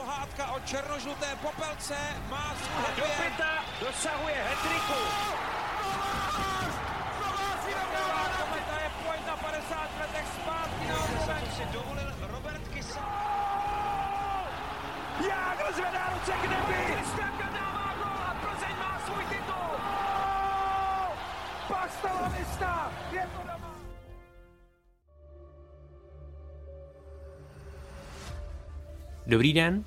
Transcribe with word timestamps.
pohádka 0.00 0.52
o 0.56 0.60
černožluté 0.60 1.28
popelce 1.42 1.96
má 2.30 2.54
svůj 2.56 2.96
Do 2.96 3.04
pěta 3.20 3.52
dosahuje 3.80 4.36
hetriku. 4.48 5.00
Kometa 8.38 8.76
je 8.84 8.90
pojď 9.04 9.20
na 9.26 9.36
50 9.36 10.00
letech 10.00 10.26
zpátky 10.40 10.84
na 10.88 11.04
oblomek. 11.04 11.52
si 11.56 11.64
dovolil 11.72 12.12
Robert 12.32 12.68
Kysa. 12.68 13.06
Jágr 15.28 15.72
zvedá 15.74 16.04
ruce 16.14 16.32
k 16.32 16.42
nebi. 16.42 16.78
Kristianka 16.86 17.48
dává 17.52 17.94
gol 18.00 18.20
a 18.28 18.34
Plzeň 18.40 18.76
má 18.78 19.00
svůj 19.06 19.24
titul. 19.24 19.72
Pasta 21.68 22.08
la 22.22 22.28
vista. 22.28 22.92
Je 23.12 23.28
to 23.36 23.42
doma. 23.42 23.69
Dobrý 29.30 29.52
den. 29.52 29.84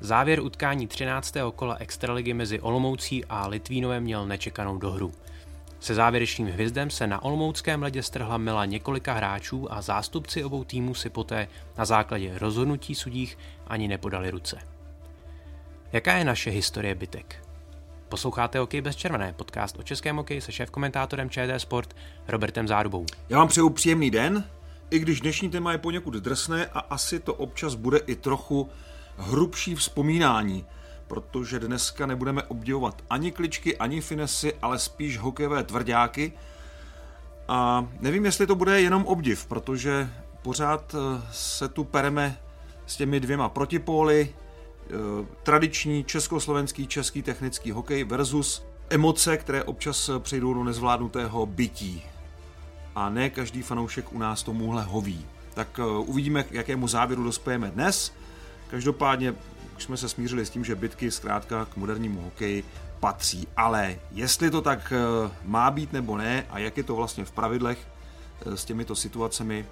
Závěr 0.00 0.40
utkání 0.40 0.86
13. 0.86 1.34
kola 1.54 1.76
Extraligy 1.80 2.34
mezi 2.34 2.60
Olomoucí 2.60 3.24
a 3.24 3.46
Litvínovem 3.48 4.02
měl 4.02 4.26
nečekanou 4.26 4.78
dohru. 4.78 5.12
Se 5.80 5.94
závěrečným 5.94 6.48
hvězdem 6.48 6.90
se 6.90 7.06
na 7.06 7.22
olomouckém 7.22 7.82
ledě 7.82 8.02
strhla 8.02 8.38
mila 8.38 8.64
několika 8.64 9.12
hráčů 9.12 9.72
a 9.72 9.82
zástupci 9.82 10.44
obou 10.44 10.64
týmů 10.64 10.94
si 10.94 11.10
poté 11.10 11.48
na 11.78 11.84
základě 11.84 12.38
rozhodnutí 12.38 12.94
sudích 12.94 13.38
ani 13.66 13.88
nepodali 13.88 14.30
ruce. 14.30 14.58
Jaká 15.92 16.16
je 16.16 16.24
naše 16.24 16.50
historie 16.50 16.94
bytek? 16.94 17.46
Posloucháte 18.08 18.58
Hokej 18.58 18.80
bez 18.80 18.96
červené, 18.96 19.32
podcast 19.32 19.78
o 19.78 19.82
českém 19.82 20.16
hokeji 20.16 20.40
se 20.40 20.52
šéf-komentátorem 20.52 21.30
ČT 21.30 21.60
Sport 21.60 21.96
Robertem 22.28 22.68
Zárubou. 22.68 23.06
Já 23.28 23.38
vám 23.38 23.48
přeju 23.48 23.70
příjemný 23.70 24.10
den, 24.10 24.44
i 24.92 24.98
když 24.98 25.20
dnešní 25.20 25.50
téma 25.50 25.72
je 25.72 25.78
poněkud 25.78 26.14
drsné 26.14 26.66
a 26.66 26.78
asi 26.78 27.20
to 27.20 27.34
občas 27.34 27.74
bude 27.74 27.98
i 27.98 28.16
trochu 28.16 28.68
hrubší 29.16 29.74
vzpomínání, 29.74 30.66
protože 31.08 31.58
dneska 31.58 32.06
nebudeme 32.06 32.42
obdivovat 32.42 33.02
ani 33.10 33.32
kličky, 33.32 33.76
ani 33.76 34.00
finesy, 34.00 34.54
ale 34.62 34.78
spíš 34.78 35.18
hokejové 35.18 35.62
tvrdáky. 35.64 36.32
A 37.48 37.88
nevím, 38.00 38.24
jestli 38.24 38.46
to 38.46 38.54
bude 38.54 38.80
jenom 38.80 39.06
obdiv, 39.06 39.46
protože 39.46 40.10
pořád 40.42 40.94
eh, 40.94 41.22
se 41.32 41.68
tu 41.68 41.84
pereme 41.84 42.38
s 42.86 42.96
těmi 42.96 43.20
dvěma 43.20 43.48
protipóly, 43.48 44.28
eh, 44.28 44.92
tradiční 45.42 46.04
československý, 46.04 46.86
český 46.86 47.22
technický 47.22 47.70
hokej 47.70 48.04
versus 48.04 48.64
emoce, 48.90 49.36
které 49.36 49.64
občas 49.64 50.10
přejdou 50.18 50.54
do 50.54 50.64
nezvládnutého 50.64 51.46
bytí 51.46 52.11
a 52.94 53.08
ne 53.08 53.30
každý 53.30 53.62
fanoušek 53.62 54.12
u 54.12 54.18
nás 54.18 54.42
tomuhle 54.42 54.82
hoví. 54.82 55.26
Tak 55.54 55.68
eh, 55.78 55.84
uvidíme, 55.84 56.42
k 56.42 56.52
jakému 56.52 56.88
závěru 56.88 57.24
dospějeme 57.24 57.70
dnes. 57.70 58.12
Každopádně 58.70 59.34
už 59.76 59.82
jsme 59.82 59.96
se 59.96 60.08
smířili 60.08 60.46
s 60.46 60.50
tím, 60.50 60.64
že 60.64 60.74
bitky 60.74 61.10
zkrátka 61.10 61.64
k 61.64 61.76
modernímu 61.76 62.22
hokeji 62.22 62.64
patří. 63.00 63.48
Ale 63.56 63.96
jestli 64.12 64.50
to 64.50 64.62
tak 64.62 64.92
eh, 64.92 65.30
má 65.44 65.70
být 65.70 65.92
nebo 65.92 66.16
ne 66.16 66.46
a 66.50 66.58
jak 66.58 66.76
je 66.76 66.82
to 66.82 66.96
vlastně 66.96 67.24
v 67.24 67.32
pravidlech 67.32 67.88
eh, 68.46 68.56
s 68.56 68.64
těmito 68.64 68.96
situacemi, 68.96 69.66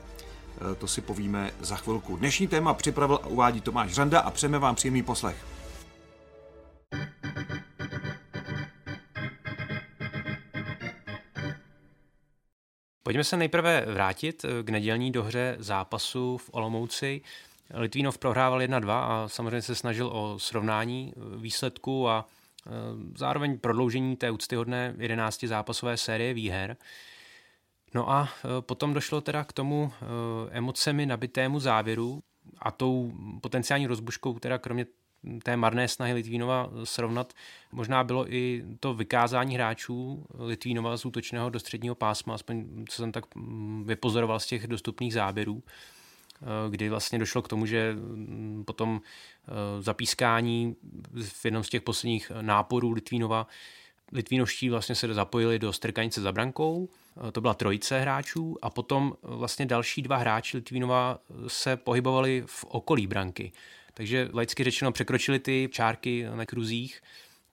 to 0.79 0.87
si 0.87 1.01
povíme 1.01 1.51
za 1.61 1.77
chvilku. 1.77 2.17
Dnešní 2.17 2.49
téma 2.49 2.75
připravil 2.75 3.21
a 3.23 3.27
uvádí 3.27 3.61
Tomáš 3.61 3.93
Řanda 3.93 4.21
a 4.21 4.31
přejeme 4.31 4.59
vám 4.59 4.75
příjemný 4.75 5.03
poslech. 5.03 5.37
Pojďme 13.11 13.25
se 13.25 13.37
nejprve 13.37 13.85
vrátit 13.87 14.45
eh, 14.45 14.63
k 14.63 14.69
nedělní 14.69 15.13
dohře 15.13 15.57
zápasu 15.59 16.37
v 16.37 16.51
Olomouci. 16.53 17.21
Litvínov 17.75 18.19
prohrával 18.19 18.61
1-2 18.61 18.91
a 18.91 19.29
samozřejmě 19.29 19.63
se 19.63 19.75
snažil 19.75 20.11
o 20.13 20.39
srovnání 20.39 21.13
eh, 21.17 21.37
výsledku 21.37 22.09
a 22.09 22.29
eh, 22.67 22.71
zároveň 23.17 23.59
prodloužení 23.59 24.17
té 24.17 24.31
úctyhodné 24.31 24.95
11 24.99 25.45
zápasové 25.45 25.97
série 25.97 26.35
výher. 26.35 26.77
No 27.95 28.11
a 28.11 28.29
potom 28.61 28.95
došlo 28.95 29.21
teda 29.21 29.45
k 29.45 29.53
tomu 29.53 29.93
emocemi 30.51 31.07
nabitému 31.07 31.61
závěru 31.61 32.23
a 32.59 32.71
tou 32.71 33.13
potenciální 33.41 33.87
rozbuškou, 33.87 34.39
teda 34.39 34.59
kromě 34.59 34.87
té 35.43 35.57
marné 35.57 35.89
snahy 35.89 36.13
Litvínova 36.13 36.71
srovnat. 36.85 37.33
Možná 37.73 38.05
bylo 38.05 38.35
i 38.35 38.65
to 38.81 38.95
vykázání 38.95 39.55
hráčů 39.55 40.27
Litvínova 40.39 40.97
z 40.97 41.05
útočného 41.05 41.51
do 41.51 41.61
středního 41.61 41.95
pásma, 41.95 42.35
aspoň 42.35 42.85
co 42.89 42.97
jsem 42.97 43.13
tak 43.13 43.35
mm, 43.35 43.85
vypozoroval 43.87 44.41
z 44.41 44.47
těch 44.47 44.67
dostupných 44.67 45.15
záběrů, 45.15 45.63
eh, 45.63 46.47
kdy 46.71 46.89
vlastně 46.89 47.19
došlo 47.19 47.43
k 47.43 47.49
tomu, 47.49 47.67
že 47.67 47.93
mm, 47.93 48.65
potom 48.67 49.01
eh, 49.01 49.83
zapískání 49.83 50.77
v 51.23 51.45
jednom 51.45 51.65
z 51.65 51.69
těch 51.69 51.83
posledních 51.83 52.33
náporů 52.41 52.91
Litvínova 52.91 53.47
Litvínovští 54.13 54.71
vlastně 54.71 54.95
se 54.95 55.15
zapojili 55.15 55.59
do 55.59 55.73
strkanice 55.73 56.21
za 56.21 56.33
brankou, 56.33 56.89
eh, 57.29 57.33
to 57.33 57.41
byla 57.41 57.55
trojice 57.55 58.01
hráčů 58.01 58.57
a 58.63 58.71
potom 58.71 59.15
vlastně 59.23 59.67
další 59.67 60.03
dva 60.03 60.17
hráči 60.17 60.57
Litvínova 60.57 61.19
se 61.47 61.77
pohybovali 61.77 62.43
v 62.47 62.65
okolí 62.65 63.07
branky. 63.07 63.53
Takže 63.95 64.29
laicky 64.33 64.65
řečeno 64.65 64.93
překročili 64.93 65.39
ty 65.39 65.69
čárky 65.73 66.27
na 66.35 66.47
kruzích, 66.47 67.01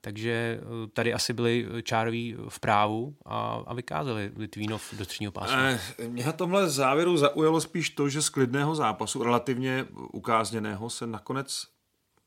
takže 0.01 0.59
eh, 0.61 0.87
tady 0.93 1.13
asi 1.13 1.33
byli 1.33 1.67
čároví 1.83 2.35
v 2.49 2.59
právu 2.59 3.15
a, 3.25 3.63
a 3.67 3.73
vykázali 3.73 4.31
Litvínov 4.35 4.93
do 4.97 5.05
středního 5.05 5.31
pásu. 5.31 5.53
Eh, 5.55 6.07
mě 6.07 6.25
na 6.25 6.31
tomhle 6.31 6.69
závěru 6.69 7.17
zaujalo 7.17 7.61
spíš 7.61 7.89
to, 7.89 8.09
že 8.09 8.21
z 8.21 8.29
klidného 8.29 8.75
zápasu, 8.75 9.23
relativně 9.23 9.85
ukázněného, 10.13 10.89
se 10.89 11.07
nakonec 11.07 11.67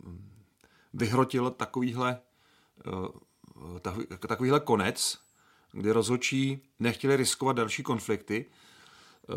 hm, 0.05 0.31
vyhrotil 0.95 1.51
takovýhle, 1.51 2.21
eh, 2.87 4.19
takovýhle 4.29 4.61
konec, 4.61 5.19
kdy 5.73 5.91
rozhodčí 5.91 6.63
nechtěli 6.79 7.17
riskovat 7.17 7.57
další 7.57 7.83
konflikty. 7.83 8.47
Eh, 9.31 9.35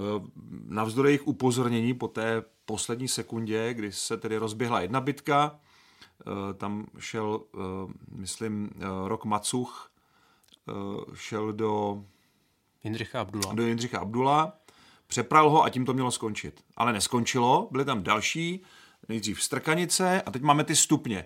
navzdory 0.67 1.09
jejich 1.09 1.27
upozornění 1.27 1.93
po 1.93 2.07
té 2.07 2.43
poslední 2.65 3.07
sekundě, 3.07 3.73
kdy 3.73 3.91
se 3.91 4.17
tedy 4.17 4.37
rozběhla 4.37 4.81
jedna 4.81 5.01
bitka, 5.01 5.59
eh, 6.21 6.53
tam 6.53 6.85
šel, 6.99 7.41
eh, 7.53 7.57
myslím, 8.11 8.69
Rok 9.05 9.25
Macuch, 9.25 9.89
šel 11.13 11.53
do 11.53 12.03
Jindřicha 12.83 13.21
Abdula. 13.21 13.53
Do 13.53 13.67
Jindřicha 13.67 13.99
Abdula, 13.99 14.53
přepral 15.07 15.49
ho 15.49 15.63
a 15.63 15.69
tím 15.69 15.85
to 15.85 15.93
mělo 15.93 16.11
skončit. 16.11 16.63
Ale 16.77 16.93
neskončilo, 16.93 17.67
byly 17.71 17.85
tam 17.85 18.03
další, 18.03 18.63
nejdřív 19.09 19.43
strkanice 19.43 20.21
a 20.21 20.31
teď 20.31 20.41
máme 20.41 20.63
ty 20.63 20.75
stupně. 20.75 21.25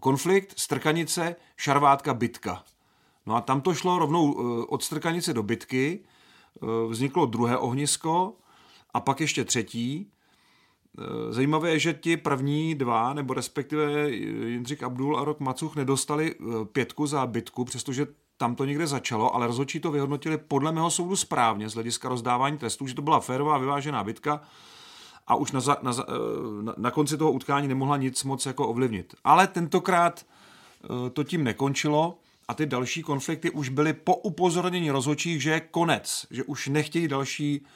Konflikt, 0.00 0.58
strkanice, 0.58 1.36
šarvátka, 1.56 2.14
bitka. 2.14 2.64
No 3.26 3.36
a 3.36 3.40
tam 3.40 3.60
to 3.60 3.74
šlo 3.74 3.98
rovnou 3.98 4.32
od 4.64 4.82
strkanice 4.82 5.32
do 5.32 5.42
bitky, 5.42 6.04
vzniklo 6.88 7.26
druhé 7.26 7.58
ohnisko 7.58 8.34
a 8.94 9.00
pak 9.00 9.20
ještě 9.20 9.44
třetí. 9.44 10.10
Eh, 10.98 11.32
zajímavé 11.32 11.70
je, 11.70 11.78
že 11.78 11.94
ti 11.94 12.16
první 12.16 12.74
dva, 12.74 13.14
nebo 13.14 13.34
respektive 13.34 14.10
Jindřich 14.10 14.82
Abdul 14.82 15.18
a 15.18 15.24
Rok 15.24 15.40
Macuch 15.40 15.76
nedostali 15.76 16.34
eh, 16.34 16.64
pětku 16.64 17.06
za 17.06 17.26
bitku, 17.26 17.64
přestože 17.64 18.06
tam 18.36 18.54
to 18.54 18.64
někde 18.64 18.86
začalo, 18.86 19.34
ale 19.34 19.46
rozhodčí 19.46 19.80
to 19.80 19.90
vyhodnotili 19.90 20.38
podle 20.38 20.72
mého 20.72 20.90
soudu 20.90 21.16
správně 21.16 21.68
z 21.68 21.74
hlediska 21.74 22.08
rozdávání 22.08 22.58
trestů, 22.58 22.86
že 22.86 22.94
to 22.94 23.02
byla 23.02 23.20
férová 23.20 23.58
vyvážená 23.58 24.04
bitka 24.04 24.40
a 25.26 25.34
už 25.34 25.52
na, 25.52 25.60
za, 25.60 25.76
na, 25.82 25.92
eh, 26.08 26.62
na, 26.62 26.74
na 26.76 26.90
konci 26.90 27.16
toho 27.16 27.32
utkání 27.32 27.68
nemohla 27.68 27.96
nic 27.96 28.24
moc 28.24 28.46
jako 28.46 28.68
ovlivnit. 28.68 29.14
Ale 29.24 29.46
tentokrát 29.46 30.26
to 31.12 31.24
tím 31.24 31.44
nekončilo 31.44 32.18
a 32.48 32.54
ty 32.54 32.66
další 32.66 33.02
konflikty 33.02 33.50
už 33.50 33.68
byly 33.68 33.92
po 33.92 34.16
upozornění 34.16 34.90
rozhodčích, 34.90 35.42
že 35.42 35.50
je 35.50 35.60
konec, 35.60 36.26
že 36.30 36.44
už 36.44 36.68
nechtějí 36.68 37.08
další, 37.08 37.66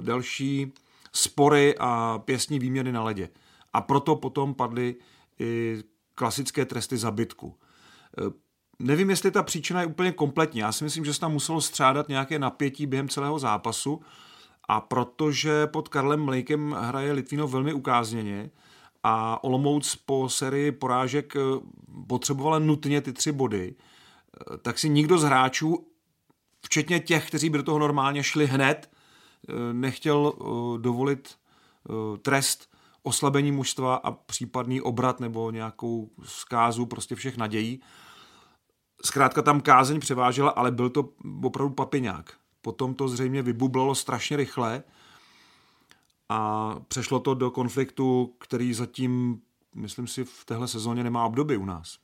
další 0.00 0.72
spory 1.12 1.74
a 1.78 2.18
pěstní 2.24 2.58
výměny 2.58 2.92
na 2.92 3.02
ledě. 3.02 3.28
A 3.72 3.80
proto 3.80 4.16
potom 4.16 4.54
padly 4.54 4.94
i 5.40 5.76
klasické 6.14 6.64
tresty 6.64 6.96
za 6.96 7.10
bytku. 7.10 7.46
Uh, 7.46 8.32
nevím, 8.78 9.10
jestli 9.10 9.30
ta 9.30 9.42
příčina 9.42 9.80
je 9.80 9.86
úplně 9.86 10.12
kompletní. 10.12 10.60
Já 10.60 10.72
si 10.72 10.84
myslím, 10.84 11.04
že 11.04 11.14
se 11.14 11.20
tam 11.20 11.32
muselo 11.32 11.60
střádat 11.60 12.08
nějaké 12.08 12.38
napětí 12.38 12.86
během 12.86 13.08
celého 13.08 13.38
zápasu 13.38 14.00
a 14.68 14.80
protože 14.80 15.66
pod 15.66 15.88
Karlem 15.88 16.20
Mlejkem 16.20 16.72
hraje 16.72 17.12
Litvino 17.12 17.48
velmi 17.48 17.72
ukázněně, 17.72 18.50
a 19.08 19.44
Olomouc 19.44 19.96
po 19.96 20.28
sérii 20.28 20.72
porážek 20.72 21.36
eh, 21.36 21.40
potřebovala 22.06 22.58
nutně 22.58 23.00
ty 23.00 23.12
tři 23.12 23.32
body, 23.32 23.74
eh, 23.74 24.58
tak 24.58 24.78
si 24.78 24.88
nikdo 24.88 25.18
z 25.18 25.22
hráčů, 25.22 25.86
včetně 26.64 27.00
těch, 27.00 27.28
kteří 27.28 27.50
by 27.50 27.58
do 27.58 27.64
toho 27.64 27.78
normálně 27.78 28.22
šli 28.22 28.46
hned, 28.46 28.90
eh, 28.90 28.95
nechtěl 29.72 30.32
dovolit 30.80 31.38
trest 32.22 32.76
oslabení 33.02 33.52
mužstva 33.52 33.94
a 33.94 34.10
případný 34.10 34.80
obrat 34.80 35.20
nebo 35.20 35.50
nějakou 35.50 36.10
zkázu 36.22 36.86
prostě 36.86 37.14
všech 37.14 37.36
nadějí. 37.36 37.80
Zkrátka 39.04 39.42
tam 39.42 39.60
kázeň 39.60 40.00
převážela, 40.00 40.50
ale 40.50 40.70
byl 40.70 40.90
to 40.90 41.08
opravdu 41.42 41.74
papiňák. 41.74 42.32
Potom 42.62 42.94
to 42.94 43.08
zřejmě 43.08 43.42
vybublalo 43.42 43.94
strašně 43.94 44.36
rychle 44.36 44.82
a 46.28 46.74
přešlo 46.88 47.20
to 47.20 47.34
do 47.34 47.50
konfliktu, 47.50 48.34
který 48.38 48.74
zatím, 48.74 49.40
myslím 49.74 50.06
si, 50.06 50.24
v 50.24 50.44
téhle 50.44 50.68
sezóně 50.68 51.04
nemá 51.04 51.24
obdoby 51.24 51.56
u 51.56 51.64
nás. 51.64 51.98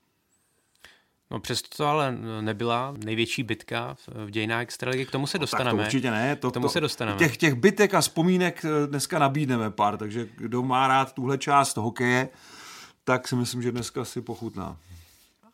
No 1.32 1.40
přesto 1.40 1.76
to 1.76 1.87
ale 1.87 2.17
nebyla 2.40 2.94
největší 3.05 3.43
bitka 3.43 3.96
v 4.08 4.31
dějinách 4.31 4.62
Extraligy, 4.62 5.06
k 5.06 5.11
tomu 5.11 5.26
se 5.26 5.38
dostaneme. 5.38 5.70
No, 5.70 5.76
tak 5.76 5.84
to 5.84 5.88
určitě 5.88 6.11
ne. 6.11 6.37
To, 6.37 6.50
k 6.50 6.55
tomu 6.55 6.67
to, 6.67 6.73
se 6.73 6.81
dostaneme. 6.81 7.19
Těch, 7.19 7.37
těch 7.37 7.55
bitek 7.55 7.94
a 7.94 8.00
vzpomínek 8.00 8.64
eh, 8.64 8.87
dneska 8.87 9.19
nabídneme 9.19 9.70
pár, 9.70 9.96
takže 9.96 10.29
kdo 10.37 10.62
má 10.62 10.88
rád 10.88 11.12
tuhle 11.12 11.38
část 11.38 11.76
hokeje, 11.76 12.29
tak 13.05 13.29
si 13.29 13.37
myslím, 13.37 13.62
že 13.62 13.73
dneska 13.73 14.05
si 14.05 14.20
pochutná. 14.20 14.76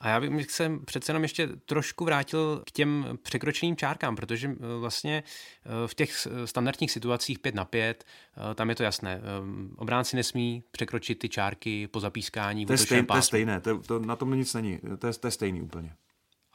A 0.00 0.08
já 0.08 0.20
bych 0.20 0.50
se 0.50 0.70
přece 0.84 1.10
jenom 1.10 1.22
ještě 1.22 1.46
trošku 1.46 2.04
vrátil 2.04 2.62
k 2.66 2.70
těm 2.70 3.18
překročeným 3.22 3.76
čárkám, 3.76 4.16
protože 4.16 4.48
eh, 4.48 4.78
vlastně 4.78 5.22
eh, 5.24 5.88
v 5.88 5.94
těch 5.94 6.26
standardních 6.44 6.90
situacích 6.90 7.38
5 7.38 7.54
na 7.54 7.64
5, 7.64 8.04
eh, 8.50 8.54
tam 8.54 8.68
je 8.68 8.74
to 8.74 8.82
jasné. 8.82 9.20
Obránci 9.76 10.16
nesmí 10.16 10.62
překročit 10.70 11.18
ty 11.18 11.28
čárky 11.28 11.86
po 11.86 12.00
zapískání. 12.00 12.66
To 12.66 12.72
je, 12.72 12.78
stejn, 12.78 13.06
to 13.06 13.16
je 13.16 13.22
stejné, 13.22 13.60
to, 13.60 13.78
to, 13.78 13.98
na 13.98 14.16
tom 14.16 14.34
nic 14.34 14.54
není, 14.54 14.78
to 14.98 15.06
je, 15.06 15.12
to 15.12 15.26
je 15.26 15.30
stejný 15.30 15.60
úplně. 15.60 15.92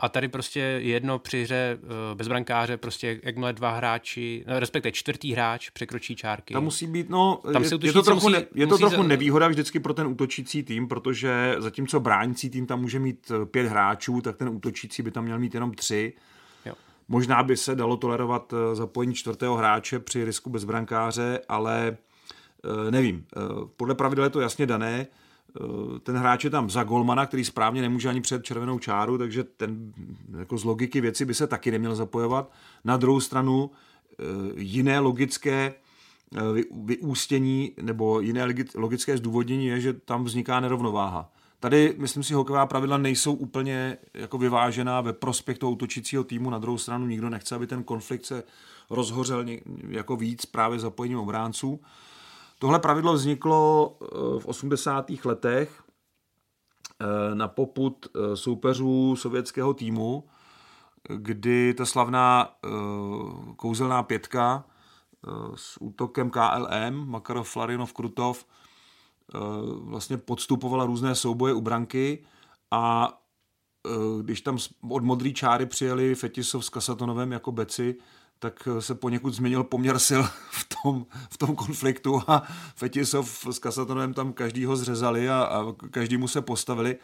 A 0.03 0.09
tady 0.09 0.27
prostě 0.27 0.59
jedno 0.59 1.19
při 1.19 1.43
hře 1.43 1.77
eh, 1.83 2.15
bez 2.15 2.27
brankáře, 2.27 2.77
prostě 2.77 3.19
jakmile 3.23 3.53
dva 3.53 3.71
hráči, 3.71 4.43
no, 4.47 4.59
respektive 4.59 4.91
čtvrtý 4.91 5.31
hráč 5.31 5.69
překročí 5.69 6.15
čárky. 6.15 6.53
Tam 6.53 6.63
musí 6.63 6.87
být, 6.87 7.09
no, 7.09 7.39
Tam 7.53 7.63
je, 7.63 7.69
je 7.81 7.93
to 7.93 8.03
trochu, 8.03 8.29
musí, 8.29 8.33
ne, 8.33 8.45
je 8.55 8.67
to 8.67 8.77
trochu 8.77 8.95
za... 8.95 9.03
nevýhoda 9.03 9.47
vždycky 9.47 9.79
pro 9.79 9.93
ten 9.93 10.07
útočící 10.07 10.63
tým, 10.63 10.87
protože 10.87 11.55
zatímco 11.59 11.99
bránící 11.99 12.49
tým 12.49 12.65
tam 12.65 12.81
může 12.81 12.99
mít 12.99 13.31
eh, 13.31 13.45
pět 13.45 13.67
hráčů, 13.67 14.21
tak 14.21 14.37
ten 14.37 14.49
útočící 14.49 15.03
by 15.03 15.11
tam 15.11 15.23
měl 15.23 15.39
mít 15.39 15.53
jenom 15.53 15.73
tři. 15.73 16.13
Jo. 16.65 16.73
Možná 17.07 17.43
by 17.43 17.57
se 17.57 17.75
dalo 17.75 17.97
tolerovat 17.97 18.53
eh, 18.53 18.75
zapojení 18.75 19.13
čtvrtého 19.13 19.55
hráče 19.55 19.99
při 19.99 20.25
risku 20.25 20.49
bez 20.49 20.63
brankáře, 20.63 21.39
ale 21.49 21.97
nevím. 22.89 23.25
Podle 23.77 23.95
pravidel 23.95 24.23
je 24.23 24.29
to 24.29 24.39
jasně 24.39 24.65
dané 24.65 25.07
ten 26.03 26.17
hráč 26.17 26.43
je 26.43 26.49
tam 26.49 26.69
za 26.69 26.83
golmana, 26.83 27.25
který 27.25 27.45
správně 27.45 27.81
nemůže 27.81 28.09
ani 28.09 28.21
před 28.21 28.43
červenou 28.43 28.79
čáru, 28.79 29.17
takže 29.17 29.43
ten 29.43 29.93
jako 30.39 30.57
z 30.57 30.63
logiky 30.63 31.01
věci 31.01 31.25
by 31.25 31.33
se 31.33 31.47
taky 31.47 31.71
neměl 31.71 31.95
zapojovat. 31.95 32.51
Na 32.83 32.97
druhou 32.97 33.19
stranu 33.19 33.71
eh, 33.71 34.23
jiné 34.55 34.99
logické 34.99 35.73
eh, 36.35 36.63
vyústění 36.85 37.71
nebo 37.81 38.19
jiné 38.19 38.47
logické 38.75 39.17
zdůvodnění 39.17 39.65
je, 39.65 39.79
že 39.79 39.93
tam 39.93 40.23
vzniká 40.23 40.59
nerovnováha. 40.59 41.29
Tady, 41.59 41.95
myslím 41.97 42.23
si, 42.23 42.33
hokejová 42.33 42.65
pravidla 42.65 42.97
nejsou 42.97 43.33
úplně 43.33 43.97
jako 44.13 44.37
vyvážená 44.37 45.01
ve 45.01 45.13
prospěch 45.13 45.57
toho 45.57 45.71
útočícího 45.71 46.23
týmu. 46.23 46.49
Na 46.49 46.59
druhou 46.59 46.77
stranu 46.77 47.07
nikdo 47.07 47.29
nechce, 47.29 47.55
aby 47.55 47.67
ten 47.67 47.83
konflikt 47.83 48.25
se 48.25 48.43
rozhořel 48.89 49.45
jako 49.89 50.15
víc 50.15 50.45
právě 50.45 50.79
zapojením 50.79 51.19
obránců. 51.19 51.79
Tohle 52.63 52.79
pravidlo 52.79 53.13
vzniklo 53.13 53.95
eh, 54.01 54.05
v 54.39 54.45
80. 54.45 55.11
letech 55.25 55.83
eh, 56.99 57.35
na 57.35 57.47
poput 57.47 58.07
eh, 58.07 58.35
soupeřů 58.35 59.15
sovětského 59.15 59.73
týmu, 59.73 60.23
kdy 61.15 61.73
ta 61.73 61.85
slavná 61.85 62.55
kouzelná 63.55 64.03
pětka 64.03 64.65
s 65.55 65.81
útokem 65.81 66.29
KLM, 66.29 67.09
Makarov, 67.09 67.49
Flarinov, 67.49 67.93
Krutov, 67.93 68.45
vlastně 69.79 70.17
podstupovala 70.17 70.85
různé 70.85 71.15
souboje 71.15 71.53
u 71.53 71.61
branky 71.61 72.25
a 72.71 73.13
když 74.21 74.41
tam 74.41 74.57
od 74.89 75.03
modré 75.03 75.31
čáry 75.31 75.65
přijeli 75.65 76.15
Fetisov 76.15 76.65
s 76.65 76.69
Kasatonovem 76.69 77.31
jako 77.31 77.51
beci, 77.51 77.95
tak 78.43 78.67
se 78.79 78.95
poněkud 78.95 79.33
změnil 79.33 79.63
poměr 79.63 79.99
sil 80.07 80.23
v 80.51 80.67
tom, 80.75 81.05
v 81.29 81.37
tom 81.37 81.55
konfliktu 81.55 82.21
a 82.27 82.43
Fetisov 82.75 83.47
s 83.51 83.59
Kasatonem 83.59 84.13
tam 84.13 84.33
každýho 84.33 84.75
zřezali 84.75 85.29
a, 85.29 85.43
a 85.43 85.65
každému 85.91 86.27
se 86.27 86.41
postavili. 86.41 86.97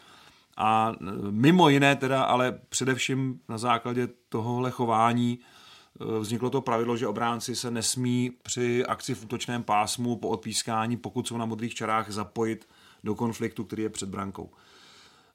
A 0.56 0.92
mimo 1.30 1.68
jiné 1.68 1.96
teda, 1.96 2.22
ale 2.22 2.60
především 2.68 3.40
na 3.48 3.58
základě 3.58 4.08
tohohle 4.28 4.70
chování 4.70 5.38
e, 5.38 6.18
vzniklo 6.18 6.50
to 6.50 6.60
pravidlo, 6.60 6.96
že 6.96 7.06
obránci 7.06 7.56
se 7.56 7.70
nesmí 7.70 8.30
při 8.42 8.86
akci 8.86 9.14
v 9.14 9.24
útočném 9.24 9.62
pásmu 9.62 10.16
po 10.16 10.28
odpískání, 10.28 10.96
pokud 10.96 11.28
jsou 11.28 11.36
na 11.36 11.46
modrých 11.46 11.74
čarách, 11.74 12.10
zapojit 12.10 12.68
do 13.04 13.14
konfliktu, 13.14 13.64
který 13.64 13.82
je 13.82 13.88
před 13.88 14.08
brankou. 14.08 14.50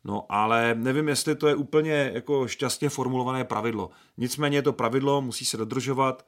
No 0.05 0.25
ale 0.29 0.75
nevím, 0.75 1.07
jestli 1.07 1.35
to 1.35 1.47
je 1.47 1.55
úplně 1.55 2.11
jako 2.13 2.47
šťastně 2.47 2.89
formulované 2.89 3.43
pravidlo. 3.43 3.89
Nicméně 4.17 4.61
to 4.61 4.73
pravidlo 4.73 5.21
musí 5.21 5.45
se 5.45 5.57
dodržovat, 5.57 6.25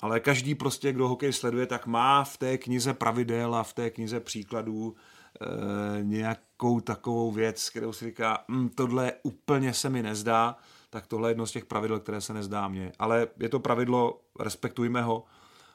ale 0.00 0.20
každý 0.20 0.54
prostě, 0.54 0.92
kdo 0.92 1.08
hokej 1.08 1.32
sleduje, 1.32 1.66
tak 1.66 1.86
má 1.86 2.24
v 2.24 2.36
té 2.36 2.58
knize 2.58 2.94
pravidel 2.94 3.54
a 3.54 3.62
v 3.62 3.72
té 3.72 3.90
knize 3.90 4.20
příkladů 4.20 4.94
e, 5.40 6.02
nějakou 6.02 6.80
takovou 6.80 7.32
věc, 7.32 7.70
kterou 7.70 7.92
si 7.92 8.04
říká, 8.04 8.44
hm, 8.48 8.68
tohle 8.68 9.12
úplně 9.22 9.74
se 9.74 9.90
mi 9.90 10.02
nezdá, 10.02 10.56
tak 10.90 11.06
tohle 11.06 11.28
je 11.28 11.30
jedno 11.30 11.46
z 11.46 11.52
těch 11.52 11.64
pravidel, 11.64 12.00
které 12.00 12.20
se 12.20 12.34
nezdá 12.34 12.68
mně. 12.68 12.92
Ale 12.98 13.28
je 13.40 13.48
to 13.48 13.60
pravidlo, 13.60 14.20
respektujme 14.40 15.02
ho 15.02 15.24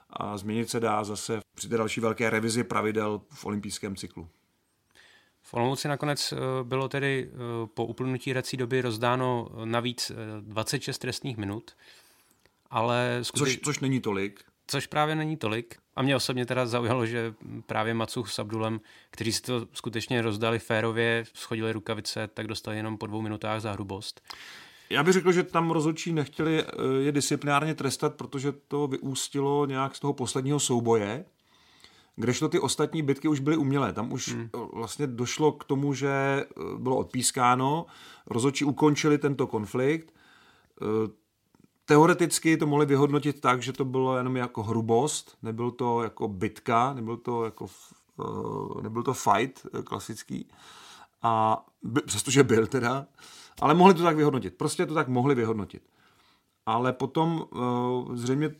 a 0.10 0.38
změnit 0.38 0.70
se 0.70 0.80
dá 0.80 1.04
zase 1.04 1.40
při 1.56 1.70
té 1.70 1.78
další 1.78 2.02
velké 2.02 2.30
revizi 2.30 2.64
pravidel 2.64 3.22
v 3.30 3.46
olympijském 3.46 3.96
cyklu. 3.96 4.28
V 5.48 5.54
Olomouci 5.54 5.88
nakonec 5.88 6.34
eh, 6.34 6.38
bylo 6.64 6.90
tedy 6.90 7.30
eh, 7.30 7.38
po 7.74 7.86
uplynutí 7.86 8.32
hrací 8.32 8.58
doby 8.58 8.82
rozdáno 8.82 9.50
navíc 9.66 10.12
26 10.42 10.96
eh, 10.96 11.00
trestních 11.00 11.38
minut, 11.38 11.72
ale... 12.70 13.20
Skuteč... 13.22 13.54
Což, 13.54 13.60
což 13.64 13.80
není 13.80 14.02
tolik. 14.02 14.44
Což 14.68 14.88
právě 14.88 15.16
není 15.16 15.38
tolik. 15.38 15.76
A 15.96 16.02
mě 16.02 16.16
osobně 16.16 16.46
teda 16.46 16.66
zaujalo, 16.66 17.06
že 17.06 17.34
právě 17.66 17.94
Macuch 17.94 18.32
s 18.32 18.40
Abdulem, 18.40 18.82
kteří 19.12 19.34
si 19.34 19.42
to 19.42 19.68
skutečně 19.74 20.22
rozdali 20.22 20.60
férově, 20.60 21.24
schodili 21.34 21.74
rukavice, 21.74 22.30
tak 22.34 22.48
dostali 22.48 22.78
jenom 22.78 22.98
po 22.98 23.08
dvou 23.08 23.22
minutách 23.22 23.62
za 23.62 23.72
hrubost. 23.72 24.22
Já 24.90 25.04
bych 25.04 25.14
řekl, 25.14 25.32
že 25.32 25.44
tam 25.44 25.72
rozhodčí 25.72 26.14
nechtěli 26.14 26.64
je 27.00 27.12
disciplinárně 27.12 27.76
trestat, 27.76 28.16
protože 28.16 28.52
to 28.52 28.88
vyústilo 28.88 29.66
nějak 29.66 29.96
z 29.96 30.00
toho 30.00 30.14
posledního 30.14 30.60
souboje, 30.60 31.26
Kdežto 32.20 32.50
ty 32.50 32.60
ostatní 32.60 33.02
bitky 33.02 33.28
už 33.28 33.40
byly 33.40 33.58
umělé. 33.58 33.94
Tam 33.94 34.12
už 34.14 34.34
hmm. 34.34 34.50
vlastně 34.74 35.08
došlo 35.08 35.52
k 35.52 35.64
tomu, 35.64 35.94
že 35.94 36.10
eh, 36.10 36.46
bylo 36.78 36.98
odpískáno, 36.98 37.86
rozhodčí 38.28 38.66
ukončili 38.66 39.18
tento 39.18 39.48
konflikt. 39.48 40.14
Eh, 40.82 41.12
teoreticky 41.86 42.58
to 42.58 42.68
mohli 42.68 42.86
vyhodnotit 42.86 43.42
tak, 43.42 43.62
že 43.62 43.74
to 43.74 43.86
bylo 43.86 44.18
jenom 44.18 44.38
jako 44.38 44.64
hrubost, 44.64 45.38
nebyl 45.42 45.72
to 45.72 46.04
jako 46.04 46.28
bitka, 46.28 46.94
nebyl 46.94 47.18
to 47.18 47.46
jako 47.46 47.68
nebyl 48.82 49.04
to 49.04 49.14
fight 49.14 49.68
klasický. 49.84 50.50
A 51.22 51.66
přestože 52.06 52.44
byl 52.44 52.68
teda, 52.68 53.06
ale 53.62 53.74
mohli 53.74 53.94
to 53.94 54.04
tak 54.04 54.16
vyhodnotit. 54.16 54.58
Prostě 54.58 54.86
to 54.86 54.94
tak 54.94 55.08
mohli 55.08 55.36
vyhodnotit. 55.36 55.84
Ale 56.66 56.94
potom 56.94 57.46
zřejmě 58.14 58.56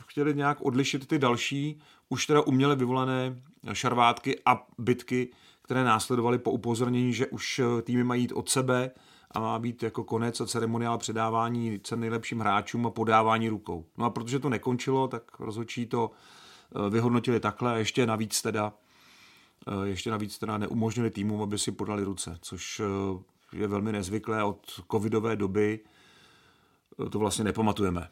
chtěli 0.00 0.34
nějak 0.34 0.58
odlišit 0.60 1.06
ty 1.06 1.18
další, 1.18 1.80
už 2.08 2.26
teda 2.26 2.40
uměle 2.40 2.76
vyvolané 2.76 3.42
šarvátky 3.72 4.40
a 4.46 4.66
bitky, 4.78 5.32
které 5.62 5.84
následovaly 5.84 6.38
po 6.38 6.50
upozornění, 6.50 7.12
že 7.12 7.26
už 7.26 7.58
eh, 7.58 7.82
týmy 7.82 8.04
mají 8.04 8.22
jít 8.22 8.32
od 8.32 8.48
sebe 8.48 8.90
a 9.30 9.40
má 9.40 9.58
být 9.58 9.82
jako 9.82 10.04
konec 10.04 10.40
a 10.40 10.46
ceremoniál 10.46 10.98
předávání 10.98 11.80
cen 11.80 12.00
nejlepším 12.00 12.40
hráčům 12.40 12.86
a 12.86 12.90
podávání 12.90 13.48
rukou. 13.48 13.86
No 13.96 14.04
a 14.04 14.10
protože 14.10 14.38
to 14.38 14.48
nekončilo, 14.48 15.08
tak 15.08 15.40
rozhodčí 15.40 15.86
to 15.86 16.10
eh, 16.10 16.90
vyhodnotili 16.90 17.40
takhle 17.40 17.72
a 17.72 17.76
ještě 17.76 18.06
navíc 18.06 18.42
teda 18.42 18.72
eh, 19.68 19.88
ještě 19.88 20.10
navíc 20.10 20.38
teda 20.38 20.58
neumožnili 20.58 21.10
týmům, 21.10 21.42
aby 21.42 21.58
si 21.58 21.72
podali 21.72 22.04
ruce, 22.04 22.38
což 22.42 22.82
je 23.52 23.66
velmi 23.66 23.92
nezvyklé 23.92 24.44
od 24.44 24.80
covidové 24.90 25.36
doby. 25.36 25.80
To 27.10 27.18
vlastně 27.18 27.44
nepamatujeme 27.44 28.08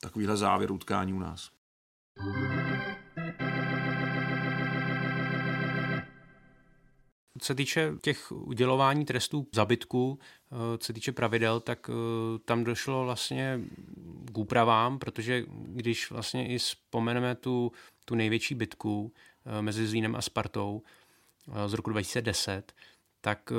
takovýhle 0.00 0.36
závěr 0.36 0.72
utkání 0.72 1.12
u 1.12 1.18
nás. 1.18 1.50
Co 7.44 7.46
se 7.46 7.54
týče 7.54 7.92
těch 8.02 8.32
udělování 8.32 9.04
trestů 9.04 9.46
zabytků, 9.52 10.18
eh, 10.18 10.78
co 10.78 10.86
se 10.86 10.92
týče 10.92 11.12
pravidel, 11.12 11.60
tak 11.60 11.90
eh, 11.90 12.38
tam 12.44 12.64
došlo 12.64 13.04
vlastně 13.04 13.60
k 14.32 14.38
úpravám, 14.38 14.98
protože 14.98 15.44
když 15.48 16.10
vlastně 16.10 16.48
i 16.48 16.58
vzpomeneme 16.58 17.34
tu, 17.34 17.72
tu 18.04 18.14
největší 18.14 18.54
bitku 18.54 19.12
eh, 19.46 19.62
mezi 19.62 19.86
Zlínem 19.86 20.16
a 20.16 20.22
Spartou 20.22 20.82
z 21.66 21.72
roku 21.72 21.90
2010, 21.90 22.72
tak 23.20 23.52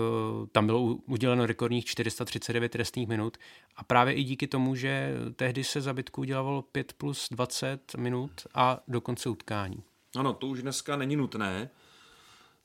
tam 0.51 0.65
bylo 0.65 0.81
uděleno 0.81 1.45
rekordních 1.45 1.85
439 1.85 2.71
trestných 2.71 3.07
minut 3.07 3.37
a 3.75 3.83
právě 3.83 4.13
i 4.13 4.23
díky 4.23 4.47
tomu, 4.47 4.75
že 4.75 5.13
tehdy 5.35 5.63
se 5.63 5.81
zabytku 5.81 6.21
udělalo 6.21 6.61
5 6.61 6.93
plus 6.93 7.27
20 7.31 7.95
minut 7.95 8.31
a 8.53 8.79
do 8.87 9.01
konce 9.01 9.29
utkání. 9.29 9.83
Ano, 10.15 10.33
to 10.33 10.47
už 10.47 10.61
dneska 10.61 10.95
není 10.95 11.15
nutné. 11.15 11.69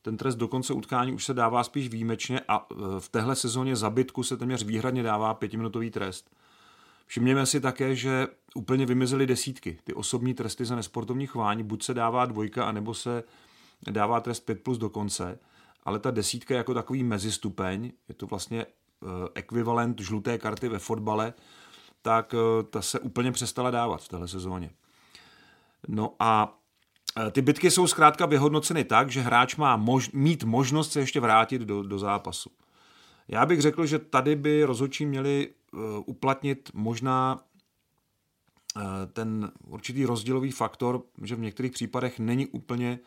Ten 0.02 0.16
trest 0.16 0.36
do 0.36 0.48
konce 0.48 0.72
utkání 0.72 1.12
už 1.12 1.24
se 1.24 1.34
dává 1.34 1.64
spíš 1.64 1.88
výjimečně 1.88 2.40
a 2.48 2.66
e, 2.70 2.74
v 3.00 3.08
téhle 3.08 3.36
sezóně 3.36 3.76
zabytku 3.76 4.22
se 4.22 4.36
téměř 4.36 4.64
výhradně 4.64 5.02
dává 5.02 5.34
pětiminutový 5.34 5.90
trest. 5.90 6.30
Všimněme 7.06 7.46
si 7.46 7.60
také, 7.60 7.96
že 7.96 8.28
úplně 8.54 8.86
vymizely 8.86 9.26
desítky. 9.26 9.78
Ty 9.84 9.94
osobní 9.94 10.34
tresty 10.34 10.64
za 10.64 10.76
nesportovní 10.76 11.26
chování, 11.26 11.62
buď 11.62 11.82
se 11.82 11.94
dává 11.94 12.26
dvojka, 12.26 12.64
anebo 12.64 12.94
se 12.94 13.24
dává 13.90 14.20
trest 14.20 14.40
5 14.40 14.62
plus 14.62 14.78
do 14.78 14.90
konce, 14.90 15.38
ale 15.84 15.98
ta 15.98 16.10
desítka 16.10 16.54
je 16.54 16.58
jako 16.58 16.74
takový 16.74 17.04
mezistupeň, 17.04 17.92
je 18.08 18.14
to 18.14 18.26
vlastně 18.26 18.62
eh, 18.66 19.06
ekvivalent 19.34 20.00
žluté 20.00 20.38
karty 20.38 20.68
ve 20.68 20.78
fotbale, 20.78 21.34
tak 22.02 22.34
eh, 22.34 22.62
ta 22.62 22.82
se 22.82 23.00
úplně 23.00 23.32
přestala 23.32 23.70
dávat 23.70 24.02
v 24.02 24.08
téhle 24.08 24.28
sezóně. 24.28 24.70
No 25.88 26.14
a 26.18 26.59
ty 27.30 27.42
bitky 27.42 27.70
jsou 27.70 27.86
zkrátka 27.86 28.26
vyhodnoceny 28.26 28.84
tak, 28.84 29.10
že 29.10 29.20
hráč 29.20 29.56
má 29.56 29.76
mož, 29.76 30.10
mít 30.12 30.44
možnost 30.44 30.92
se 30.92 31.00
ještě 31.00 31.20
vrátit 31.20 31.62
do, 31.62 31.82
do 31.82 31.98
zápasu. 31.98 32.50
Já 33.28 33.46
bych 33.46 33.60
řekl, 33.60 33.86
že 33.86 33.98
tady 33.98 34.36
by 34.36 34.64
rozhodčí 34.64 35.06
měli 35.06 35.48
uh, 35.72 35.80
uplatnit 36.06 36.70
možná 36.74 37.40
uh, 38.76 38.82
ten 39.12 39.52
určitý 39.66 40.04
rozdílový 40.06 40.50
faktor, 40.50 41.02
že 41.22 41.36
v 41.36 41.40
některých 41.40 41.72
případech 41.72 42.18
není 42.18 42.46
úplně 42.46 42.98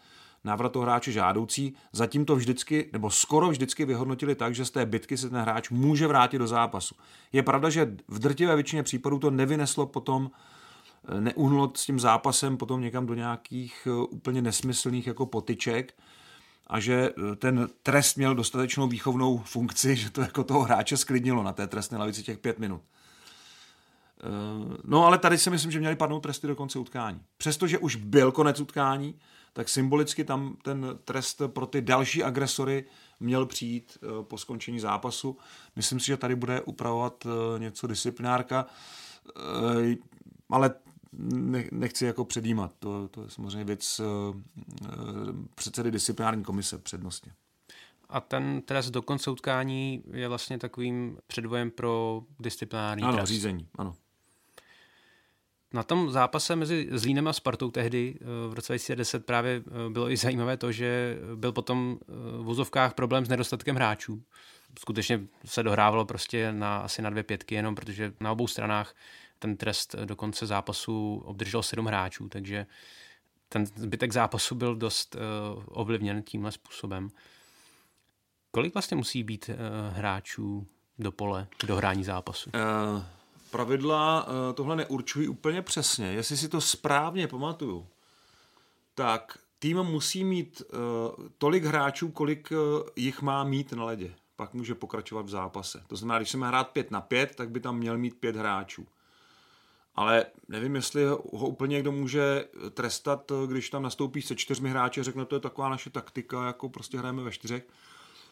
návrat 0.44 0.76
hráče 0.76 1.12
žádoucí. 1.12 1.76
Zatím 1.92 2.26
to 2.26 2.36
vždycky, 2.36 2.90
nebo 2.94 3.10
skoro 3.10 3.50
vždycky 3.50 3.86
vyhodnotili 3.86 4.36
tak, 4.36 4.56
že 4.56 4.66
z 4.66 4.72
té 4.72 4.86
bitky 4.86 5.18
se 5.18 5.30
ten 5.30 5.40
hráč 5.40 5.70
může 5.70 6.08
vrátit 6.08 6.38
do 6.38 6.48
zápasu. 6.48 6.96
Je 7.32 7.44
pravda, 7.44 7.70
že 7.70 7.96
v 8.08 8.20
drtivé 8.20 8.56
většině 8.56 8.84
případů 8.84 9.20
to 9.20 9.32
nevyneslo 9.32 9.86
potom, 9.86 10.32
eh, 10.34 10.53
neuhnulo 11.20 11.72
s 11.76 11.86
tím 11.86 12.00
zápasem 12.00 12.58
potom 12.58 12.82
někam 12.82 13.06
do 13.06 13.14
nějakých 13.14 13.88
úplně 14.12 14.42
nesmyslných 14.42 15.08
jako 15.08 15.26
potyček, 15.26 15.94
a 16.68 16.80
že 16.80 17.10
eh, 17.10 17.36
ten 17.36 17.70
trest 17.84 18.16
měl 18.16 18.36
dostatečnou 18.36 18.88
výchovnou 18.88 19.38
funkci, 19.38 19.96
že 20.02 20.10
to 20.10 20.22
jako 20.22 20.44
toho 20.44 20.62
hráče 20.62 20.98
sklidnilo 20.98 21.44
na 21.44 21.54
té 21.54 21.68
trestné 21.68 21.98
lavici 21.98 22.24
těch 22.24 22.38
pět 22.38 22.60
minut. 22.60 22.82
Eh, 24.24 24.78
no 24.84 25.06
ale 25.06 25.18
tady 25.18 25.38
si 25.38 25.50
myslím, 25.50 25.72
že 25.72 25.80
měli 25.80 25.96
padnout 25.96 26.24
tresty 26.24 26.48
do 26.48 26.56
konce 26.56 26.80
utkání. 26.80 27.22
Přestože 27.38 27.78
už 27.78 27.96
byl 27.96 28.32
konec 28.32 28.60
utkání, 28.60 29.20
tak 29.54 29.70
symbolicky 29.70 30.24
tam 30.24 30.58
ten 30.64 31.00
trest 31.06 31.42
pro 31.48 31.66
ty 31.66 31.82
další 31.82 32.24
agresory 32.24 32.86
měl 33.20 33.46
přijít 33.46 33.98
eh, 33.98 34.24
po 34.24 34.38
skončení 34.38 34.80
zápasu. 34.80 35.38
Myslím 35.76 36.00
si, 36.00 36.06
že 36.06 36.18
tady 36.18 36.36
bude 36.36 36.62
upravovat 36.62 37.28
něco 37.58 37.88
disciplinárka, 37.88 38.66
ale 40.50 40.76
nechci 41.72 42.06
jako 42.06 42.26
předjímat. 42.26 42.72
To, 42.80 43.08
to 43.08 43.24
je 43.24 43.30
samozřejmě 43.30 43.64
věc 43.64 44.00
uh, 44.00 44.36
předsedy 45.56 45.92
disciplinární 45.92 46.44
komise 46.44 46.78
přednostně. 46.78 47.32
A 48.10 48.22
ten 48.22 48.62
trest 48.62 48.90
do 48.90 49.02
konce 49.02 49.32
utkání 49.32 50.04
je 50.12 50.28
vlastně 50.28 50.58
takovým 50.58 51.18
předvojem 51.28 51.72
pro 51.72 52.22
disciplinární 52.40 53.04
ano, 53.04 53.14
trest. 53.14 53.30
řízení, 53.30 53.68
ano. 53.78 53.96
Na 55.74 55.84
tom 55.84 56.12
zápase 56.12 56.56
mezi 56.56 56.88
Zlínem 56.92 57.28
a 57.28 57.34
Spartou 57.34 57.72
tehdy 57.72 58.16
eh, 58.22 58.26
v 58.50 58.54
roce 58.54 58.74
2010 58.74 59.26
právě 59.26 59.64
bylo 59.90 60.12
i 60.12 60.18
zajímavé 60.18 60.58
to, 60.58 60.72
že 60.72 61.18
byl 61.36 61.52
potom 61.52 62.00
v 62.08 62.44
vozovkách 62.44 62.94
problém 62.94 63.26
s 63.26 63.30
nedostatkem 63.30 63.76
hráčů. 63.76 64.24
Skutečně 64.80 65.22
se 65.46 65.64
dohrávalo 65.64 66.06
prostě 66.06 66.52
na 66.52 66.78
asi 66.78 67.02
na 67.02 67.10
dvě 67.10 67.24
pětky, 67.24 67.56
jenom 67.56 67.76
protože 67.76 68.14
na 68.20 68.32
obou 68.32 68.48
stranách 68.48 68.96
ten 69.44 69.58
trest 69.58 69.96
do 70.06 70.16
konce 70.16 70.46
zápasu 70.46 71.22
obdržel 71.26 71.64
sedm 71.64 71.86
hráčů, 71.86 72.30
takže 72.30 72.66
ten 73.50 73.66
zbytek 73.66 74.14
zápasu 74.14 74.56
byl 74.56 74.76
dost 74.76 75.16
uh, 75.16 75.64
ovlivněn 75.68 76.24
tímhle 76.24 76.52
způsobem. 76.52 77.10
Kolik 78.52 78.74
vlastně 78.74 78.98
musí 78.98 79.24
být 79.24 79.50
uh, 79.50 79.56
hráčů 79.98 80.68
do 81.00 81.12
pole 81.12 81.48
do 81.66 81.76
hrání 81.76 82.04
zápasu? 82.04 82.50
Uh, 82.56 83.04
pravidla 83.52 84.28
uh, 84.28 84.34
tohle 84.54 84.76
neurčují 84.76 85.28
úplně 85.28 85.62
přesně. 85.62 86.08
Jestli 86.08 86.38
si 86.38 86.50
to 86.50 86.62
správně 86.62 87.28
pamatuju, 87.28 87.88
tak 88.96 89.38
tým 89.60 89.84
musí 89.84 90.24
mít 90.24 90.62
uh, 90.62 91.28
tolik 91.38 91.64
hráčů, 91.64 92.12
kolik 92.12 92.52
uh, 92.52 92.58
jich 92.96 93.22
má 93.22 93.44
mít 93.44 93.74
na 93.74 93.84
ledě. 93.84 94.16
Pak 94.36 94.54
může 94.54 94.76
pokračovat 94.76 95.26
v 95.26 95.30
zápase. 95.30 95.84
To 95.88 95.96
znamená, 95.96 96.20
když 96.20 96.34
má 96.34 96.48
hrát 96.48 96.70
5 96.70 96.92
na 96.92 97.02
5, 97.02 97.36
tak 97.36 97.50
by 97.50 97.60
tam 97.60 97.78
měl 97.78 97.98
mít 97.98 98.20
pět 98.20 98.36
hráčů 98.36 98.88
ale 99.96 100.26
nevím, 100.48 100.76
jestli 100.76 101.06
ho 101.06 101.48
úplně 101.48 101.74
někdo 101.74 101.92
může 101.92 102.46
trestat, 102.72 103.32
když 103.48 103.70
tam 103.70 103.84
nastoupí 103.84 104.22
se 104.22 104.36
čtyřmi 104.36 104.70
hráči 104.70 105.00
a 105.00 105.04
řekne, 105.04 105.26
to 105.26 105.36
je 105.36 105.40
taková 105.40 105.70
naše 105.70 105.90
taktika, 105.90 106.48
jako 106.48 106.70
prostě 106.70 106.98
hrajeme 106.98 107.24
ve 107.24 107.32
čtyřech. 107.32 107.68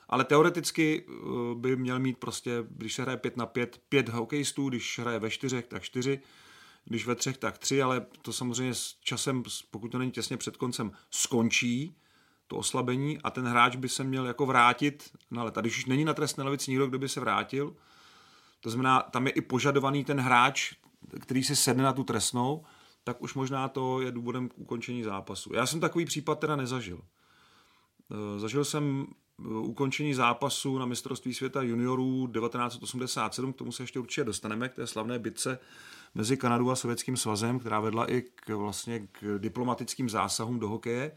Ale 0.09 0.23
teoreticky 0.23 1.05
eh, 1.07 1.13
by 1.55 1.75
měl 1.75 1.99
mít 1.99 2.17
prostě, 2.17 2.63
když 2.69 2.93
se 2.93 3.01
hraje 3.01 3.17
pět 3.17 3.37
na 3.37 3.45
pět, 3.45 3.81
pět 3.89 4.09
hokejistů, 4.09 4.69
když 4.69 4.99
hraje 4.99 5.19
ve 5.19 5.29
čtyřech, 5.29 5.67
tak 5.67 5.83
čtyři, 5.83 6.19
když 6.85 7.07
ve 7.07 7.15
třech, 7.15 7.37
tak 7.37 7.57
tři, 7.57 7.81
ale 7.81 8.05
to 8.21 8.33
samozřejmě 8.33 8.73
s 8.73 8.95
časem, 9.03 9.43
pokud 9.71 9.91
to 9.91 9.97
není 9.97 10.11
těsně 10.11 10.37
před 10.37 10.57
koncem, 10.57 10.91
skončí 11.09 11.95
to 12.47 12.57
oslabení 12.57 13.19
a 13.23 13.31
ten 13.31 13.47
hráč 13.47 13.75
by 13.75 13.89
se 13.89 14.03
měl 14.03 14.25
jako 14.25 14.45
vrátit 14.45 15.11
na 15.31 15.43
let. 15.43 15.57
A 15.57 15.61
když 15.61 15.77
už 15.77 15.85
není 15.85 16.05
na 16.05 16.13
trestné 16.13 16.43
levici 16.43 16.71
nikdo, 16.71 16.87
kdo 16.87 16.99
by 16.99 17.09
se 17.09 17.19
vrátil, 17.19 17.75
to 18.59 18.69
znamená, 18.69 19.01
tam 19.01 19.27
je 19.27 19.33
i 19.33 19.41
požadovaný 19.41 20.05
ten 20.05 20.19
hráč, 20.19 20.73
který 21.19 21.43
si 21.43 21.55
sedne 21.55 21.83
na 21.83 21.93
tu 21.93 22.03
trestnou, 22.03 22.63
tak 23.03 23.21
už 23.21 23.33
možná 23.33 23.67
to 23.67 24.01
je 24.01 24.11
důvodem 24.11 24.49
k 24.49 24.57
ukončení 24.57 25.03
zápasu. 25.03 25.53
Já 25.53 25.65
jsem 25.65 25.79
takový 25.79 26.05
případ 26.05 26.39
teda 26.39 26.55
nezažil. 26.55 27.01
E, 28.35 28.39
zažil 28.39 28.65
jsem 28.65 29.05
e, 29.39 29.43
ukončení 29.47 30.13
zápasu 30.13 30.77
na 30.77 30.85
mistrovství 30.85 31.33
světa 31.33 31.61
juniorů 31.61 32.27
1987, 32.27 33.53
k 33.53 33.57
tomu 33.57 33.71
se 33.71 33.83
ještě 33.83 33.99
určitě 33.99 34.23
dostaneme, 34.23 34.69
k 34.69 34.73
té 34.73 34.87
slavné 34.87 35.19
bitce 35.19 35.59
mezi 36.15 36.37
Kanadou 36.37 36.69
a 36.69 36.75
Sovětským 36.75 37.17
svazem, 37.17 37.59
která 37.59 37.79
vedla 37.79 38.11
i 38.11 38.21
k, 38.21 38.49
vlastně 38.49 39.07
k 39.11 39.37
diplomatickým 39.37 40.09
zásahům 40.09 40.59
do 40.59 40.69
hokeje 40.69 41.11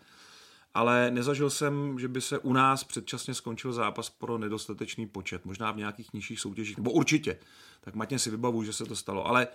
ale 0.74 1.10
nezažil 1.10 1.50
jsem, 1.50 1.98
že 1.98 2.08
by 2.08 2.20
se 2.20 2.38
u 2.38 2.52
nás 2.52 2.84
předčasně 2.84 3.34
skončil 3.34 3.72
zápas 3.72 4.10
pro 4.10 4.38
nedostatečný 4.38 5.06
počet, 5.06 5.44
možná 5.44 5.72
v 5.72 5.76
nějakých 5.76 6.12
nižších 6.12 6.40
soutěžích, 6.40 6.76
nebo 6.76 6.90
určitě. 6.90 7.38
Tak 7.80 7.94
matně 7.94 8.18
si 8.18 8.30
vybavu, 8.30 8.64
že 8.64 8.72
se 8.72 8.84
to 8.84 8.96
stalo, 8.96 9.26
ale 9.26 9.48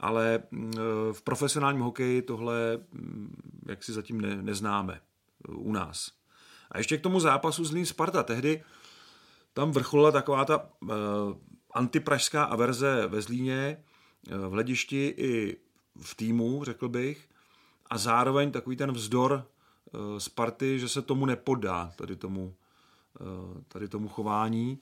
ale 0.00 0.42
mm, 0.50 0.72
v 1.12 1.22
profesionálním 1.22 1.82
hokeji 1.82 2.22
tohle 2.22 2.78
mm, 2.92 3.36
jak 3.68 3.84
si 3.84 3.92
zatím 3.92 4.20
ne, 4.20 4.42
neznáme 4.42 5.00
u 5.48 5.72
nás. 5.72 6.10
A 6.70 6.78
ještě 6.78 6.98
k 6.98 7.02
tomu 7.02 7.20
zápasu 7.20 7.64
Zlín 7.64 7.86
Sparta. 7.86 8.22
Tehdy 8.22 8.62
tam 9.52 9.70
vrcholila 9.70 10.10
taková 10.10 10.44
ta 10.44 10.68
uh, 10.80 10.90
antipražská 11.74 12.44
averze 12.44 13.06
ve 13.06 13.22
Zlíně, 13.22 13.84
v 14.30 14.50
hledišti 14.50 15.14
i 15.16 15.56
v 16.02 16.14
týmu, 16.14 16.64
řekl 16.64 16.88
bych, 16.88 17.28
a 17.90 17.98
zároveň 17.98 18.50
takový 18.50 18.76
ten 18.76 18.92
vzdor 18.92 19.46
Eh, 19.94 20.20
Sparty, 20.20 20.78
že 20.78 20.88
se 20.88 21.02
tomu 21.02 21.26
nepodá, 21.26 21.92
tady 21.96 22.16
tomu, 22.16 22.54
eh, 23.20 23.64
tady 23.68 23.88
tomu 23.88 24.08
chování. 24.08 24.78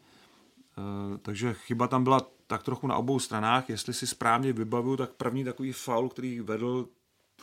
Eh, 0.78 1.18
takže 1.18 1.54
chyba 1.54 1.88
tam 1.88 2.04
byla 2.04 2.20
tak 2.50 2.62
trochu 2.62 2.86
na 2.86 2.96
obou 2.96 3.18
stranách. 3.18 3.70
Jestli 3.70 3.94
si 3.94 4.06
správně 4.06 4.52
vybavuju, 4.52 4.96
tak 4.96 5.10
první 5.10 5.44
takový 5.44 5.72
faul, 5.72 6.08
který 6.08 6.40
vedl 6.40 6.88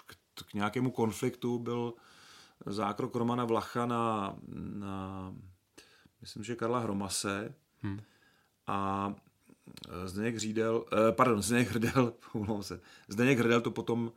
k, 0.07 0.43
k 0.43 0.53
nějakému 0.53 0.91
konfliktu, 0.91 1.59
byl 1.59 1.93
zákrok 2.65 3.15
Romana 3.15 3.45
Vlacha 3.45 3.85
na, 3.85 4.35
na 4.53 5.33
myslím, 6.21 6.43
že 6.43 6.55
Karla 6.55 6.79
Hromase 6.79 7.55
hmm. 7.81 7.99
a 8.67 9.13
Zdeněk 10.05 10.37
Řídel, 10.37 10.85
pardon, 11.11 11.41
Zdeněk 11.41 11.69
Hrdel, 11.69 12.13
se, 12.61 12.79
Zdeněk 13.07 13.39
Hrdel 13.39 13.61
to 13.61 13.71
potom 13.71 14.11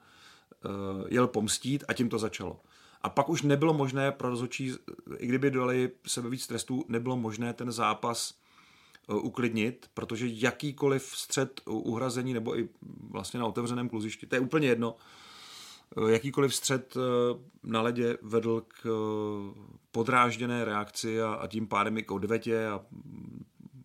jel 1.08 1.26
pomstít 1.26 1.84
a 1.88 1.92
tím 1.92 2.08
to 2.08 2.18
začalo. 2.18 2.60
A 3.02 3.08
pak 3.08 3.28
už 3.28 3.42
nebylo 3.42 3.74
možné 3.74 4.12
pro 4.12 4.28
rozhodčí, 4.30 4.74
i 5.16 5.26
kdyby 5.26 5.50
dali 5.50 5.90
sebe 6.06 6.28
víc 6.28 6.46
trestů, 6.46 6.84
nebylo 6.88 7.16
možné 7.16 7.52
ten 7.52 7.72
zápas 7.72 8.34
eh, 8.34 8.49
uklidnit, 9.14 9.90
protože 9.94 10.26
jakýkoliv 10.28 11.02
střed 11.02 11.60
uhrazení 11.66 12.34
nebo 12.34 12.58
i 12.58 12.68
vlastně 13.10 13.40
na 13.40 13.46
otevřeném 13.46 13.88
kluzišti, 13.88 14.26
to 14.26 14.36
je 14.36 14.40
úplně 14.40 14.68
jedno, 14.68 14.96
eh, 15.96 16.12
jakýkoliv 16.12 16.54
střed 16.54 16.96
eh, 16.96 17.00
na 17.62 17.82
ledě 17.82 18.18
vedl 18.22 18.64
k 18.68 18.86
podrážděné 19.92 20.64
reakci 20.64 21.22
a, 21.22 21.32
a 21.32 21.46
tím 21.46 21.66
pádem 21.66 21.98
i 21.98 22.02
k 22.02 22.10
odvetě 22.10 22.66
a 22.66 22.80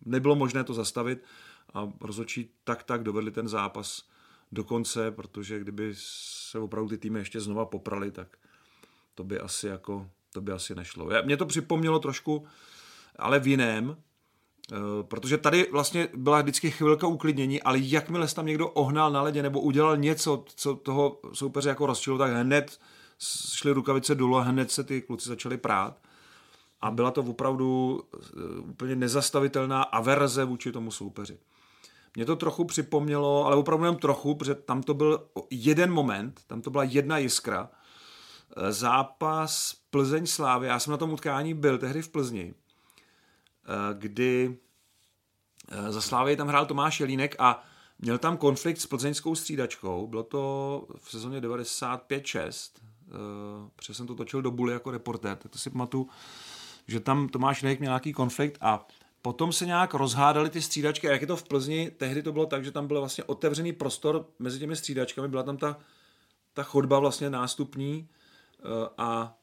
nebylo 0.04 0.36
možné 0.36 0.64
to 0.64 0.74
zastavit 0.74 1.24
a 1.74 1.92
rozhodčí 2.00 2.50
tak 2.64 2.82
tak 2.82 3.02
dovedli 3.02 3.30
ten 3.30 3.48
zápas 3.48 4.08
do 4.52 4.64
konce, 4.64 5.10
protože 5.10 5.60
kdyby 5.60 5.92
se 5.96 6.58
opravdu 6.58 6.88
ty 6.88 6.98
týmy 6.98 7.18
ještě 7.18 7.40
znova 7.40 7.64
poprali, 7.64 8.10
tak 8.10 8.36
to 9.14 9.24
by 9.24 9.40
asi 9.40 9.66
jako, 9.66 10.10
to 10.32 10.40
by 10.40 10.52
asi 10.52 10.74
nešlo. 10.74 11.08
Mě 11.24 11.36
to 11.36 11.46
připomnělo 11.46 11.98
trošku, 11.98 12.46
ale 13.16 13.40
v 13.40 13.46
jiném, 13.46 13.96
eh, 13.98 14.02
protože 15.02 15.38
tady 15.38 15.68
vlastně 15.72 16.08
byla 16.14 16.42
vždycky 16.42 16.70
chvilka 16.70 17.06
uklidnění, 17.06 17.62
ale 17.62 17.78
jakmile 17.78 18.28
tam 18.28 18.46
někdo 18.46 18.68
ohnal 18.68 19.10
na 19.10 19.22
ledě 19.22 19.42
nebo 19.42 19.60
udělal 19.60 19.96
něco, 19.96 20.44
co 20.54 20.74
toho 20.74 21.20
soupeře 21.32 21.68
jako 21.68 21.86
rozčilo, 21.86 22.18
tak 22.18 22.32
hned 22.32 22.78
šly 23.52 23.72
rukavice 23.72 24.14
dolů 24.14 24.36
a 24.36 24.42
hned 24.42 24.70
se 24.70 24.84
ty 24.84 25.02
kluci 25.02 25.28
začali 25.28 25.56
prát. 25.56 25.98
A 26.80 26.90
byla 26.90 27.10
to 27.10 27.22
opravdu 27.22 28.00
eh, 28.14 28.20
úplně 28.60 28.96
nezastavitelná 28.96 29.82
averze 29.82 30.44
vůči 30.44 30.72
tomu 30.72 30.90
soupeři. 30.90 31.38
mě 32.14 32.24
to 32.24 32.36
trochu 32.36 32.64
připomnělo, 32.64 33.46
ale 33.46 33.56
opravdu 33.56 33.84
jenom 33.84 33.96
trochu, 33.96 34.34
protože 34.34 34.54
tam 34.54 34.82
to 34.82 34.94
byl 34.94 35.28
jeden 35.50 35.92
moment, 35.92 36.40
tam 36.46 36.62
to 36.62 36.70
byla 36.70 36.84
jedna 36.84 37.18
jiskra. 37.18 37.70
Eh, 38.56 38.72
zápas 38.72 39.76
Plzeň 39.90 40.26
Slávy, 40.26 40.66
já 40.66 40.78
jsem 40.78 40.90
na 40.90 40.96
tom 40.96 41.12
utkání 41.12 41.54
byl 41.54 41.78
tehdy 41.78 42.02
v 42.02 42.08
Plzni, 42.08 42.54
eh, 42.54 42.65
kdy 43.92 44.58
eh, 45.70 45.92
za 45.92 46.00
Slávy 46.00 46.36
tam 46.36 46.48
hrál 46.48 46.66
Tomáš 46.66 47.00
Jelínek 47.00 47.36
a 47.38 47.64
měl 47.98 48.18
tam 48.18 48.36
konflikt 48.36 48.80
s 48.80 48.86
plzeňskou 48.86 49.34
střídačkou, 49.34 50.06
bylo 50.06 50.22
to 50.22 50.86
v 50.98 51.10
sezóně 51.10 51.40
95-6, 51.40 52.70
protože 53.76 53.94
jsem 53.94 54.06
to 54.06 54.14
točil 54.14 54.42
do 54.42 54.50
Buly 54.50 54.72
jako 54.72 54.90
reportér, 54.90 55.36
tak 55.36 55.52
to 55.52 55.58
si 55.58 55.70
pamatuju, 55.70 56.08
že 56.88 57.00
tam 57.00 57.28
Tomáš 57.28 57.62
Jelínek 57.62 57.80
měl 57.80 57.90
nějaký 57.90 58.12
konflikt 58.12 58.58
a 58.60 58.86
Potom 59.26 59.52
se 59.52 59.66
nějak 59.66 59.94
rozhádali 59.94 60.50
ty 60.50 60.62
střídačky. 60.62 61.06
Jak 61.06 61.20
je 61.20 61.26
to 61.26 61.36
v 61.36 61.42
Plzni, 61.42 61.90
tehdy 61.90 62.22
to 62.22 62.32
bylo 62.32 62.46
tak, 62.46 62.64
že 62.64 62.72
tam 62.72 62.86
byl 62.86 62.98
vlastně 62.98 63.24
otevřený 63.24 63.72
prostor 63.72 64.26
mezi 64.38 64.58
těmi 64.58 64.76
střídačkami, 64.76 65.28
byla 65.28 65.42
tam 65.42 65.56
ta, 65.56 65.78
ta 66.54 66.62
chodba 66.62 66.98
vlastně 66.98 67.30
nástupní 67.30 68.08
eh, 68.58 68.88
a 68.98 69.38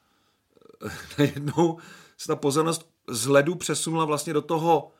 najednou 1.17 1.77
se 2.17 2.27
ta 2.27 2.35
pozornost 2.35 2.92
z 3.07 3.27
ledu 3.27 3.55
přesunula 3.55 4.05
vlastně 4.05 4.33
do 4.33 4.41
toho, 4.41 4.91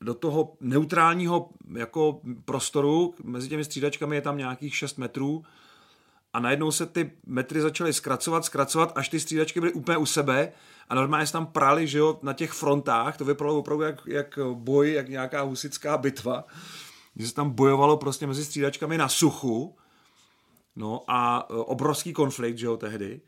do 0.00 0.14
toho 0.14 0.56
neutrálního 0.60 1.50
jako 1.76 2.20
prostoru, 2.44 3.14
mezi 3.24 3.48
těmi 3.48 3.64
střídačkami 3.64 4.16
je 4.16 4.22
tam 4.22 4.38
nějakých 4.38 4.76
6 4.76 4.98
metrů. 4.98 5.44
A 6.32 6.40
najednou 6.40 6.70
se 6.70 6.86
ty 6.86 7.12
metry 7.26 7.60
začaly 7.60 7.92
zkracovat, 7.92 8.44
zkracovat, 8.44 8.92
až 8.94 9.08
ty 9.08 9.20
střídačky 9.20 9.60
byly 9.60 9.72
úplně 9.72 9.96
u 9.96 10.06
sebe. 10.06 10.52
A 10.88 10.94
normálně 10.94 11.26
se 11.26 11.32
tam 11.32 11.46
prali, 11.46 11.86
že 11.86 11.98
jo, 11.98 12.18
na 12.22 12.32
těch 12.32 12.52
frontách, 12.52 13.16
to 13.16 13.24
vypadalo 13.24 13.58
opravdu 13.58 13.84
jak, 13.84 14.02
jak 14.06 14.38
boj, 14.54 14.92
jak 14.92 15.08
nějaká 15.08 15.42
husická 15.42 15.98
bitva, 15.98 16.44
že 17.16 17.28
se 17.28 17.34
tam 17.34 17.50
bojovalo 17.50 17.96
prostě 17.96 18.26
mezi 18.26 18.44
střídačkami 18.44 18.98
na 18.98 19.08
suchu, 19.08 19.76
no 20.76 21.00
a 21.08 21.46
e, 21.50 21.54
obrovský 21.54 22.12
konflikt, 22.12 22.58
že 22.58 22.66
jo, 22.66 22.76
tehdy. 22.76 23.20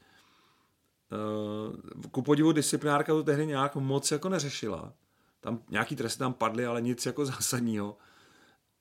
E, 1.14 2.08
ku 2.08 2.22
podivu 2.22 2.52
disciplinárka 2.52 3.12
to 3.12 3.22
tehdy 3.22 3.46
nějak 3.46 3.76
moc 3.76 4.10
jako 4.10 4.28
neřešila. 4.28 4.92
Tam 5.40 5.58
nějaký 5.70 5.96
tresty 5.96 6.18
tam 6.18 6.32
padly, 6.32 6.66
ale 6.66 6.82
nic 6.82 7.06
jako 7.06 7.26
zásadního. 7.34 7.96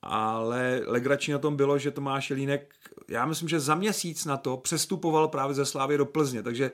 Ale 0.01 0.81
legrační 0.85 1.33
na 1.33 1.39
tom 1.39 1.55
bylo, 1.55 1.77
že 1.77 1.91
Tomáš 1.91 2.29
Jelínek, 2.29 2.75
já 3.07 3.25
myslím, 3.25 3.49
že 3.49 3.59
za 3.59 3.75
měsíc 3.75 4.25
na 4.25 4.37
to 4.37 4.57
přestupoval 4.57 5.27
právě 5.27 5.53
ze 5.53 5.65
Slávy 5.65 5.97
do 5.97 6.05
Plzně, 6.05 6.43
takže 6.43 6.71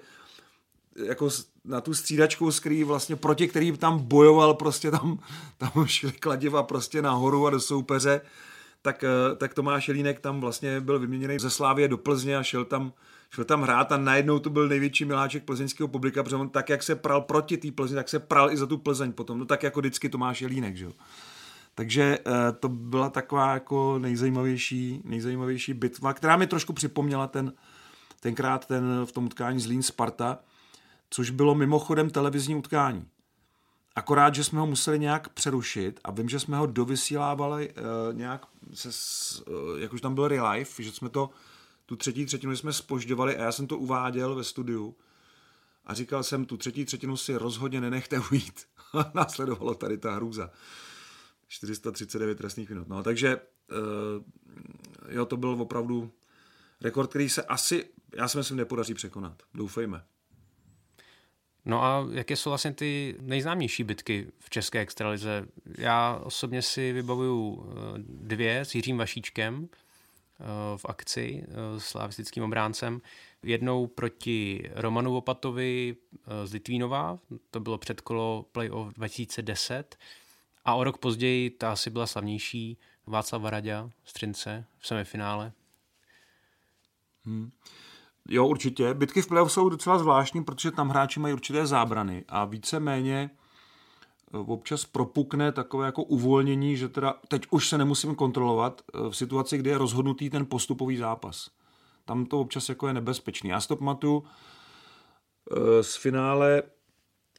jako 1.05 1.29
na 1.65 1.81
tu 1.81 1.93
střídačku 1.93 2.51
skrý 2.51 2.83
vlastně 2.83 3.15
proti 3.15 3.47
který 3.47 3.77
tam 3.77 3.99
bojoval, 3.99 4.53
prostě 4.53 4.91
tam, 4.91 5.19
tam 5.57 5.85
šli 5.85 6.11
kladiva 6.11 6.63
prostě 6.63 7.01
nahoru 7.01 7.47
a 7.47 7.49
do 7.49 7.59
soupeře, 7.59 8.21
tak, 8.81 9.03
eh, 9.03 9.35
tak 9.35 9.53
Tomáš 9.53 9.87
Jelínek 9.87 10.19
tam 10.19 10.41
vlastně 10.41 10.81
byl 10.81 10.99
vyměněný 10.99 11.39
ze 11.39 11.49
Slávě 11.49 11.87
do 11.87 11.97
Plzně 11.97 12.37
a 12.37 12.43
šel 12.43 12.65
tam, 12.65 12.93
šel 13.29 13.45
tam 13.45 13.61
hrát 13.61 13.91
a 13.91 13.97
najednou 13.97 14.39
to 14.39 14.49
byl 14.49 14.67
největší 14.67 15.05
miláček 15.05 15.43
plzeňského 15.43 15.87
publika, 15.87 16.23
protože 16.23 16.35
on 16.35 16.49
tak, 16.49 16.69
jak 16.69 16.83
se 16.83 16.95
pral 16.95 17.21
proti 17.21 17.57
té 17.57 17.71
Plzni, 17.71 17.95
tak 17.95 18.09
se 18.09 18.19
pral 18.19 18.51
i 18.51 18.57
za 18.57 18.67
tu 18.67 18.77
Plzeň 18.77 19.11
potom, 19.11 19.39
no 19.39 19.45
tak 19.45 19.63
jako 19.63 19.79
vždycky 19.79 20.09
Tomáš 20.09 20.41
Jelínek, 20.41 20.75
že 20.75 20.85
jo. 20.85 20.91
Takže 21.75 22.19
eh, 22.19 22.51
to 22.59 22.69
byla 22.69 23.09
taková 23.09 23.53
jako 23.53 23.99
nejzajímavější, 23.99 25.01
nejzajímavější 25.03 25.73
bitva, 25.73 26.13
která 26.13 26.37
mi 26.37 26.47
trošku 26.47 26.73
připomněla 26.73 27.27
ten, 27.27 27.53
tenkrát 28.19 28.65
ten 28.65 29.05
v 29.05 29.11
tom 29.11 29.25
utkání 29.25 29.59
Zlín 29.59 29.83
Sparta, 29.83 30.39
což 31.09 31.29
bylo 31.29 31.55
mimochodem 31.55 32.09
televizní 32.09 32.55
utkání. 32.55 33.05
Akorát, 33.95 34.35
že 34.35 34.43
jsme 34.43 34.59
ho 34.59 34.65
museli 34.65 34.99
nějak 34.99 35.29
přerušit 35.29 35.99
a 36.03 36.11
vím, 36.11 36.29
že 36.29 36.39
jsme 36.39 36.57
ho 36.57 36.65
dovysílávali 36.65 37.69
uh, 37.69 38.17
nějak, 38.17 38.45
se, 38.73 38.89
uh, 39.47 39.79
jak 39.79 39.93
už 39.93 40.01
tam 40.01 40.15
byl 40.15 40.27
real 40.27 40.51
life, 40.51 40.83
že 40.83 40.91
jsme 40.91 41.09
to, 41.09 41.29
tu 41.89 41.95
třetí 41.95 42.25
třetinu 42.25 42.55
jsme 42.55 42.73
spožďovali 42.73 43.37
a 43.37 43.41
já 43.41 43.51
jsem 43.51 43.67
to 43.67 43.77
uváděl 43.77 44.35
ve 44.35 44.43
studiu 44.43 44.95
a 45.85 45.93
říkal 45.93 46.23
jsem, 46.23 46.45
tu 46.45 46.57
třetí 46.57 46.85
třetinu 46.85 47.17
si 47.17 47.35
rozhodně 47.35 47.81
nenechte 47.81 48.19
ujít. 48.31 48.65
Následovalo 49.13 49.75
tady 49.75 49.97
ta 49.97 50.15
hrůza. 50.15 50.51
439 51.47 52.37
trestných 52.37 52.69
minut. 52.69 52.87
No, 52.87 53.03
takže 53.03 53.37
uh, 53.37 55.13
jo, 55.15 55.25
to 55.25 55.37
byl 55.37 55.49
opravdu 55.49 56.11
rekord, 56.81 57.09
který 57.09 57.29
se 57.29 57.43
asi, 57.43 57.89
já 58.15 58.27
si 58.27 58.37
myslím, 58.37 58.57
nepodaří 58.57 58.93
překonat. 58.93 59.43
Doufejme. 59.53 60.03
No 61.65 61.83
a 61.83 62.07
jaké 62.11 62.35
jsou 62.35 62.49
vlastně 62.49 62.73
ty 62.73 63.15
nejznámější 63.21 63.83
bitky 63.83 64.31
v 64.39 64.49
české 64.49 64.79
extralize? 64.79 65.45
Já 65.77 66.21
osobně 66.23 66.61
si 66.61 66.93
vybavuju 66.93 67.65
eh, 67.67 67.73
dvě 68.05 68.59
s 68.59 68.75
Jiřím 68.75 68.97
Vašíčkem 68.97 69.69
eh, 69.71 69.88
v 70.77 70.85
akci 70.85 71.43
eh, 71.47 71.79
s 71.79 71.83
slavistickým 71.83 72.43
obráncem. 72.43 73.01
Jednou 73.43 73.87
proti 73.87 74.69
Romanu 74.75 75.17
Opatovi 75.17 75.95
z 76.45 76.53
Litvínova, 76.53 77.19
to 77.51 77.59
bylo 77.59 77.77
předkolo 77.77 78.45
playoff 78.51 78.93
2010. 78.93 79.97
A 80.65 80.75
o 80.75 80.83
rok 80.83 80.97
později 80.97 81.49
ta 81.49 81.71
asi 81.71 81.89
byla 81.89 82.07
slavnější 82.07 82.77
Václav 83.07 83.41
Varadě 83.41 83.77
z 84.03 84.13
Třince 84.13 84.65
v 84.77 84.87
semifinále. 84.87 85.51
Hmm. 87.25 87.51
Jo, 88.29 88.47
určitě. 88.47 88.93
Bitky 88.93 89.21
v 89.21 89.27
playoff 89.27 89.51
jsou 89.51 89.69
docela 89.69 89.99
zvláštní, 89.99 90.43
protože 90.43 90.71
tam 90.71 90.89
hráči 90.89 91.19
mají 91.19 91.33
určité 91.33 91.65
zábrany 91.65 92.25
a 92.27 92.45
víceméně 92.45 93.29
eh, 93.33 93.48
občas 94.31 94.85
propukne 94.85 95.51
takové 95.51 95.85
jako 95.85 96.03
uvolnění, 96.03 96.77
že 96.77 96.89
teda 96.89 97.15
teď 97.27 97.47
už 97.49 97.69
se 97.69 97.77
nemusím 97.77 98.15
kontrolovat 98.15 98.81
eh, 98.81 99.09
v 99.09 99.15
situaci, 99.15 99.57
kdy 99.57 99.69
je 99.69 99.77
rozhodnutý 99.77 100.29
ten 100.29 100.45
postupový 100.45 100.97
zápas. 100.97 101.49
Tam 102.05 102.25
to 102.25 102.39
občas 102.39 102.69
jako 102.69 102.87
je 102.87 102.93
nebezpečný. 102.93 103.49
Já 103.49 103.61
si 103.61 103.67
to 103.67 103.75
pamatuju 103.75 104.23
eh, 105.51 105.83
z 105.83 105.95
finále 105.95 106.63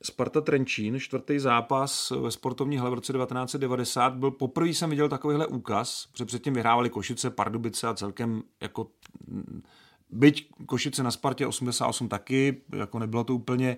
Sparta 0.02 0.40
Trenčín, 0.40 1.00
čtvrtý 1.00 1.38
zápas 1.38 2.10
ve 2.10 2.30
sportovní 2.30 2.76
hale 2.76 2.90
v 2.90 2.94
roce 2.94 3.12
1990, 3.12 4.14
byl 4.14 4.30
poprvé 4.30 4.68
jsem 4.68 4.90
viděl 4.90 5.08
takovýhle 5.08 5.46
úkaz, 5.46 6.06
protože 6.12 6.24
předtím 6.24 6.54
vyhrávali 6.54 6.90
Košice, 6.90 7.30
Pardubice 7.30 7.88
a 7.88 7.94
celkem 7.94 8.42
jako 8.60 8.86
Byť 10.10 10.50
Košice 10.66 11.02
na 11.02 11.10
Spartě 11.10 11.46
88 11.46 12.08
taky, 12.08 12.62
jako 12.76 12.98
nebylo 12.98 13.24
to 13.24 13.34
úplně 13.34 13.76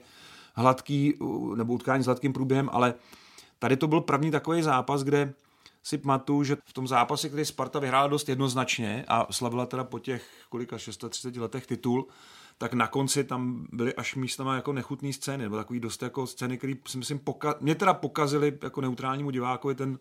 hladký, 0.54 1.14
nebo 1.54 1.72
utkání 1.72 2.02
s 2.02 2.06
hladkým 2.06 2.32
průběhem, 2.32 2.70
ale 2.72 2.94
tady 3.58 3.76
to 3.76 3.86
byl 3.86 4.00
první 4.00 4.30
takový 4.30 4.62
zápas, 4.62 5.02
kde 5.02 5.34
si 5.82 5.98
pamatuju, 5.98 6.44
že 6.44 6.56
v 6.64 6.72
tom 6.72 6.88
zápase, 6.88 7.28
který 7.28 7.44
Sparta 7.44 7.78
vyhrála 7.78 8.06
dost 8.06 8.28
jednoznačně 8.28 9.04
a 9.08 9.32
slavila 9.32 9.66
teda 9.66 9.84
po 9.84 9.98
těch 9.98 10.24
kolika 10.48 10.78
630 10.78 11.36
letech 11.36 11.66
titul, 11.66 12.06
tak 12.58 12.74
na 12.74 12.86
konci 12.86 13.24
tam 13.24 13.66
byly 13.72 13.94
až 13.94 14.14
místama 14.14 14.54
jako 14.54 14.72
nechutné 14.72 15.12
scény, 15.12 15.42
nebo 15.42 15.56
takový 15.56 15.80
dost 15.80 16.02
jako 16.02 16.26
scény, 16.26 16.58
které 16.58 16.74
si 16.86 16.98
myslím, 16.98 17.18
poka- 17.18 17.54
mě 17.60 17.74
teda 17.74 17.94
pokazily 17.94 18.58
jako 18.62 18.80
neutrálnímu 18.80 19.30
divákovi 19.30 19.74
ten, 19.74 19.98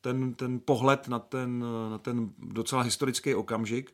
ten, 0.00 0.34
ten 0.34 0.60
pohled 0.64 1.08
na 1.08 1.18
ten, 1.18 1.64
na 1.90 1.98
ten 1.98 2.30
docela 2.38 2.82
historický 2.82 3.34
okamžik. 3.34 3.92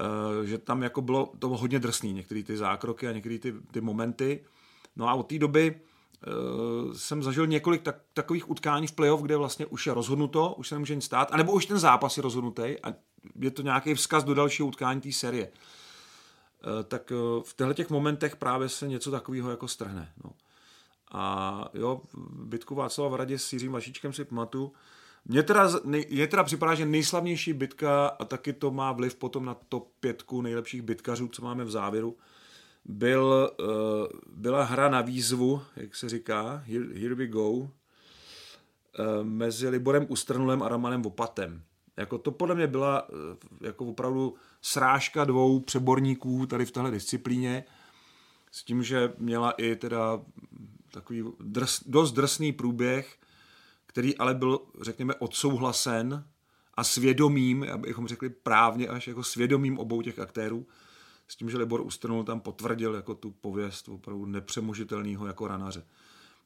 Eh, 0.00 0.46
že 0.46 0.58
tam 0.58 0.82
jako 0.82 1.02
bylo 1.02 1.32
to 1.38 1.48
hodně 1.48 1.78
drsný, 1.78 2.12
některé 2.12 2.42
ty 2.42 2.56
zákroky 2.56 3.08
a 3.08 3.12
některé 3.12 3.38
ty, 3.38 3.54
ty 3.70 3.80
momenty. 3.80 4.44
No 4.96 5.08
a 5.08 5.14
od 5.14 5.22
té 5.22 5.38
doby 5.38 5.80
uh, 6.26 6.92
jsem 6.92 7.22
zažil 7.22 7.46
několik 7.46 7.82
tak, 7.82 7.96
takových 8.14 8.50
utkání 8.50 8.86
v 8.86 8.92
playoff, 8.92 9.22
kde 9.22 9.36
vlastně 9.36 9.66
už 9.66 9.86
je 9.86 9.94
rozhodnuto, 9.94 10.54
už 10.58 10.68
se 10.68 10.74
nemůže 10.74 10.94
nic 10.94 11.04
stát, 11.04 11.28
anebo 11.32 11.52
už 11.52 11.66
ten 11.66 11.78
zápas 11.78 12.16
je 12.16 12.22
rozhodnutý 12.22 12.62
a 12.62 12.94
je 13.40 13.50
to 13.50 13.62
nějaký 13.62 13.94
vzkaz 13.94 14.24
do 14.24 14.34
dalšího 14.34 14.68
utkání 14.68 15.00
té 15.00 15.12
série. 15.12 15.48
Uh, 15.48 16.82
tak 16.82 17.10
uh, 17.10 17.42
v 17.42 17.54
těchto 17.56 17.74
těch 17.74 17.90
momentech 17.90 18.36
právě 18.36 18.68
se 18.68 18.88
něco 18.88 19.10
takového 19.10 19.50
jako 19.50 19.68
strhne. 19.68 20.12
No. 20.24 20.30
A 21.12 21.68
jo, 21.74 22.00
bitku 22.32 22.74
Václava 22.74 23.10
v 23.10 23.14
radě 23.14 23.38
s 23.38 23.52
Jiřím 23.52 23.72
Vašičkem 23.72 24.12
si 24.12 24.24
pamatuju, 24.24 24.72
mně 25.28 25.42
teda, 25.42 25.70
je 26.08 26.26
teda 26.26 26.44
připadá, 26.44 26.74
že 26.74 26.86
nejslavnější 26.86 27.52
bitka, 27.52 28.06
a 28.06 28.24
taky 28.24 28.52
to 28.52 28.70
má 28.70 28.92
vliv 28.92 29.14
potom 29.14 29.44
na 29.44 29.56
top 29.68 29.88
pětku 30.00 30.42
nejlepších 30.42 30.82
bitkařů, 30.82 31.28
co 31.28 31.42
máme 31.42 31.64
v 31.64 31.70
závěru, 31.70 32.16
byl, 32.84 33.50
uh, 33.60 33.66
byla 34.36 34.64
hra 34.64 34.88
na 34.88 35.00
výzvu, 35.00 35.62
jak 35.76 35.96
se 35.96 36.08
říká, 36.08 36.62
Here, 36.66 37.00
here 37.00 37.14
we 37.14 37.26
go, 37.26 37.50
uh, 37.50 37.68
mezi 39.22 39.68
Liborem 39.68 40.06
Ustrnulem 40.08 40.62
a 40.62 40.68
Romanem 40.68 41.02
Vopatem. 41.02 41.62
Jako 41.96 42.18
to 42.18 42.30
podle 42.30 42.54
mě 42.54 42.66
byla 42.66 43.08
uh, 43.08 43.16
jako 43.60 43.86
opravdu 43.86 44.34
srážka 44.62 45.24
dvou 45.24 45.60
přeborníků 45.60 46.46
tady 46.46 46.64
v 46.66 46.70
téhle 46.70 46.90
disciplíně, 46.90 47.64
s 48.50 48.64
tím, 48.64 48.82
že 48.82 49.12
měla 49.18 49.50
i 49.50 49.76
teda 49.76 50.20
takový 50.90 51.24
drs, 51.40 51.82
dost 51.86 52.12
drsný 52.12 52.52
průběh, 52.52 53.18
který 53.96 54.16
ale 54.16 54.34
byl, 54.34 54.60
řekněme, 54.80 55.14
odsouhlasen 55.14 56.24
a 56.74 56.84
svědomím, 56.84 57.66
abychom 57.72 58.08
řekli 58.08 58.28
právně 58.30 58.88
až 58.88 59.08
jako 59.08 59.22
svědomím 59.22 59.78
obou 59.78 60.02
těch 60.02 60.18
aktérů, 60.18 60.66
s 61.28 61.36
tím, 61.36 61.50
že 61.50 61.58
Libor 61.58 61.80
Ustrnul 61.80 62.24
tam 62.24 62.40
potvrdil 62.40 62.94
jako 62.94 63.14
tu 63.14 63.30
pověst 63.30 63.88
opravdu 63.88 64.26
nepřemožitelného 64.26 65.26
jako 65.26 65.48
ranaře. 65.48 65.86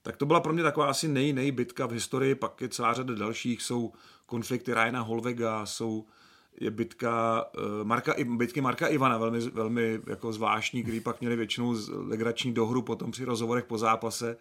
Tak 0.02 0.16
to 0.16 0.26
byla 0.26 0.40
pro 0.40 0.52
mě 0.52 0.62
taková 0.62 0.86
asi 0.86 1.08
nej, 1.08 1.32
nejbitka 1.32 1.86
v 1.86 1.92
historii, 1.92 2.34
pak 2.34 2.60
je 2.60 2.68
celá 2.68 2.94
řada 2.94 3.14
dalších, 3.14 3.62
jsou 3.62 3.92
konflikty 4.26 4.74
Ryana 4.74 5.00
Holvega, 5.00 5.66
jsou 5.66 6.06
je 6.60 6.70
bitka 6.70 7.44
uh, 7.44 7.86
Marka, 7.86 8.14
bitky 8.24 8.60
Marka 8.60 8.86
Ivana, 8.86 9.18
velmi, 9.18 9.40
velmi 9.40 10.00
jako 10.06 10.32
zvláštní, 10.32 10.82
který 10.82 11.00
pak 11.00 11.20
měli 11.20 11.36
většinou 11.36 11.76
legrační 11.90 12.54
dohru 12.54 12.82
potom 12.82 13.10
při 13.10 13.24
rozhovorech 13.24 13.64
po 13.64 13.78
zápase, 13.78 14.36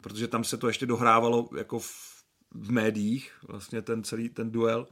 protože 0.00 0.28
tam 0.28 0.44
se 0.44 0.56
to 0.56 0.66
ještě 0.66 0.86
dohrávalo 0.86 1.48
jako 1.56 1.78
v, 1.78 2.24
v 2.54 2.70
médiích, 2.70 3.32
vlastně 3.48 3.82
ten 3.82 4.04
celý 4.04 4.28
ten 4.28 4.50
duel. 4.50 4.86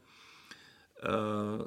Uh, 1.08 1.66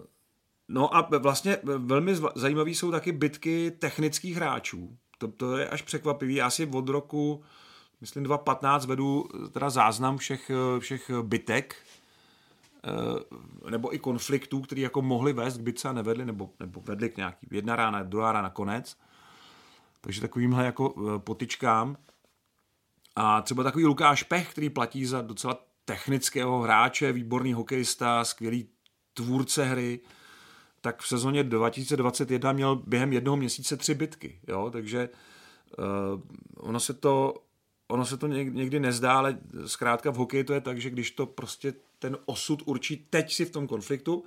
no 0.67 0.95
a 0.95 1.09
vlastně 1.17 1.57
velmi 1.63 2.15
zajímavé 2.35 2.69
jsou 2.69 2.91
taky 2.91 3.11
bitky 3.11 3.71
technických 3.71 4.35
hráčů. 4.35 4.97
To, 5.17 5.27
to 5.27 5.57
je 5.57 5.69
až 5.69 5.81
překvapivý. 5.81 6.35
Já 6.35 6.49
si 6.49 6.65
od 6.65 6.89
roku, 6.89 7.43
myslím 8.01 8.23
2015 8.23 8.85
vedu 8.85 9.25
teda 9.51 9.69
záznam 9.69 10.17
všech, 10.17 10.51
všech 10.79 11.11
bitek, 11.21 11.75
eh, 12.83 13.69
nebo 13.69 13.95
i 13.95 13.99
konfliktů, 13.99 14.61
které 14.61 14.81
jako 14.81 15.01
mohli 15.01 15.33
vést 15.33 15.57
k 15.57 15.61
bitce 15.61 15.89
a 15.89 15.93
nevedli, 15.93 16.25
nebo, 16.25 16.49
nebo 16.59 16.81
vedli 16.81 17.09
k 17.09 17.17
nějaký 17.17 17.47
jedna 17.51 17.75
rána, 17.75 18.03
druhá 18.03 18.31
rána, 18.31 18.49
konec. 18.49 18.97
Takže 20.01 20.21
takovýmhle 20.21 20.65
jako 20.65 20.93
eh, 20.97 21.19
potičkám. 21.19 21.97
A 23.19 23.41
třeba 23.41 23.63
takový 23.63 23.85
Lukáš 23.85 24.23
Pech, 24.23 24.51
který 24.51 24.69
platí 24.69 25.05
za 25.05 25.21
docela 25.21 25.65
technického 25.85 26.61
hráče, 26.61 27.11
výborný 27.11 27.53
hokejista, 27.53 28.25
skvělý 28.25 28.69
tvůrce 29.13 29.65
hry, 29.65 29.99
tak 30.81 31.01
v 31.01 31.07
sezóně 31.07 31.43
2021 31.43 32.51
měl 32.51 32.75
během 32.75 33.13
jednoho 33.13 33.37
měsíce 33.37 33.77
tři 33.77 33.95
bitky, 33.95 34.39
jo, 34.47 34.69
takže 34.71 35.09
uh, 35.77 36.21
ono 36.57 36.79
se 36.79 36.93
to 36.93 37.33
ono 37.87 38.05
se 38.05 38.17
to 38.17 38.27
někdy 38.27 38.79
nezdá, 38.79 39.17
ale 39.17 39.37
zkrátka 39.65 40.11
v 40.11 40.15
hokeji 40.15 40.43
to 40.43 40.53
je 40.53 40.61
tak, 40.61 40.81
že 40.81 40.89
když 40.89 41.11
to 41.11 41.25
prostě 41.25 41.73
ten 41.99 42.17
osud 42.25 42.61
určí, 42.65 43.07
teď 43.09 43.33
si 43.33 43.45
v 43.45 43.51
tom 43.51 43.67
konfliktu, 43.67 44.23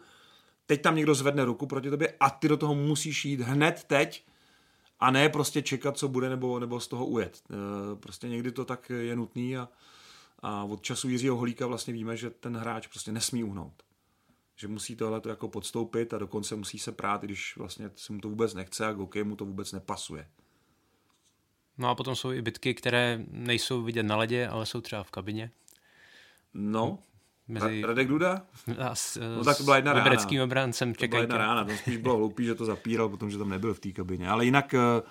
teď 0.67 0.83
tam 0.83 0.97
někdo 0.97 1.15
zvedne 1.15 1.45
ruku 1.45 1.67
proti 1.67 1.91
tobě 1.91 2.15
a 2.21 2.31
ty 2.31 2.49
do 2.49 2.57
toho 2.57 2.75
musíš 2.75 3.25
jít 3.25 3.41
hned 3.41 3.85
teď 3.87 4.25
a 5.01 5.11
ne 5.11 5.29
prostě 5.29 5.63
čekat, 5.63 5.99
co 5.99 6.09
bude 6.09 6.29
nebo, 6.29 6.59
nebo 6.59 6.81
z 6.81 6.89
toho 6.89 7.07
ujet. 7.07 7.43
Uh, 7.51 7.99
prostě 7.99 8.29
někdy 8.29 8.53
to 8.53 8.65
tak 8.65 8.91
je 8.91 9.17
nutný 9.17 9.57
a, 9.57 9.69
a 10.39 10.65
od 10.65 10.83
času 10.83 11.09
Jiřího 11.09 11.37
Holíka 11.37 11.67
vlastně 11.67 11.93
víme, 11.93 12.17
že 12.17 12.31
ten 12.31 12.57
hráč 12.57 12.87
prostě 12.87 13.13
nesmí 13.13 13.45
uhnout 13.45 13.83
že 14.61 14.69
musí 14.69 14.97
tohle 14.97 15.21
to 15.21 15.29
jako 15.29 15.49
podstoupit 15.49 16.15
a 16.15 16.19
dokonce 16.19 16.57
musí 16.57 16.79
se 16.79 16.93
prát, 16.93 17.25
i 17.25 17.27
když 17.27 17.57
vlastně 17.57 17.91
se 17.97 18.13
mu 18.13 18.21
to 18.21 18.29
vůbec 18.29 18.55
nechce 18.55 18.87
a 18.87 18.93
k 18.93 19.25
mu 19.25 19.37
to 19.37 19.45
vůbec 19.45 19.73
nepasuje. 19.73 20.29
No 21.79 21.89
a 21.89 21.95
potom 21.95 22.17
jsou 22.17 22.33
i 22.33 22.43
bitky, 22.43 22.75
které 22.75 23.25
nejsou 23.31 23.83
vidět 23.83 24.03
na 24.03 24.17
ledě, 24.17 24.49
ale 24.49 24.67
jsou 24.67 24.81
třeba 24.81 25.03
v 25.03 25.11
kabině. 25.11 25.51
No, 26.55 26.99
Mezi... 27.51 27.83
Radek 27.87 28.09
Duda? 28.09 28.43
A 28.79 28.95
s, 28.95 29.37
no 29.37 29.45
tak 29.45 29.57
to 29.57 29.65
byla 29.65 29.77
jedna 29.77 29.93
rána. 29.93 30.43
obrancem 30.43 30.95
To 30.95 31.09
byla 31.09 31.21
jedna 31.21 31.39
rána, 31.39 31.65
to 31.65 31.77
spíš 31.77 31.97
bylo 31.97 32.17
hloupý, 32.17 32.45
že 32.45 32.55
to 32.55 32.65
zapíral, 32.65 33.09
protože 33.09 33.39
tam 33.39 33.49
nebyl 33.49 33.75
v 33.75 33.81
té 33.81 33.93
kabině. 33.93 34.29
Ale 34.29 34.45
jinak, 34.45 34.75
eh, 34.75 35.03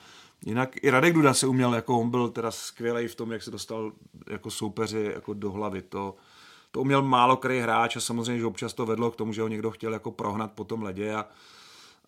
jinak 0.46 0.84
i 0.84 0.90
Radek 0.90 1.14
Duda 1.14 1.34
se 1.34 1.48
uměl, 1.48 1.76
jako 1.76 2.00
on 2.00 2.10
byl 2.10 2.30
teda 2.30 2.52
skvělý 2.52 3.08
v 3.08 3.16
tom, 3.16 3.32
jak 3.32 3.44
se 3.44 3.52
dostal 3.52 3.92
jako 4.30 4.52
soupeři 4.52 5.12
jako 5.14 5.34
do 5.34 5.52
hlavy. 5.52 5.82
To, 5.82 6.16
to 6.72 6.82
uměl 6.82 7.02
málo 7.02 7.38
který 7.38 7.60
hráč 7.60 7.96
a 7.96 8.00
samozřejmě, 8.00 8.40
že 8.40 8.46
občas 8.46 8.74
to 8.74 8.86
vedlo 8.86 9.12
k 9.12 9.16
tomu, 9.16 9.34
že 9.34 9.42
ho 9.42 9.48
někdo 9.48 9.72
chtěl 9.72 9.94
jako 9.94 10.12
prohnat 10.12 10.52
po 10.52 10.64
tom 10.64 10.84
ledě 10.84 11.14
a, 11.14 11.26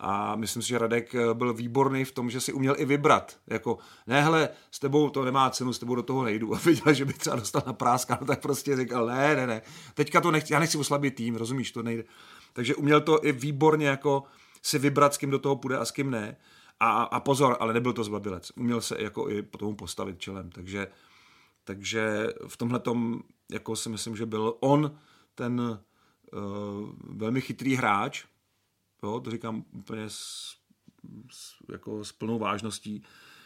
a 0.04 0.36
myslím 0.36 0.62
si, 0.62 0.68
že 0.68 0.78
Radek 0.78 1.14
eh, 1.14 1.34
byl 1.34 1.54
výborný 1.54 2.04
v 2.04 2.12
tom, 2.12 2.30
že 2.30 2.40
si 2.40 2.52
uměl 2.52 2.74
i 2.78 2.84
vybrat. 2.84 3.38
Jako, 3.46 3.78
ne, 4.06 4.22
hele, 4.22 4.48
s 4.70 4.78
tebou 4.78 5.10
to 5.10 5.24
nemá 5.24 5.50
cenu, 5.50 5.72
s 5.72 5.78
tebou 5.78 5.94
do 5.94 6.02
toho 6.02 6.24
nejdu. 6.24 6.54
A 6.56 6.58
viděl, 6.58 6.94
že 6.94 7.04
by 7.04 7.12
třeba 7.12 7.36
dostal 7.36 7.62
na 7.66 7.72
práska, 7.72 8.18
no 8.20 8.26
tak 8.26 8.42
prostě 8.42 8.76
říkal, 8.76 9.06
ne, 9.06 9.36
ne, 9.36 9.46
ne, 9.46 9.62
teďka 9.94 10.20
to 10.20 10.30
nechci, 10.30 10.52
já 10.52 10.58
nechci 10.58 10.78
oslabit 10.78 11.14
tým, 11.14 11.36
rozumíš, 11.36 11.72
to 11.72 11.82
nejde. 11.82 12.04
Takže 12.52 12.74
uměl 12.74 13.00
to 13.00 13.24
i 13.24 13.32
výborně 13.32 13.86
jako 13.86 14.24
si 14.62 14.78
vybrat, 14.78 15.14
s 15.14 15.18
kým 15.18 15.30
do 15.30 15.38
toho 15.38 15.56
půjde 15.56 15.78
a 15.78 15.84
s 15.84 15.90
kým 15.90 16.10
ne. 16.10 16.36
A, 16.80 17.02
a 17.02 17.20
pozor, 17.20 17.56
ale 17.60 17.74
nebyl 17.74 17.92
to 17.92 18.04
zbabilec. 18.04 18.52
Uměl 18.56 18.80
se 18.80 19.02
jako 19.02 19.30
i 19.30 19.42
po 19.42 19.58
tomu 19.58 19.74
postavit 19.74 20.18
čelem. 20.18 20.50
Takže, 20.50 20.86
takže 21.64 22.26
v 22.46 22.56
tomhle 22.56 22.78
tom 22.78 23.20
jako 23.52 23.76
si 23.76 23.88
myslím, 23.88 24.16
že 24.16 24.26
byl 24.26 24.54
on 24.60 24.98
ten 25.34 25.60
uh, 25.60 26.88
velmi 27.16 27.40
chytrý 27.40 27.74
hráč, 27.74 28.24
jo, 29.02 29.20
to 29.20 29.30
říkám 29.30 29.64
úplně 29.72 30.04
s, 30.10 30.56
s, 31.30 31.54
jako 31.72 32.04
s 32.04 32.12
plnou 32.12 32.38
vážností, 32.38 33.02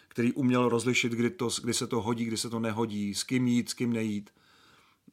který 0.08 0.32
uměl 0.32 0.68
rozlišit, 0.68 1.12
kdy, 1.12 1.30
to, 1.30 1.48
kdy 1.62 1.74
se 1.74 1.86
to 1.86 2.02
hodí, 2.02 2.24
kdy 2.24 2.36
se 2.36 2.50
to 2.50 2.58
nehodí, 2.58 3.14
s 3.14 3.24
kým 3.24 3.48
jít, 3.48 3.70
s 3.70 3.74
kým 3.74 3.92
nejít 3.92 4.30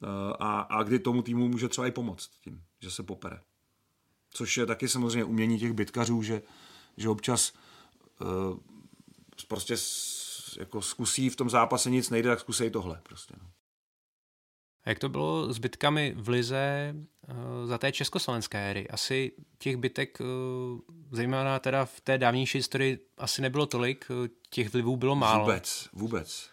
uh, 0.01 0.09
a, 0.39 0.61
a 0.61 0.83
kdy 0.83 0.99
tomu 0.99 1.21
týmu 1.21 1.47
může 1.47 1.69
třeba 1.69 1.87
i 1.87 1.91
pomoct 1.91 2.31
tím, 2.41 2.63
že 2.79 2.91
se 2.91 3.03
popere. 3.03 3.41
Což 4.29 4.57
je 4.57 4.65
taky 4.65 4.87
samozřejmě 4.87 5.23
umění 5.23 5.59
těch 5.59 5.73
bitkařů, 5.73 6.23
že, 6.23 6.41
že 6.97 7.09
občas 7.09 7.53
uh, 8.21 8.57
prostě 9.47 9.77
s, 9.77 10.57
jako 10.59 10.81
zkusí 10.81 11.29
v 11.29 11.35
tom 11.35 11.49
zápase 11.49 11.89
nic 11.89 12.09
nejde, 12.09 12.29
tak 12.29 12.39
zkusej 12.39 12.69
tohle 12.69 13.01
prostě. 13.03 13.33
No. 13.41 13.47
Jak 14.85 14.99
to 14.99 15.09
bylo 15.09 15.53
s 15.53 15.57
bitkami 15.57 16.13
v 16.17 16.29
Lize 16.29 16.95
uh, 16.95 17.35
za 17.65 17.77
té 17.77 17.91
československé 17.91 18.69
éry? 18.69 18.87
Asi 18.89 19.31
těch 19.57 19.77
bitek, 19.77 20.17
uh, 20.19 20.79
zejména 21.11 21.59
teda 21.59 21.85
v 21.85 22.01
té 22.01 22.17
dávnější 22.17 22.57
historii, 22.57 23.05
asi 23.17 23.41
nebylo 23.41 23.65
tolik, 23.65 24.05
uh, 24.09 24.27
těch 24.49 24.73
vlivů 24.73 24.97
bylo 24.97 25.15
málo. 25.15 25.45
Vůbec, 25.45 25.89
vůbec. 25.93 26.49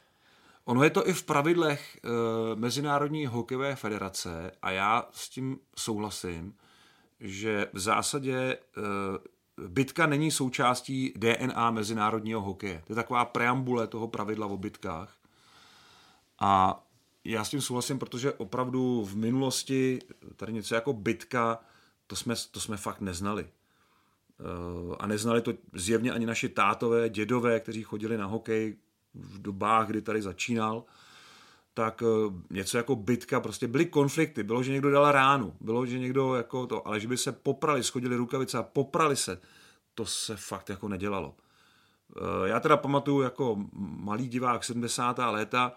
Ono 0.65 0.85
je 0.85 0.91
to 0.91 1.09
i 1.09 1.13
v 1.13 1.23
pravidlech 1.23 1.99
uh, 2.05 2.11
Mezinárodní 2.59 3.27
hokejové 3.27 3.77
federace 3.77 4.53
a 4.63 4.71
já 4.71 5.09
s 5.13 5.29
tím 5.29 5.59
souhlasím, 5.77 6.55
že 7.21 7.67
v 7.73 7.79
zásadě 7.79 8.59
uh, 8.77 8.85
bitka 9.69 10.07
není 10.07 10.31
součástí 10.31 11.13
DNA 11.17 11.71
mezinárodního 11.71 12.41
hokeje. 12.41 12.83
To 12.87 12.93
je 12.93 12.97
taková 12.97 13.25
preambule 13.25 13.87
toho 13.87 14.09
pravidla 14.09 14.47
o 14.47 14.57
bitkách. 14.57 15.17
A 16.41 16.83
já 17.25 17.45
s 17.45 17.51
tím 17.51 17.61
souhlasím, 17.61 17.99
protože 17.99 18.33
opravdu 18.33 19.05
v 19.05 19.17
minulosti 19.17 19.99
tady 20.37 20.53
něco 20.53 20.75
jako 20.75 20.93
bitka, 20.93 21.59
to 22.07 22.17
jsme, 22.17 22.35
to 22.51 22.61
jsme 22.61 22.77
fakt 22.77 23.01
neznali. 23.01 23.49
Eh, 24.41 24.97
a 24.99 25.07
neznali 25.07 25.41
to 25.41 25.53
zjevně 25.75 26.13
ani 26.13 26.27
naši 26.27 26.49
tátové, 26.49 27.09
dědové, 27.09 27.61
kteří 27.61 27.83
chodili 27.83 28.17
na 28.17 28.27
hokej 28.27 28.77
v 29.15 29.43
dobách, 29.43 29.87
kdy 29.87 30.03
tady 30.03 30.23
začínal, 30.23 30.85
tak 31.75 32.03
eh, 32.03 32.35
něco 32.51 32.77
jako 32.77 32.97
bitka, 32.97 33.41
prostě 33.41 33.69
byly 33.69 33.87
konflikty, 33.87 34.43
bylo, 34.43 34.63
že 34.63 34.73
někdo 34.73 34.91
dal 34.91 35.13
ránu, 35.13 35.55
bylo, 35.61 35.87
že 35.87 35.99
někdo 35.99 36.35
jako 36.35 36.67
to, 36.67 36.89
ale 36.89 37.01
že 37.01 37.09
by 37.09 37.17
se 37.17 37.33
poprali, 37.33 37.85
schodili 37.85 38.17
rukavice 38.17 38.59
a 38.59 38.63
poprali 38.63 39.17
se, 39.17 39.41
to 39.95 40.07
se 40.07 40.37
fakt 40.37 40.69
jako 40.69 40.89
nedělalo. 40.89 41.35
Eh, 42.17 42.49
já 42.49 42.61
teda 42.61 42.77
pamatuju 42.77 43.21
jako 43.21 43.57
malý 43.73 44.29
divák 44.29 44.65
70. 44.65 45.31
léta, 45.31 45.73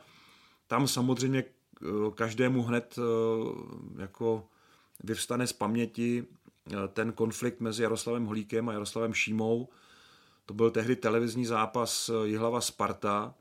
tam 0.74 0.88
samozřejmě 0.88 1.44
eh, 1.44 1.88
každému 2.16 2.64
hned 2.64 2.96
eh, 2.98 4.02
jako 4.02 4.48
vyvstane 5.04 5.48
z 5.48 5.54
paměti 5.54 6.26
eh, 6.72 6.88
ten 6.94 7.12
konflikt 7.12 7.60
mezi 7.60 7.84
Jaroslavem 7.84 8.26
Holíkem 8.26 8.70
a 8.70 8.74
Jaroslavem 8.74 9.14
Šímou. 9.14 9.70
To 10.46 10.54
byl 10.54 10.72
tehdy 10.72 10.96
televizní 10.96 11.46
zápas 11.46 12.12
Jihlava 12.24 12.62
Sparta 12.62 13.36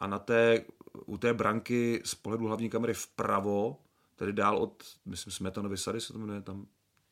a 0.00 0.06
na 0.06 0.18
té, 0.18 0.64
u 1.06 1.18
té 1.18 1.34
branky 1.34 2.02
z 2.04 2.14
pohledu 2.14 2.46
hlavní 2.46 2.70
kamery 2.70 2.94
vpravo, 2.94 3.76
tedy 4.16 4.32
dál 4.32 4.58
od, 4.58 4.84
myslím, 5.06 5.32
Smetanovy 5.32 5.76
sady 5.76 6.00
se 6.00 6.12
to 6.12 6.18
jmenuje 6.18 6.42
tam 6.42 6.66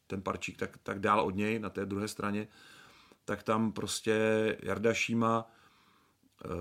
ten 0.07 0.22
parčík, 0.22 0.59
tak, 0.59 0.79
tak 0.83 1.01
dál 1.01 1.20
od 1.20 1.35
něj 1.35 1.59
na 1.59 1.70
té 1.70 1.87
druhé 1.87 2.09
straně, 2.09 2.48
tak 3.25 3.42
tam 3.42 3.72
prostě 3.72 4.16
Jarda 4.62 4.94
Šíma 4.94 5.51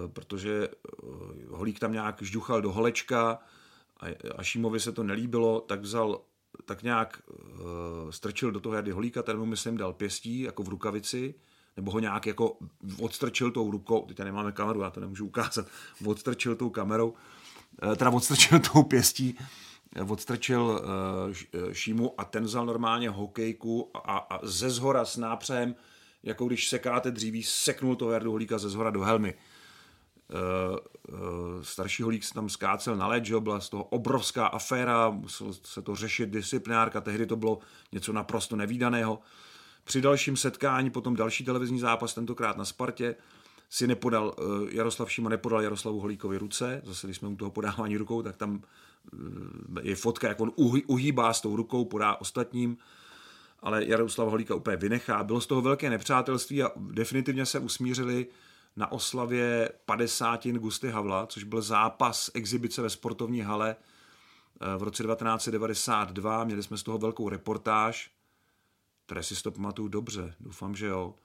protože 0.08 0.68
eh, 0.68 1.08
Holík 1.50 1.80
tam 1.80 1.94
nějak 1.94 2.22
žduchal 2.22 2.62
do 2.62 2.72
holečka 2.72 3.40
a 4.38 4.44
Šímovi 4.44 4.80
se 4.80 4.92
to 4.92 5.04
nelíbilo, 5.04 5.62
tak 5.62 5.82
vzal 5.82 6.22
tak 6.66 6.84
nějak 6.84 7.22
uh, 7.30 8.10
strčil 8.10 8.52
do 8.52 8.60
toho 8.60 8.76
Jardy 8.76 8.92
Holíka, 8.92 9.24
ten 9.24 9.38
mu 9.38 9.46
myslím 9.46 9.78
dal 9.78 9.94
pěstí 9.94 10.42
jako 10.42 10.64
v 10.64 10.68
rukavici, 10.68 11.36
nebo 11.78 11.92
ho 11.92 12.00
nějak 12.00 12.26
jako 12.26 12.58
odstrčil 13.00 13.52
tou 13.52 13.72
rukou, 13.72 14.06
teď 14.06 14.20
nemáme 14.20 14.52
kameru, 14.52 14.82
já 14.82 14.90
to 14.90 15.00
nemůžu 15.00 15.26
ukázat, 15.26 15.68
odstrčil 16.06 16.56
tou 16.56 16.70
kamerou, 16.70 17.14
teda 17.96 18.12
odstrčil 18.12 18.60
tou 18.74 18.84
pěstí, 18.84 19.38
odstrčil 20.08 20.82
Šímu 21.72 22.22
a 22.22 22.26
ten 22.26 22.44
vzal 22.44 22.66
normálně 22.66 23.10
hokejku 23.10 23.92
a, 23.94 24.18
a 24.18 24.46
ze 24.46 24.70
zhora 24.70 25.06
s 25.06 25.18
nápřem, 25.18 25.76
jako 26.24 26.46
když 26.46 26.70
sekáte 26.70 27.12
dříví, 27.12 27.44
seknul 27.44 27.96
toho 27.96 28.12
Jardu 28.12 28.32
Holíka 28.32 28.58
ze 28.58 28.70
zhora 28.70 28.90
do 28.90 29.02
helmy. 29.02 29.34
Uh, 30.32 30.78
uh, 31.20 31.62
starší 31.62 32.04
holík 32.04 32.24
se 32.24 32.34
tam 32.34 32.50
skácel 32.50 32.96
na 32.96 33.08
led, 33.08 33.26
že 33.26 33.40
byla 33.40 33.60
z 33.60 33.70
toho 33.70 33.84
obrovská 33.84 34.48
aféra, 34.48 35.10
muselo 35.10 35.54
se 35.54 35.82
to 35.82 35.96
řešit 35.96 36.30
disciplinárka, 36.30 37.02
tehdy 37.02 37.26
to 37.26 37.36
bylo 37.36 37.60
něco 37.92 38.14
naprosto 38.14 38.56
nevýdaného. 38.56 39.20
Při 39.84 40.02
dalším 40.02 40.38
setkání, 40.38 40.90
potom 40.90 41.16
další 41.16 41.46
televizní 41.46 41.80
zápas, 41.80 42.14
tentokrát 42.14 42.58
na 42.58 42.66
Spartě, 42.66 43.16
si 43.70 43.88
nepodal, 43.88 44.36
eh, 44.38 44.76
Jaroslav 44.76 45.12
Šíma 45.12 45.30
nepodal 45.30 45.62
Jaroslavu 45.62 46.00
Holíkovi 46.00 46.38
ruce, 46.38 46.82
zase 46.86 47.08
když 47.08 47.18
jsme 47.18 47.28
u 47.28 47.36
toho 47.36 47.52
podávání 47.52 47.98
rukou, 47.98 48.22
tak 48.22 48.36
tam 48.36 48.62
eh, 49.14 49.82
je 49.82 49.96
fotka, 49.96 50.28
jak 50.28 50.40
on 50.40 50.52
uhýbá 50.88 51.34
s 51.34 51.42
tou 51.42 51.56
rukou, 51.56 51.86
podá 51.86 52.16
ostatním, 52.16 52.78
ale 53.60 53.86
Jaroslav 53.86 54.30
Holíka 54.30 54.56
úplně 54.56 54.78
vynechá. 54.78 55.24
Bylo 55.24 55.42
z 55.42 55.48
toho 55.48 55.62
velké 55.62 55.90
nepřátelství 55.90 56.64
a 56.64 56.72
definitivně 56.76 57.46
se 57.46 57.60
usmířili 57.60 58.28
na 58.76 58.92
oslavě 58.92 59.70
50. 59.86 60.48
Gusty 60.48 60.90
Havla, 60.90 61.28
což 61.28 61.44
byl 61.44 61.62
zápas 61.62 62.32
exibice 62.34 62.82
ve 62.82 62.90
sportovní 62.90 63.42
hale 63.42 63.76
eh, 63.76 64.78
v 64.78 64.84
roce 64.84 65.04
1992. 65.04 66.44
Měli 66.44 66.64
jsme 66.64 66.78
z 66.78 66.84
toho 66.84 66.98
velkou 66.98 67.30
reportáž, 67.30 68.12
které 69.06 69.24
si 69.24 69.44
to 69.44 69.52
pamatuju 69.52 69.88
dobře, 69.88 70.36
doufám, 70.40 70.76
že 70.76 70.88
jo. 70.88 71.16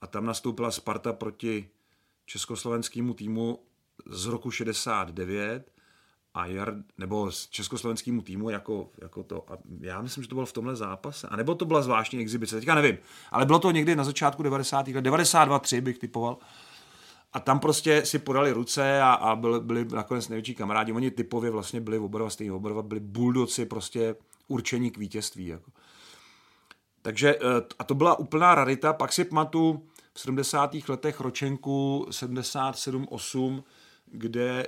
A 0.00 0.06
tam 0.06 0.26
nastoupila 0.26 0.70
Sparta 0.70 1.12
proti 1.12 1.68
československému 2.26 3.14
týmu 3.14 3.58
z 4.06 4.26
roku 4.26 4.50
69 4.50 5.72
a 6.34 6.46
Jar, 6.46 6.74
nebo 6.98 7.32
s 7.32 7.48
československému 7.48 8.22
týmu 8.22 8.50
jako, 8.50 8.90
jako 9.02 9.22
to. 9.22 9.52
A 9.52 9.58
já 9.80 10.02
myslím, 10.02 10.22
že 10.22 10.28
to 10.28 10.34
bylo 10.34 10.46
v 10.46 10.52
tomhle 10.52 10.76
zápase. 10.76 11.28
A 11.28 11.36
nebo 11.36 11.54
to 11.54 11.64
byla 11.64 11.82
zvláštní 11.82 12.20
exibice, 12.20 12.56
teďka 12.56 12.74
nevím. 12.74 12.98
Ale 13.30 13.46
bylo 13.46 13.58
to 13.58 13.70
někdy 13.70 13.96
na 13.96 14.04
začátku 14.04 14.42
90. 14.42 14.88
let, 14.88 15.04
92-3 15.04 15.80
bych 15.80 15.98
typoval. 15.98 16.38
A 17.32 17.40
tam 17.40 17.60
prostě 17.60 18.04
si 18.04 18.18
podali 18.18 18.52
ruce 18.52 19.00
a, 19.00 19.12
a 19.12 19.36
byli, 19.36 19.60
byli 19.60 19.84
nakonec 19.84 20.28
největší 20.28 20.54
kamarádi. 20.54 20.92
Oni 20.92 21.10
typově 21.10 21.50
vlastně 21.50 21.80
byli 21.80 21.98
oba 21.98 22.30
stejní, 22.30 22.50
oba 22.50 22.82
byli 22.82 23.00
buldoci 23.00 23.66
prostě 23.66 24.16
určení 24.48 24.90
k 24.90 24.98
vítězství. 24.98 25.46
Jako. 25.46 25.70
Takže, 27.02 27.34
eh, 27.34 27.62
a 27.78 27.84
to 27.84 27.94
byla 27.94 28.18
úplná 28.18 28.54
rarita. 28.54 28.92
Pak 28.92 29.12
si 29.12 29.24
pamatuju 29.24 29.88
v 30.14 30.20
70. 30.20 30.88
letech 30.88 31.20
ročenku 31.20 32.06
77-8, 32.10 33.64
kde 34.06 34.66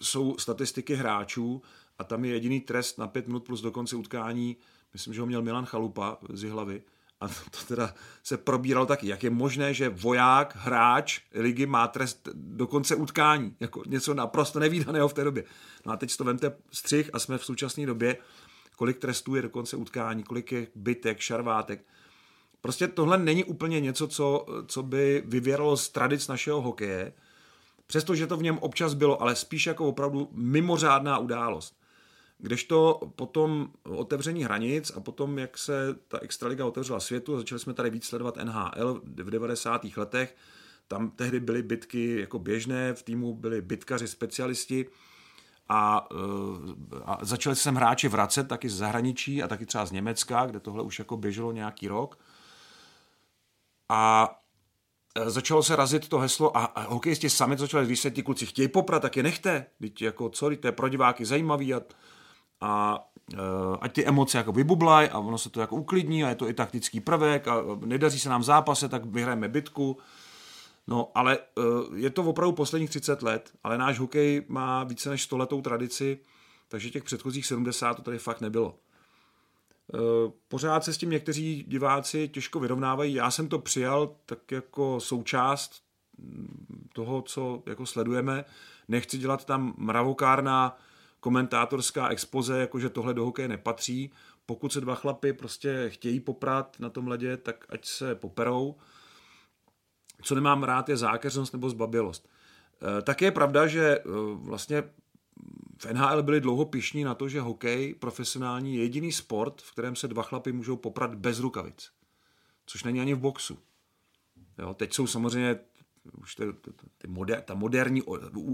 jsou 0.00 0.38
statistiky 0.38 0.94
hráčů 0.94 1.62
a 1.98 2.04
tam 2.04 2.24
je 2.24 2.32
jediný 2.32 2.60
trest 2.60 2.98
na 2.98 3.06
pět 3.06 3.26
minut 3.26 3.44
plus 3.44 3.60
do 3.60 3.70
konce 3.70 3.96
utkání, 3.96 4.56
myslím, 4.92 5.14
že 5.14 5.20
ho 5.20 5.26
měl 5.26 5.42
Milan 5.42 5.66
Chalupa 5.66 6.18
z 6.32 6.48
hlavy. 6.50 6.82
A 7.20 7.28
to 7.28 7.64
teda 7.68 7.94
se 8.22 8.36
probíralo 8.36 8.86
taky, 8.86 9.08
jak 9.08 9.22
je 9.22 9.30
možné, 9.30 9.74
že 9.74 9.88
voják, 9.88 10.56
hráč 10.56 11.20
ligy 11.34 11.66
má 11.66 11.88
trest 11.88 12.28
do 12.34 12.66
konce 12.66 12.94
utkání. 12.94 13.56
Jako 13.60 13.82
něco 13.86 14.14
naprosto 14.14 14.58
nevýdaného 14.58 15.08
v 15.08 15.12
té 15.12 15.24
době. 15.24 15.44
No 15.86 15.92
a 15.92 15.96
teď 15.96 16.16
to 16.16 16.24
vemte 16.24 16.56
střih 16.72 17.10
a 17.12 17.18
jsme 17.18 17.38
v 17.38 17.44
současné 17.44 17.86
době, 17.86 18.16
kolik 18.76 18.98
trestů 18.98 19.34
je 19.34 19.42
do 19.42 19.48
konce 19.50 19.76
utkání, 19.76 20.22
kolik 20.22 20.52
je 20.52 20.66
bytek, 20.74 21.20
šarvátek. 21.20 21.84
Prostě 22.60 22.88
tohle 22.88 23.18
není 23.18 23.44
úplně 23.44 23.80
něco, 23.80 24.08
co, 24.08 24.46
co 24.66 24.82
by 24.82 25.22
vyvěralo 25.26 25.76
z 25.76 25.88
tradic 25.88 26.28
našeho 26.28 26.60
hokeje, 26.60 27.12
přestože 27.86 28.26
to 28.26 28.36
v 28.36 28.42
něm 28.42 28.58
občas 28.58 28.94
bylo, 28.94 29.22
ale 29.22 29.36
spíš 29.36 29.66
jako 29.66 29.88
opravdu 29.88 30.28
mimořádná 30.32 31.18
událost. 31.18 31.76
Kdežto 32.38 33.00
potom 33.16 33.70
otevření 33.82 34.44
hranic 34.44 34.92
a 34.96 35.00
potom, 35.00 35.38
jak 35.38 35.58
se 35.58 35.94
ta 36.08 36.18
Extraliga 36.18 36.66
otevřela 36.66 37.00
světu, 37.00 37.36
začali 37.36 37.58
jsme 37.58 37.74
tady 37.74 37.90
víc 37.90 38.04
sledovat 38.04 38.36
NHL 38.36 39.00
v 39.04 39.30
90. 39.30 39.86
letech, 39.96 40.36
tam 40.88 41.10
tehdy 41.10 41.40
byly 41.40 41.62
bitky 41.62 42.20
jako 42.20 42.38
běžné, 42.38 42.94
v 42.94 43.02
týmu 43.02 43.34
byli 43.34 43.62
bitkaři, 43.62 44.08
specialisti 44.08 44.86
a, 45.68 46.08
eh, 46.12 47.02
a 47.04 47.18
začali 47.22 47.56
se 47.56 47.70
hráči 47.70 48.08
vracet 48.08 48.48
taky 48.48 48.68
z 48.68 48.76
zahraničí 48.76 49.42
a 49.42 49.48
taky 49.48 49.66
třeba 49.66 49.86
z 49.86 49.92
Německa, 49.92 50.46
kde 50.46 50.60
tohle 50.60 50.82
už 50.82 50.98
jako 50.98 51.16
běželo 51.16 51.52
nějaký 51.52 51.88
rok. 51.88 52.18
A 53.88 54.30
e, 55.14 55.30
začalo 55.30 55.62
se 55.62 55.76
razit 55.76 56.08
to 56.08 56.18
heslo 56.18 56.56
a, 56.56 56.64
a 56.64 56.80
hokejisti 56.80 57.30
sami 57.30 57.56
začali 57.56 57.86
vysvětlit, 57.86 58.16
ti 58.16 58.22
kluci 58.22 58.46
chtějí 58.46 58.68
poprat, 58.68 59.02
tak 59.02 59.16
je 59.16 59.22
nechte. 59.22 59.66
Teď 59.80 60.02
jako 60.02 60.28
co, 60.28 60.50
to 60.56 60.68
je 60.68 60.72
pro 60.72 60.88
diváky 60.88 61.24
zajímavý 61.24 61.74
a, 61.74 61.80
a 62.60 63.04
e, 63.34 63.36
ať 63.80 63.92
ty 63.92 64.06
emoce 64.06 64.38
jako 64.38 64.52
vybublají 64.52 65.08
a 65.08 65.18
ono 65.18 65.38
se 65.38 65.50
to 65.50 65.60
jako 65.60 65.76
uklidní 65.76 66.24
a 66.24 66.28
je 66.28 66.34
to 66.34 66.48
i 66.48 66.54
taktický 66.54 67.00
prvek 67.00 67.48
a 67.48 67.62
nedaří 67.84 68.20
se 68.20 68.28
nám 68.28 68.42
zápase, 68.42 68.88
tak 68.88 69.04
vyhrajeme 69.04 69.48
bitku. 69.48 69.98
No, 70.86 71.10
ale 71.14 71.38
e, 71.38 71.40
je 71.94 72.10
to 72.10 72.22
opravdu 72.22 72.52
posledních 72.52 72.90
30 72.90 73.22
let, 73.22 73.52
ale 73.64 73.78
náš 73.78 73.98
hokej 73.98 74.42
má 74.48 74.84
více 74.84 75.10
než 75.10 75.22
100 75.22 75.36
letou 75.36 75.60
tradici, 75.60 76.18
takže 76.68 76.90
těch 76.90 77.04
předchozích 77.04 77.46
70 77.46 77.94
to 77.94 78.02
tady 78.02 78.18
fakt 78.18 78.40
nebylo. 78.40 78.74
Eh, 79.94 80.32
pořád 80.48 80.84
se 80.84 80.92
s 80.92 80.98
tím 80.98 81.10
někteří 81.10 81.64
diváci 81.68 82.28
těžko 82.28 82.60
vyrovnávají. 82.60 83.14
Já 83.14 83.30
jsem 83.30 83.48
to 83.48 83.58
přijal 83.58 84.16
tak 84.26 84.52
jako 84.52 85.00
součást 85.00 85.82
mm, 86.18 86.88
toho, 86.92 87.22
co 87.22 87.62
jako 87.66 87.86
sledujeme. 87.86 88.44
Nechci 88.88 89.18
dělat 89.18 89.44
tam 89.44 89.74
mravokárná 89.76 90.78
komentátorská 91.26 92.08
expoze, 92.08 92.58
jakože 92.58 92.88
tohle 92.88 93.14
do 93.14 93.24
hokeje 93.24 93.48
nepatří. 93.48 94.10
Pokud 94.46 94.72
se 94.72 94.80
dva 94.80 94.94
chlapy 94.94 95.32
prostě 95.32 95.90
chtějí 95.90 96.20
poprat 96.20 96.76
na 96.80 96.90
tom 96.90 97.08
ledě, 97.08 97.36
tak 97.36 97.66
ať 97.68 97.86
se 97.86 98.14
poperou. 98.14 98.74
Co 100.22 100.34
nemám 100.34 100.62
rád 100.62 100.88
je 100.88 100.96
zákeřnost 100.96 101.52
nebo 101.52 101.70
zbabilost. 101.70 102.28
Eh, 102.28 103.02
tak 103.02 103.22
je 103.22 103.30
pravda, 103.30 103.66
že 103.66 103.98
eh, 103.98 104.02
vlastně 104.34 104.82
v 105.78 105.86
NHL 105.92 106.22
byli 106.22 106.40
dlouho 106.40 106.64
pišní 106.64 107.04
na 107.04 107.14
to, 107.14 107.28
že 107.28 107.40
hokej 107.40 107.94
profesionální 107.94 108.76
je 108.76 108.82
jediný 108.82 109.12
sport, 109.12 109.62
v 109.62 109.72
kterém 109.72 109.96
se 109.96 110.08
dva 110.08 110.22
chlapy 110.22 110.52
můžou 110.52 110.76
poprat 110.76 111.14
bez 111.14 111.40
rukavic. 111.40 111.90
Což 112.66 112.84
není 112.84 113.00
ani 113.00 113.14
v 113.14 113.18
boxu. 113.18 113.58
Jo, 114.58 114.74
teď 114.74 114.94
jsou 114.94 115.06
samozřejmě 115.06 115.58
už 116.12 116.34
ty, 116.34 116.44
ty, 116.52 116.70
ty 116.98 117.08
moder, 117.08 117.40
ta 117.40 117.54
moderní 117.54 118.02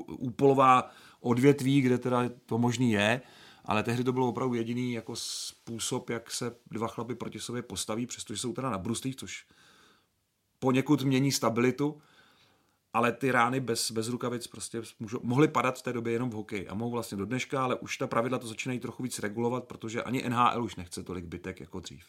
úpolová 0.07 0.91
odvětví, 1.21 1.81
kde 1.81 1.99
teda 1.99 2.23
to 2.47 2.59
možný 2.59 2.93
je, 2.93 3.21
ale 3.65 3.83
tehdy 3.83 4.05
to 4.05 4.13
bylo 4.13 4.29
opravdu 4.29 4.55
jediný 4.55 4.93
jako 4.93 5.17
způsob, 5.17 6.11
jak 6.11 6.31
se 6.31 6.57
dva 6.71 6.89
chlapy 6.89 7.15
proti 7.15 7.41
sobě 7.41 7.63
postaví, 7.63 8.07
přestože 8.07 8.41
jsou 8.41 8.53
teda 8.53 8.71
na 8.71 8.79
bruslích, 8.79 9.17
což 9.17 9.47
poněkud 10.59 11.03
mění 11.03 11.33
stabilitu, 11.33 12.03
ale 12.93 13.13
ty 13.13 13.31
rány 13.31 13.61
bez, 13.61 13.91
bez 13.91 14.09
rukavic 14.09 14.47
prostě 14.47 14.83
můžou, 15.01 15.21
mohly 15.23 15.49
padat 15.49 15.79
v 15.79 15.83
té 15.83 15.93
době 15.93 16.13
jenom 16.13 16.31
v 16.31 16.35
hokeji 16.35 16.69
a 16.69 16.75
mohou 16.75 16.91
vlastně 16.91 17.19
do 17.19 17.27
dneška, 17.27 17.65
ale 17.65 17.77
už 17.77 17.99
ta 17.99 18.07
pravidla 18.07 18.39
to 18.39 18.47
začínají 18.47 18.81
trochu 18.81 19.03
víc 19.03 19.19
regulovat, 19.19 19.65
protože 19.65 20.03
ani 20.03 20.29
NHL 20.29 20.65
už 20.65 20.77
nechce 20.77 21.03
tolik 21.03 21.25
bytek 21.25 21.61
jako 21.61 21.81
dřív. 21.81 22.05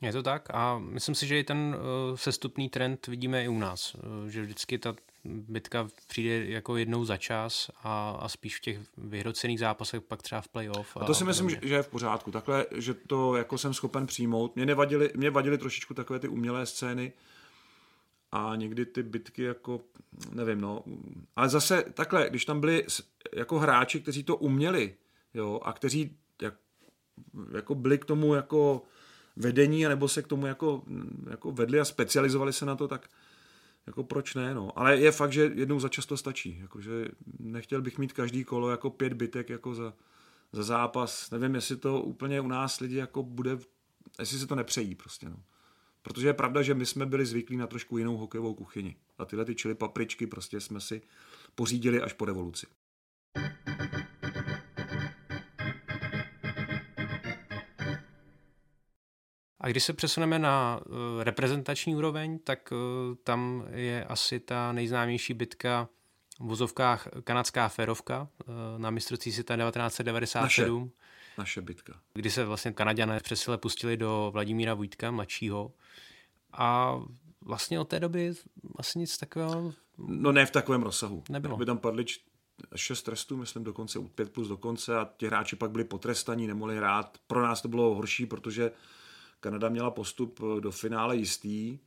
Je 0.00 0.12
to 0.12 0.22
tak 0.22 0.48
a 0.50 0.78
myslím 0.78 1.14
si, 1.14 1.26
že 1.26 1.38
i 1.38 1.44
ten 1.44 1.58
uh, 1.58 2.16
sestupný 2.16 2.68
trend 2.68 3.06
vidíme 3.06 3.44
i 3.44 3.48
u 3.48 3.58
nás, 3.58 3.94
uh, 3.94 4.28
že 4.28 4.42
vždycky 4.42 4.78
ta 4.78 4.94
bitka 5.24 5.88
přijde 6.08 6.46
jako 6.46 6.76
jednou 6.76 7.04
za 7.04 7.16
čas 7.16 7.70
a, 7.82 8.10
a 8.20 8.28
spíš 8.28 8.56
v 8.56 8.60
těch 8.60 8.78
vyhrocených 8.96 9.58
zápasech 9.58 10.02
pak 10.02 10.22
třeba 10.22 10.40
v 10.40 10.48
playoff. 10.48 10.96
A, 10.96 11.00
a 11.00 11.04
to 11.04 11.14
si 11.14 11.24
myslím, 11.24 11.50
že 11.50 11.74
je 11.74 11.82
v 11.82 11.88
pořádku. 11.88 12.30
Takhle, 12.30 12.66
že 12.74 12.94
to 12.94 13.36
jako 13.36 13.58
jsem 13.58 13.74
schopen 13.74 14.06
přijmout. 14.06 14.56
Mě, 14.56 14.66
nevadily, 14.66 15.10
mě 15.16 15.30
vadily 15.30 15.58
trošičku 15.58 15.94
takové 15.94 16.18
ty 16.18 16.28
umělé 16.28 16.66
scény, 16.66 17.12
a 18.32 18.56
někdy 18.56 18.86
ty 18.86 19.02
bitky 19.02 19.42
jako, 19.42 19.80
nevím, 20.32 20.60
no, 20.60 20.84
ale 21.36 21.48
zase 21.48 21.84
takhle, 21.94 22.30
když 22.30 22.44
tam 22.44 22.60
byli 22.60 22.86
jako 23.32 23.58
hráči, 23.58 24.00
kteří 24.00 24.24
to 24.24 24.36
uměli, 24.36 24.94
jo, 25.34 25.60
a 25.64 25.72
kteří 25.72 26.16
jak, 26.42 26.54
jako 27.54 27.74
byli 27.74 27.98
k 27.98 28.04
tomu 28.04 28.34
jako 28.34 28.82
vedení, 29.36 29.84
nebo 29.84 30.08
se 30.08 30.22
k 30.22 30.26
tomu 30.26 30.46
jako, 30.46 30.82
jako 31.30 31.52
vedli 31.52 31.80
a 31.80 31.84
specializovali 31.84 32.52
se 32.52 32.66
na 32.66 32.76
to, 32.76 32.88
tak 32.88 33.08
jako 33.86 34.04
proč 34.04 34.34
ne, 34.34 34.54
no. 34.54 34.78
Ale 34.78 34.96
je 34.96 35.12
fakt, 35.12 35.32
že 35.32 35.52
jednou 35.54 35.80
za 35.80 35.88
často 35.88 36.16
stačí, 36.16 36.58
jakože 36.60 37.08
nechtěl 37.38 37.82
bych 37.82 37.98
mít 37.98 38.12
každý 38.12 38.44
kolo 38.44 38.70
jako 38.70 38.90
pět 38.90 39.12
bitek 39.12 39.50
jako 39.50 39.74
za, 39.74 39.94
za 40.52 40.62
zápas, 40.62 41.30
nevím, 41.30 41.54
jestli 41.54 41.76
to 41.76 42.02
úplně 42.02 42.40
u 42.40 42.48
nás 42.48 42.80
lidi 42.80 42.96
jako 42.96 43.22
bude, 43.22 43.58
jestli 44.18 44.38
se 44.38 44.46
to 44.46 44.54
nepřejí 44.54 44.94
prostě, 44.94 45.28
no. 45.28 45.42
Protože 46.02 46.28
je 46.28 46.34
pravda, 46.34 46.62
že 46.62 46.74
my 46.74 46.86
jsme 46.86 47.06
byli 47.06 47.26
zvyklí 47.26 47.56
na 47.56 47.66
trošku 47.66 47.98
jinou 47.98 48.16
hokejovou 48.16 48.54
kuchyni. 48.54 48.96
A 49.18 49.24
tyhle 49.24 49.44
ty 49.44 49.54
čili 49.54 49.74
papričky 49.74 50.26
prostě 50.26 50.60
jsme 50.60 50.80
si 50.80 51.02
pořídili 51.54 52.00
až 52.00 52.12
po 52.12 52.24
revoluci. 52.24 52.66
A 59.60 59.68
když 59.68 59.84
se 59.84 59.92
přesuneme 59.92 60.38
na 60.38 60.80
uh, 60.86 60.96
reprezentační 61.22 61.96
úroveň, 61.96 62.38
tak 62.38 62.72
uh, 62.72 62.78
tam 63.24 63.64
je 63.72 64.04
asi 64.04 64.40
ta 64.40 64.72
nejznámější 64.72 65.34
bitka 65.34 65.88
v 66.40 66.44
vozovkách 66.44 67.08
kanadská 67.24 67.68
férovka 67.68 68.20
uh, 68.46 68.54
na 68.78 68.90
mistrovství 68.90 69.32
světa 69.32 69.56
1997. 69.56 70.82
Naše, 70.82 70.90
naše 71.38 71.62
bitka. 71.62 72.00
Kdy 72.14 72.30
se 72.30 72.44
vlastně 72.44 72.72
Kanaďané 72.72 73.20
přesile 73.20 73.58
pustili 73.58 73.96
do 73.96 74.30
Vladimíra 74.32 74.74
Vojtka, 74.74 75.10
mladšího, 75.10 75.72
a 76.52 76.98
vlastně 77.40 77.80
od 77.80 77.88
té 77.88 78.00
doby 78.00 78.32
asi 78.76 78.98
nic 78.98 79.18
takového... 79.18 79.72
No 79.98 80.32
ne 80.32 80.46
v 80.46 80.50
takovém 80.50 80.82
rozsahu. 80.82 81.22
Nebylo. 81.28 81.56
By 81.56 81.66
tam 81.66 81.78
padly 81.78 82.04
šest 82.76 83.02
trestů, 83.02 83.36
myslím 83.36 83.64
dokonce, 83.64 83.98
pět 84.14 84.32
plus 84.32 84.48
dokonce 84.48 84.98
a 84.98 85.08
ti 85.16 85.26
hráči 85.26 85.56
pak 85.56 85.70
byli 85.70 85.84
potrestaní, 85.84 86.46
nemohli 86.46 86.76
hrát. 86.76 87.18
Pro 87.26 87.42
nás 87.42 87.62
to 87.62 87.68
bylo 87.68 87.94
horší, 87.94 88.26
protože 88.26 88.70
Kanada 89.40 89.68
měla 89.68 89.90
postup 89.90 90.40
do 90.60 90.70
finále 90.70 91.16
jistý 91.16 91.78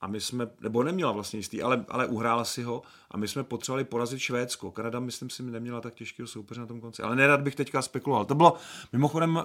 a 0.00 0.06
my 0.06 0.20
jsme, 0.20 0.50
nebo 0.60 0.82
neměla 0.82 1.12
vlastně 1.12 1.38
jistý, 1.38 1.62
ale, 1.62 1.84
ale 1.88 2.06
uhrála 2.06 2.44
si 2.44 2.62
ho 2.62 2.82
a 3.10 3.16
my 3.16 3.28
jsme 3.28 3.44
potřebovali 3.44 3.84
porazit 3.84 4.18
Švédsko. 4.20 4.70
Kanada, 4.70 5.00
myslím 5.00 5.30
si, 5.30 5.42
neměla 5.42 5.80
tak 5.80 5.94
těžkého 5.94 6.28
soupeře 6.28 6.60
na 6.60 6.66
tom 6.66 6.80
konci. 6.80 7.02
Ale 7.02 7.16
nerad 7.16 7.40
bych 7.40 7.54
teďka 7.54 7.82
spekuloval. 7.82 8.24
To 8.24 8.34
bylo 8.34 8.56
mimochodem 8.92 9.36
uh, 9.36 9.42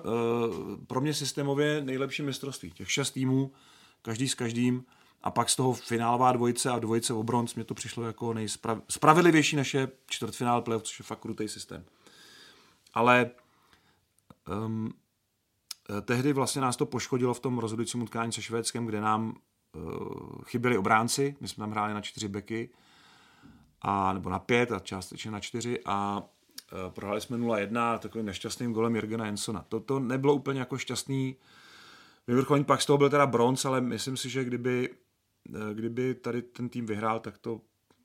pro 0.87 1.01
mě 1.01 1.13
systémově 1.13 1.81
nejlepší 1.81 2.23
mistrovství. 2.23 2.71
Těch 2.71 2.91
šest 2.91 3.11
týmů, 3.11 3.51
každý 4.01 4.27
s 4.27 4.35
každým 4.35 4.85
a 5.23 5.31
pak 5.31 5.49
z 5.49 5.55
toho 5.55 5.73
finálová 5.73 6.31
dvojice 6.31 6.69
a 6.69 6.79
dvojice 6.79 7.13
o 7.13 7.23
bronz, 7.23 7.55
mě 7.55 7.63
to 7.63 7.73
přišlo 7.73 8.03
jako 8.03 8.33
nejspravedlivější 8.33 9.55
naše 9.55 9.87
čtvrtfinál 10.07 10.61
playoff, 10.61 10.83
což 10.83 10.99
je 10.99 11.03
fakt 11.03 11.19
krutý 11.19 11.47
systém. 11.47 11.85
Ale 12.93 13.31
um, 14.65 14.93
tehdy 16.01 16.33
vlastně 16.33 16.61
nás 16.61 16.77
to 16.77 16.85
poškodilo 16.85 17.33
v 17.33 17.39
tom 17.39 17.57
rozhodujícím 17.57 18.01
utkání 18.01 18.31
se 18.31 18.41
Švédskem, 18.41 18.85
kde 18.85 19.01
nám 19.01 19.33
uh, 19.75 20.43
chyběli 20.43 20.77
obránci, 20.77 21.35
my 21.39 21.47
jsme 21.47 21.61
tam 21.61 21.71
hráli 21.71 21.93
na 21.93 22.01
čtyři 22.01 22.27
beky, 22.27 22.69
a, 23.81 24.13
nebo 24.13 24.29
na 24.29 24.39
pět 24.39 24.71
a 24.71 24.79
částečně 24.79 25.31
na 25.31 25.39
čtyři 25.39 25.79
a 25.85 26.23
uh, 26.73 26.93
prohráli 26.93 27.21
jsme 27.21 27.37
0-1 27.37 27.99
takovým 27.99 28.25
nešťastným 28.25 28.73
golem 28.73 28.95
Jirgena 28.95 29.25
Jensona. 29.25 29.65
To, 29.69 29.79
to 29.79 29.99
nebylo 29.99 30.33
úplně 30.33 30.59
jako 30.59 30.77
šťastný 30.77 31.35
vyvrcholení, 32.27 32.65
pak 32.65 32.81
z 32.81 32.85
toho 32.85 32.97
byl 32.97 33.09
teda 33.09 33.27
bronz, 33.27 33.65
ale 33.65 33.81
myslím 33.81 34.17
si, 34.17 34.29
že 34.29 34.43
kdyby, 34.43 34.89
kdyby 35.73 36.15
tady 36.15 36.41
ten 36.41 36.69
tým 36.69 36.85
vyhrál, 36.85 37.19
tak 37.19 37.37
to 37.37 37.61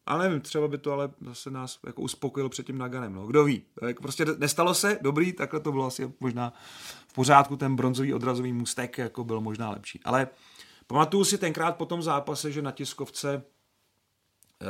ale 0.06 0.24
nevím, 0.24 0.40
třeba 0.40 0.68
by 0.68 0.78
to 0.78 0.92
ale 0.92 1.10
zase 1.20 1.50
nás 1.50 1.78
jako 1.86 2.02
uspokojilo 2.02 2.48
před 2.48 2.66
tím 2.66 2.78
Naganem, 2.78 3.14
no. 3.14 3.26
Kdo 3.26 3.44
ví. 3.44 3.62
Jako 3.86 4.02
prostě 4.02 4.24
nestalo 4.24 4.74
se, 4.74 4.98
dobrý, 5.02 5.32
takhle 5.32 5.60
to 5.60 5.72
bylo 5.72 5.86
asi 5.86 6.12
možná 6.20 6.52
v 7.08 7.12
pořádku, 7.12 7.56
ten 7.56 7.76
bronzový 7.76 8.14
odrazový 8.14 8.52
můstek 8.52 8.98
jako 8.98 9.24
byl 9.24 9.40
možná 9.40 9.70
lepší. 9.70 10.00
Ale 10.04 10.28
pamatuju 10.86 11.24
si 11.24 11.38
tenkrát 11.38 11.76
po 11.76 11.86
tom 11.86 12.02
zápase, 12.02 12.52
že 12.52 12.62
na 12.62 12.72
tiskovce 12.72 13.36
uh, 13.36 14.68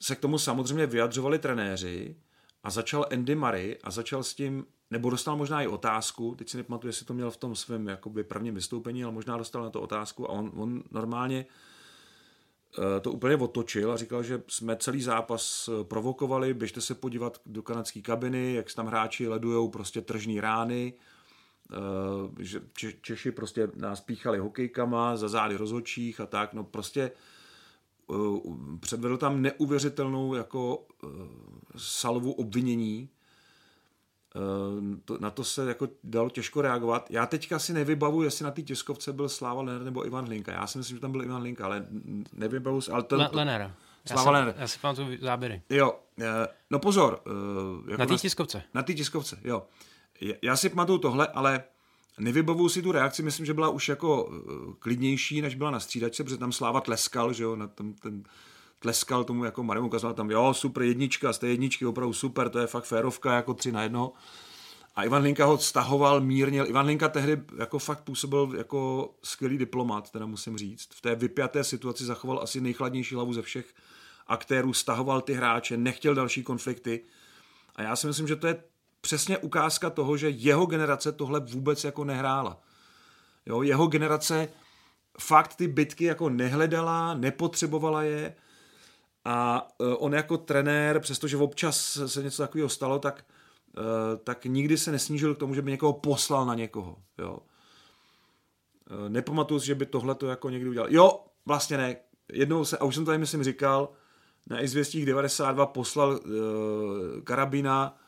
se 0.00 0.16
k 0.16 0.20
tomu 0.20 0.38
samozřejmě 0.38 0.86
vyjadřovali 0.86 1.38
trenéři 1.38 2.16
a 2.62 2.70
začal 2.70 3.06
Andy 3.12 3.34
Murray 3.34 3.76
a 3.84 3.90
začal 3.90 4.22
s 4.22 4.34
tím, 4.34 4.66
nebo 4.90 5.10
dostal 5.10 5.36
možná 5.36 5.62
i 5.62 5.66
otázku, 5.66 6.34
teď 6.34 6.48
si 6.48 6.56
nepamatuju, 6.56 6.88
jestli 6.88 7.06
to 7.06 7.14
měl 7.14 7.30
v 7.30 7.36
tom 7.36 7.56
svém 7.56 7.88
jakoby 7.88 8.24
prvním 8.24 8.54
vystoupení, 8.54 9.04
ale 9.04 9.12
možná 9.12 9.36
dostal 9.36 9.62
na 9.62 9.70
to 9.70 9.80
otázku 9.80 10.30
a 10.30 10.32
on, 10.32 10.52
on 10.54 10.82
normálně 10.90 11.46
Eh, 11.46 11.50
to 13.00 13.12
úplně 13.12 13.36
otočil 13.36 13.92
a 13.92 13.96
říkal, 13.96 14.22
že 14.22 14.42
jsme 14.48 14.76
celý 14.76 15.02
zápas 15.02 15.68
eh, 15.68 15.84
provokovali, 15.84 16.54
běžte 16.54 16.80
se 16.80 16.94
podívat 16.94 17.40
do 17.46 17.62
kanadské 17.62 18.00
kabiny, 18.00 18.54
jak 18.54 18.74
tam 18.74 18.86
hráči 18.86 19.28
ledujou 19.28 19.68
prostě 19.68 20.00
tržní 20.00 20.40
rány, 20.40 20.92
eh, 21.72 21.76
že 22.44 22.60
Češi 23.02 23.32
prostě 23.32 23.68
nás 23.74 24.00
píchali 24.00 24.38
hokejkama 24.38 25.16
za 25.16 25.28
zády 25.28 25.56
rozhodčích 25.56 26.20
a 26.20 26.26
tak, 26.26 26.54
no 26.54 26.64
prostě 26.64 27.10
předvedl 28.80 29.16
tam 29.16 29.42
neuvěřitelnou 29.42 30.34
jako 30.34 30.86
salvu 31.76 32.32
obvinění. 32.32 33.08
Eh, 33.12 33.15
to, 35.04 35.18
na 35.20 35.30
to 35.30 35.44
se 35.44 35.68
jako 35.68 35.88
dalo 36.04 36.30
těžko 36.30 36.62
reagovat. 36.62 37.06
Já 37.10 37.26
teďka 37.26 37.58
si 37.58 37.72
nevybavu, 37.72 38.22
jestli 38.22 38.44
na 38.44 38.50
té 38.50 38.62
tiskovce 38.62 39.12
byl 39.12 39.28
Sláva 39.28 39.62
Lenner 39.62 39.82
nebo 39.82 40.06
Ivan 40.06 40.24
Hlinka. 40.26 40.52
Já 40.52 40.66
si 40.66 40.78
myslím, 40.78 40.96
že 40.96 41.00
tam 41.00 41.12
byl 41.12 41.22
Ivan 41.22 41.40
Hlinka, 41.40 41.64
ale 41.64 41.86
nevybavu 42.32 42.80
si. 42.80 42.90
Ale 42.90 43.02
to, 43.02 43.16
Le- 43.16 43.30
Lenner. 43.32 43.74
Sláva 44.06 44.30
Lenner. 44.30 44.54
Já 44.58 44.68
si 44.68 44.78
pamatuju 44.78 45.18
záběry. 45.20 45.62
Jo, 45.70 45.98
eh, 46.20 46.48
no 46.70 46.78
pozor. 46.78 47.20
Eh, 47.26 47.90
jako 47.90 48.02
na 48.02 48.06
té 48.06 48.16
tiskovce. 48.16 48.62
Na 48.74 48.82
té 48.82 48.94
tiskovce, 48.94 49.38
jo. 49.44 49.62
Já 50.42 50.56
si 50.56 50.68
pamatuju 50.68 50.98
tohle, 50.98 51.26
ale 51.26 51.64
nevybavuju 52.18 52.68
si 52.68 52.82
tu 52.82 52.92
reakci, 52.92 53.22
myslím, 53.22 53.46
že 53.46 53.54
byla 53.54 53.68
už 53.68 53.88
jako 53.88 54.30
klidnější, 54.78 55.42
než 55.42 55.54
byla 55.54 55.70
na 55.70 55.80
střídačce, 55.80 56.24
protože 56.24 56.36
tam 56.36 56.52
Sláva 56.52 56.80
tleskal, 56.80 57.32
že 57.32 57.44
jo, 57.44 57.56
na 57.56 57.66
tom, 57.66 57.92
ten, 57.92 58.24
tleskal 58.86 59.24
tomu 59.24 59.44
jako 59.44 59.62
Marimu, 59.62 59.86
ukazoval 59.86 60.14
tam, 60.14 60.30
jo, 60.30 60.54
super 60.54 60.82
jednička, 60.82 61.32
z 61.32 61.38
té 61.38 61.46
jedničky 61.46 61.86
opravdu 61.86 62.12
super, 62.12 62.48
to 62.48 62.58
je 62.58 62.66
fakt 62.66 62.84
férovka, 62.84 63.34
jako 63.34 63.54
tři 63.54 63.72
na 63.72 63.82
jedno. 63.82 64.12
A 64.96 65.04
Ivan 65.04 65.22
Linka 65.22 65.44
ho 65.44 65.58
stahoval 65.58 66.20
mírně. 66.20 66.64
Ivan 66.64 66.86
Linka 66.86 67.08
tehdy 67.08 67.42
jako 67.58 67.78
fakt 67.78 68.00
působil 68.00 68.52
jako 68.56 69.10
skvělý 69.22 69.58
diplomat, 69.58 70.10
teda 70.10 70.26
musím 70.26 70.58
říct. 70.58 70.88
V 70.94 71.00
té 71.00 71.14
vypjaté 71.14 71.64
situaci 71.64 72.04
zachoval 72.04 72.40
asi 72.42 72.60
nejchladnější 72.60 73.14
hlavu 73.14 73.32
ze 73.32 73.42
všech 73.42 73.74
aktérů, 74.26 74.72
stahoval 74.72 75.20
ty 75.20 75.34
hráče, 75.34 75.76
nechtěl 75.76 76.14
další 76.14 76.42
konflikty. 76.42 77.04
A 77.76 77.82
já 77.82 77.96
si 77.96 78.06
myslím, 78.06 78.28
že 78.28 78.36
to 78.36 78.46
je 78.46 78.62
přesně 79.00 79.38
ukázka 79.38 79.90
toho, 79.90 80.16
že 80.16 80.30
jeho 80.30 80.66
generace 80.66 81.12
tohle 81.12 81.40
vůbec 81.40 81.84
jako 81.84 82.04
nehrála. 82.04 82.60
Jo, 83.46 83.62
jeho 83.62 83.86
generace 83.86 84.48
fakt 85.20 85.54
ty 85.54 85.68
bitky 85.68 86.04
jako 86.04 86.28
nehledala, 86.28 87.14
nepotřebovala 87.14 88.02
je 88.02 88.34
a 89.26 89.68
e, 89.80 89.84
on 89.96 90.14
jako 90.14 90.36
trenér, 90.36 91.00
přestože 91.00 91.36
občas 91.36 91.98
se 92.06 92.22
něco 92.22 92.42
takového 92.42 92.68
stalo, 92.68 92.98
tak, 92.98 93.24
e, 93.78 94.16
tak 94.16 94.44
nikdy 94.44 94.78
se 94.78 94.92
nesnížil 94.92 95.34
k 95.34 95.38
tomu, 95.38 95.54
že 95.54 95.62
by 95.62 95.70
někoho 95.70 95.92
poslal 95.92 96.46
na 96.46 96.54
někoho. 96.54 96.96
Jo. 97.18 97.38
E, 99.06 99.08
nepamatuju 99.08 99.60
si, 99.60 99.66
že 99.66 99.74
by 99.74 99.86
tohle 99.86 100.14
to 100.14 100.26
jako 100.26 100.50
někdy 100.50 100.70
udělal. 100.70 100.92
Jo, 100.92 101.24
vlastně 101.46 101.76
ne. 101.76 101.96
Jednou 102.32 102.64
se, 102.64 102.78
a 102.78 102.84
už 102.84 102.94
jsem 102.94 103.04
tady 103.04 103.18
myslím 103.18 103.44
říkal, 103.44 103.88
na 104.46 104.62
izvěstích 104.62 105.06
92 105.06 105.66
poslal 105.66 106.10
uh, 106.10 107.20
Karabina 107.24 107.98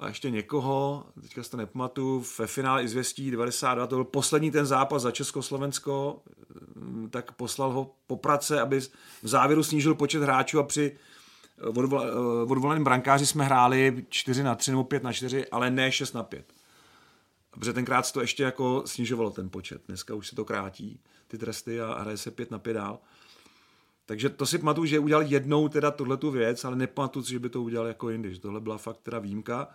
a 0.00 0.08
ještě 0.08 0.30
někoho, 0.30 1.06
teďka 1.22 1.42
si 1.42 1.50
to 1.50 1.56
nepamatuju, 1.56 2.24
ve 2.38 2.46
finále 2.46 2.82
izvěstí 2.82 3.30
92, 3.30 3.86
to 3.86 3.96
byl 3.96 4.04
poslední 4.04 4.50
ten 4.50 4.66
zápas 4.66 5.02
za 5.02 5.10
Československo, 5.10 6.22
tak 7.10 7.32
poslal 7.32 7.72
ho 7.72 7.94
po 8.06 8.16
prace, 8.16 8.60
aby 8.60 8.80
v 9.22 9.28
závěru 9.28 9.62
snížil 9.62 9.94
počet 9.94 10.22
hráčů 10.22 10.58
a 10.58 10.62
při 10.62 10.96
odvolaném 12.46 12.84
brankáři 12.84 13.26
jsme 13.26 13.44
hráli 13.44 14.06
4 14.08 14.42
na 14.42 14.54
3 14.54 14.70
nebo 14.70 14.84
5 14.84 15.02
na 15.02 15.12
4, 15.12 15.48
ale 15.48 15.70
ne 15.70 15.92
6 15.92 16.12
na 16.12 16.22
5. 16.22 16.52
Protože 17.50 17.72
tenkrát 17.72 18.06
se 18.06 18.12
to 18.12 18.20
ještě 18.20 18.42
jako 18.42 18.82
snižovalo 18.86 19.30
ten 19.30 19.50
počet. 19.50 19.82
Dneska 19.88 20.14
už 20.14 20.28
se 20.28 20.36
to 20.36 20.44
krátí, 20.44 21.00
ty 21.28 21.38
tresty 21.38 21.80
a 21.80 22.00
hraje 22.00 22.16
se 22.16 22.30
5 22.30 22.50
na 22.50 22.58
5 22.58 22.74
dál. 22.74 22.98
Takže 24.06 24.28
to 24.28 24.46
si 24.46 24.58
pamatuju, 24.58 24.86
že 24.86 24.98
udělal 24.98 25.22
jednou 25.22 25.68
teda 25.68 25.90
tuhle 25.90 26.16
tu 26.16 26.30
věc, 26.30 26.64
ale 26.64 26.76
nepamatuju 26.76 27.24
že 27.24 27.38
by 27.38 27.48
to 27.48 27.62
udělal 27.62 27.86
jako 27.86 28.10
jindy, 28.10 28.34
že 28.34 28.40
tohle 28.40 28.60
byla 28.60 28.78
fakt 28.78 29.00
teda 29.02 29.18
výjimka. 29.18 29.68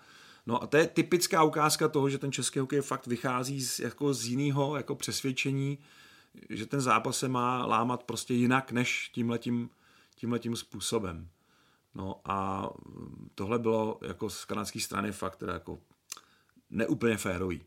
No 0.45 0.63
a 0.63 0.67
to 0.67 0.77
je 0.77 0.87
typická 0.87 1.43
ukázka 1.43 1.87
toho, 1.87 2.09
že 2.09 2.17
ten 2.17 2.31
český 2.31 2.59
hokej 2.59 2.81
fakt 2.81 3.07
vychází 3.07 3.61
z, 3.61 3.79
jako 3.79 4.13
z 4.13 4.25
jiného 4.25 4.77
jako 4.77 4.95
přesvědčení, 4.95 5.77
že 6.49 6.65
ten 6.65 6.81
zápas 6.81 7.17
se 7.17 7.27
má 7.27 7.65
lámat 7.65 8.03
prostě 8.03 8.33
jinak 8.33 8.71
než 8.71 9.09
tímhletím, 9.09 9.69
tímhletím 10.15 10.55
způsobem. 10.55 11.29
No 11.95 12.21
a 12.25 12.69
tohle 13.35 13.59
bylo 13.59 13.99
jako 14.01 14.29
z 14.29 14.45
kanadské 14.45 14.79
strany 14.79 15.11
fakt 15.11 15.35
teda 15.35 15.53
jako 15.53 15.79
neúplně 16.69 17.17
férový. 17.17 17.61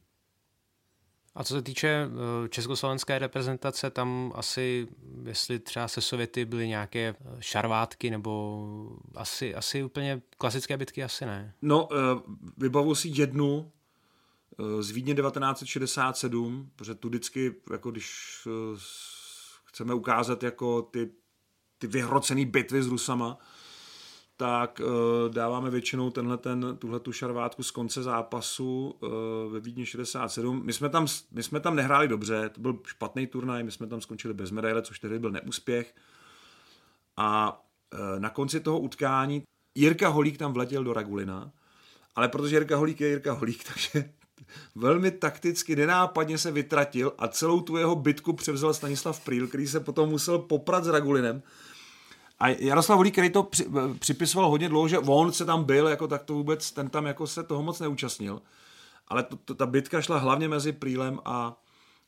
A 1.39 1.45
co 1.45 1.55
se 1.55 1.63
týče 1.63 1.89
eh, 1.89 2.49
československé 2.49 3.19
reprezentace, 3.19 3.91
tam 3.91 4.33
asi, 4.35 4.89
jestli 5.23 5.59
třeba 5.59 5.89
se 5.89 6.01
Sověty 6.01 6.45
byly 6.45 6.69
nějaké 6.69 7.09
eh, 7.09 7.37
šarvátky, 7.41 8.11
nebo 8.11 8.65
asi, 9.15 9.55
asi 9.55 9.83
úplně 9.83 10.23
klasické 10.39 10.77
bitky, 10.77 11.05
asi 11.05 11.27
ne. 11.27 11.55
No, 11.63 11.89
eh, 11.93 11.97
vybavu 12.57 12.95
si 12.95 13.11
jednu 13.15 13.73
z 14.81 14.91
Vídně 14.91 15.15
1967, 15.15 16.71
protože 16.77 16.95
tu 16.95 17.09
vždycky, 17.09 17.55
jako 17.73 17.91
když 17.91 18.39
chceme 19.65 19.95
ukázat 19.95 20.43
jako 20.43 20.83
ty, 20.83 21.11
ty 21.79 21.87
vyhrocený 21.87 22.47
bitvy 22.47 22.83
s 22.83 22.87
Rusama, 22.87 23.39
tak 24.39 24.81
uh, 24.81 25.35
dáváme 25.35 25.71
většinou 25.71 26.11
tenhle 26.11 26.37
ten, 26.37 26.77
tuhle 26.79 27.01
tu 27.01 27.13
šarvátku 27.13 27.63
z 27.63 27.71
konce 27.71 28.03
zápasu 28.03 28.97
uh, 29.01 29.09
ve 29.53 29.61
Vídni 29.61 29.87
67. 29.87 30.63
My 30.65 30.73
jsme, 30.73 30.89
tam, 30.89 31.07
my 31.33 31.43
jsme 31.43 31.61
tam 31.61 31.77
nehráli 31.77 32.09
dobře, 32.09 32.49
to 32.49 32.61
byl 32.61 32.79
špatný 32.87 33.27
turnaj, 33.27 33.63
my 33.63 33.71
jsme 33.71 33.87
tam 33.87 34.01
skončili 34.01 34.35
bez 34.35 34.51
medaile, 34.51 34.83
což 34.83 34.99
tedy 34.99 35.19
byl 35.19 35.31
neúspěch. 35.31 35.95
A 37.17 37.61
uh, 37.93 38.21
na 38.21 38.31
konci 38.31 38.61
toho 38.61 38.79
utkání 38.81 39.43
Jirka 39.75 40.09
Holík 40.09 40.39
tam 40.39 40.53
vletěl 40.53 40.85
do 40.85 40.93
Ragulina, 40.93 41.51
ale 42.17 42.29
protože 42.29 42.57
Jirka 42.57 42.77
Holík 42.77 43.01
je 43.01 43.09
Jirka 43.09 43.33
Holík, 43.33 43.65
takže 43.75 44.11
velmi 44.75 45.11
takticky, 45.11 45.77
nenápadně 45.77 46.39
se 46.39 46.51
vytratil 46.51 47.13
a 47.19 47.29
celou 47.29 47.61
tu 47.61 47.77
jeho 47.77 47.97
bitku 47.97 48.33
převzal 48.33 48.75
Stanislav 48.75 49.25
Prýl, 49.25 49.47
který 49.47 49.67
se 49.67 49.81
potom 49.81 50.09
musel 50.09 50.39
poprat 50.39 50.85
s 50.85 50.89
Ragulinem 50.89 51.43
a 52.41 52.49
Jaroslav 52.49 52.97
Holík, 52.97 53.15
který 53.15 53.31
to 53.31 53.43
při, 53.43 53.67
připisoval 53.99 54.51
hodně 54.51 54.69
dlouho, 54.69 54.89
že 54.89 54.99
on 54.99 55.33
se 55.33 55.45
tam 55.45 55.65
byl, 55.65 55.89
jako 55.89 56.09
tak 56.09 56.23
to 56.23 56.35
vůbec, 56.35 56.73
ten 56.73 56.91
tam 56.91 57.07
jako 57.07 57.27
se 57.27 57.43
toho 57.43 57.63
moc 57.63 57.81
neúčastnil. 57.81 58.43
Ale 59.09 59.23
to, 59.23 59.37
to, 59.37 59.55
ta 59.55 59.67
bitka 59.67 60.03
šla 60.03 60.19
hlavně 60.19 60.49
mezi 60.49 60.73
Prýlem 60.73 61.21
a, 61.25 61.61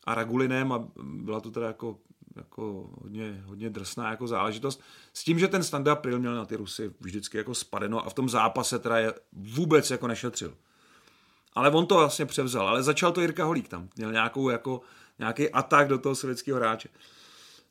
a 0.04 0.14
Ragulinem 0.14 0.72
a 0.72 0.84
byla 1.02 1.40
to 1.40 1.50
teda 1.50 1.66
jako, 1.66 1.98
jako 2.36 2.90
hodně, 3.02 3.42
hodně 3.46 3.70
drsná 3.70 4.10
jako 4.10 4.26
záležitost. 4.26 4.80
S 5.12 5.24
tím, 5.24 5.38
že 5.38 5.48
ten 5.48 5.62
Standa 5.62 5.96
Prýl 5.96 6.18
měl 6.18 6.34
na 6.34 6.44
ty 6.44 6.56
Rusy 6.56 6.92
vždycky 7.00 7.36
jako 7.36 7.54
spadeno 7.54 8.06
a 8.06 8.10
v 8.10 8.14
tom 8.14 8.28
zápase 8.28 8.78
teda 8.78 8.98
je 8.98 9.14
vůbec 9.32 9.90
jako 9.90 10.06
nešetřil. 10.06 10.54
Ale 11.54 11.70
on 11.70 11.86
to 11.86 11.94
vlastně 11.94 12.26
převzal, 12.26 12.68
ale 12.68 12.82
začal 12.82 13.12
to 13.12 13.20
Jirka 13.20 13.44
Holík 13.44 13.68
tam. 13.68 13.88
Měl 13.96 14.12
nějakou 14.12 14.48
jako, 14.48 14.80
nějaký 15.18 15.50
atak 15.50 15.88
do 15.88 15.98
toho 15.98 16.14
sovětského 16.14 16.58
hráče. 16.58 16.88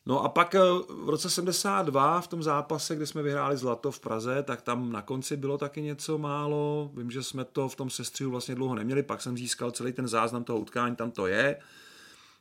No 0.09 0.23
a 0.23 0.29
pak 0.29 0.55
eh, 0.55 0.59
v 0.89 1.09
roce 1.09 1.29
72 1.29 2.21
v 2.21 2.27
tom 2.27 2.43
zápase, 2.43 2.95
kdy 2.95 3.07
jsme 3.07 3.21
vyhráli 3.23 3.57
zlato 3.57 3.91
v 3.91 3.99
Praze, 3.99 4.43
tak 4.43 4.61
tam 4.61 4.91
na 4.91 5.01
konci 5.01 5.37
bylo 5.37 5.57
taky 5.57 5.81
něco 5.81 6.17
málo. 6.17 6.91
Vím, 6.93 7.11
že 7.11 7.23
jsme 7.23 7.45
to 7.45 7.69
v 7.69 7.75
tom 7.75 7.89
sestřihu 7.89 8.31
vlastně 8.31 8.55
dlouho 8.55 8.75
neměli, 8.75 9.03
pak 9.03 9.21
jsem 9.21 9.37
získal 9.37 9.71
celý 9.71 9.93
ten 9.93 10.07
záznam 10.07 10.43
toho 10.43 10.59
utkání, 10.59 10.95
tam 10.95 11.11
to 11.11 11.27
je. 11.27 11.57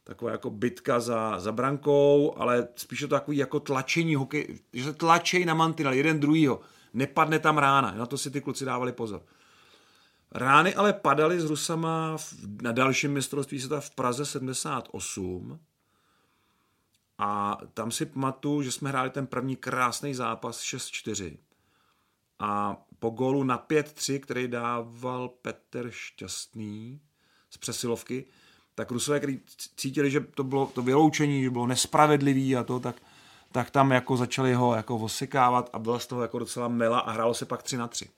Taková 0.05 0.31
jako 0.31 0.51
bitka 0.51 1.01
za, 1.01 1.41
za 1.41 1.53
brankou, 1.53 2.35
ale 2.37 2.69
spíše 2.77 3.07
to 3.07 3.15
takový 3.15 3.37
jako 3.37 3.61
tlačení 3.61 4.15
hokej, 4.15 4.59
že 4.73 4.85
se 4.85 4.93
tlačej 4.93 5.45
na 5.45 5.55
mantinel 5.55 5.93
jeden 5.93 6.21
druhýho. 6.21 6.61
Nepadne 6.95 7.39
tam 7.39 7.59
rána, 7.59 7.95
na 7.95 8.07
to 8.07 8.19
si 8.19 8.31
ty 8.31 8.41
kluci 8.41 8.65
dávali 8.65 8.93
pozor. 8.93 9.23
Rány 10.33 10.75
ale 10.75 10.93
padaly 10.93 11.41
s 11.41 11.45
Rusama 11.45 12.17
na 12.63 12.73
dalším 12.73 13.13
mistrovství 13.13 13.61
světa 13.61 13.81
v 13.81 13.91
Praze 13.91 14.27
78, 14.27 15.59
a 17.19 17.59
tam 17.75 17.91
si 17.91 18.07
pamatuju, 18.07 18.63
že 18.63 18.73
jsme 18.73 18.89
hráli 18.89 19.11
ten 19.11 19.27
první 19.27 19.57
krásný 19.57 20.15
zápas 20.15 20.61
6-4. 20.61 21.37
A 22.39 22.77
po 22.99 23.11
gólu 23.11 23.45
na 23.45 23.59
5-3, 23.59 24.21
který 24.21 24.49
dával 24.49 25.29
Petr 25.29 25.91
Šťastný 25.91 27.01
z 27.51 27.57
přesilovky, 27.57 28.25
tak 28.75 28.91
Rusové, 28.91 29.19
kteří 29.19 29.41
cítili, 29.77 30.11
že 30.11 30.21
to 30.21 30.45
bylo 30.45 30.67
to 30.67 30.83
vyloučení, 30.83 31.43
že 31.43 31.51
bylo 31.51 31.67
nespravedlivý 31.67 32.57
a 32.57 32.65
to, 32.65 32.81
tak, 32.81 32.97
tak 33.53 33.71
tam 33.71 33.91
jako 33.91 34.17
začali 34.17 34.55
ho 34.55 34.75
jako 34.75 34.97
osekávat 34.97 35.71
a 35.73 35.79
byla 35.79 35.99
z 35.99 36.07
toho 36.07 36.23
jako 36.23 36.39
docela 36.39 36.69
mela 36.69 36.99
a 36.99 37.11
hrálo 37.11 37.35
se 37.35 37.45
pak 37.45 37.63
3 37.63 37.77
na 37.77 37.89
3. 37.89 38.11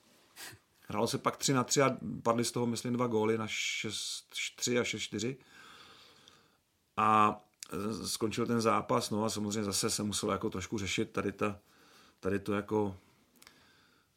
Hrálo 0.87 1.07
se 1.07 1.17
pak 1.17 1.37
3 1.37 1.53
na 1.53 1.63
3 1.63 1.81
a 1.81 1.97
padly 2.23 2.45
z 2.45 2.51
toho, 2.51 2.65
myslím, 2.65 2.93
dva 2.93 3.07
góly 3.07 3.37
na 3.37 3.45
6-3 3.47 4.79
a 4.79 4.83
6-4. 4.83 5.35
A 6.97 7.39
skončil 8.05 8.45
ten 8.45 8.61
zápas, 8.61 9.09
no 9.09 9.25
a 9.25 9.29
samozřejmě 9.29 9.63
zase 9.63 9.89
se 9.89 10.03
muselo 10.03 10.31
jako 10.31 10.49
trošku 10.49 10.77
řešit 10.77 11.11
tady, 11.11 11.31
ta, 11.31 11.59
tady 12.19 12.39
to 12.39 12.53
jako 12.53 12.95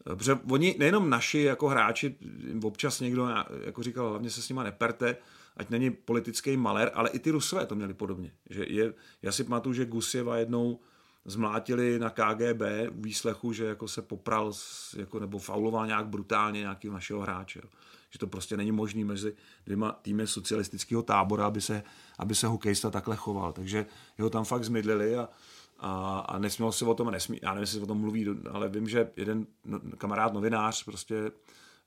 Protože 0.05 0.34
oni, 0.50 0.76
nejenom 0.78 1.11
naši 1.11 1.38
jako 1.38 1.68
hráči, 1.68 2.16
občas 2.62 3.00
někdo 3.00 3.28
jako 3.64 3.82
říkal, 3.82 4.11
hlavně 4.11 4.30
se 4.30 4.42
s 4.42 4.48
nima 4.48 4.62
neperte, 4.62 5.16
ať 5.57 5.70
není 5.70 5.90
politický 5.90 6.57
malér, 6.57 6.90
ale 6.94 7.11
i 7.11 7.18
ty 7.18 7.30
Rusové 7.30 7.66
to 7.66 7.74
měli 7.74 7.94
podobně. 7.94 8.32
Že 8.50 8.64
je, 8.68 8.94
já 9.22 9.32
si 9.32 9.44
pamatuju, 9.44 9.72
že 9.72 9.86
Gusěva 9.86 10.36
jednou 10.36 10.80
zmlátili 11.24 11.98
na 11.98 12.11
KGB 12.11 12.62
výslechu, 12.90 13.52
že 13.52 13.64
jako 13.64 13.88
se 13.88 14.02
popral 14.02 14.52
jako, 14.96 15.20
nebo 15.20 15.38
fauloval 15.38 15.86
nějak 15.86 16.07
brutálně 16.07 16.61
nějakého 16.61 16.94
našeho 16.94 17.20
hráče. 17.20 17.61
Jo 17.62 17.68
že 18.15 18.19
to 18.19 18.27
prostě 18.27 18.57
není 18.57 18.73
možné 18.73 19.05
mezi 19.05 19.35
dvěma 19.65 19.93
týmy 19.93 20.27
socialistického 20.27 21.03
tábora, 21.03 21.47
aby 21.47 21.61
se, 21.61 21.83
aby 22.19 22.35
se 22.35 22.47
hokejista 22.47 22.91
takhle 22.91 23.17
choval. 23.17 23.53
Takže 23.53 23.87
jeho 24.19 24.31
tam 24.31 24.45
fakt 24.45 24.65
zmydlili 24.65 25.17
a, 25.17 25.29
a, 25.79 26.19
a 26.19 26.39
nesměl 26.39 26.73
se 26.73 26.85
o 26.85 26.95
tom, 26.95 27.11
nesmí, 27.11 27.39
já 27.43 27.49
nevím, 27.49 27.61
jestli 27.61 27.79
se 27.79 27.85
o 27.85 27.87
tom 27.87 27.99
mluví, 27.99 28.27
ale 28.51 28.69
vím, 28.69 28.89
že 28.89 29.11
jeden 29.17 29.47
no, 29.65 29.81
kamarád 29.99 30.33
novinář 30.33 30.85
prostě 30.85 31.31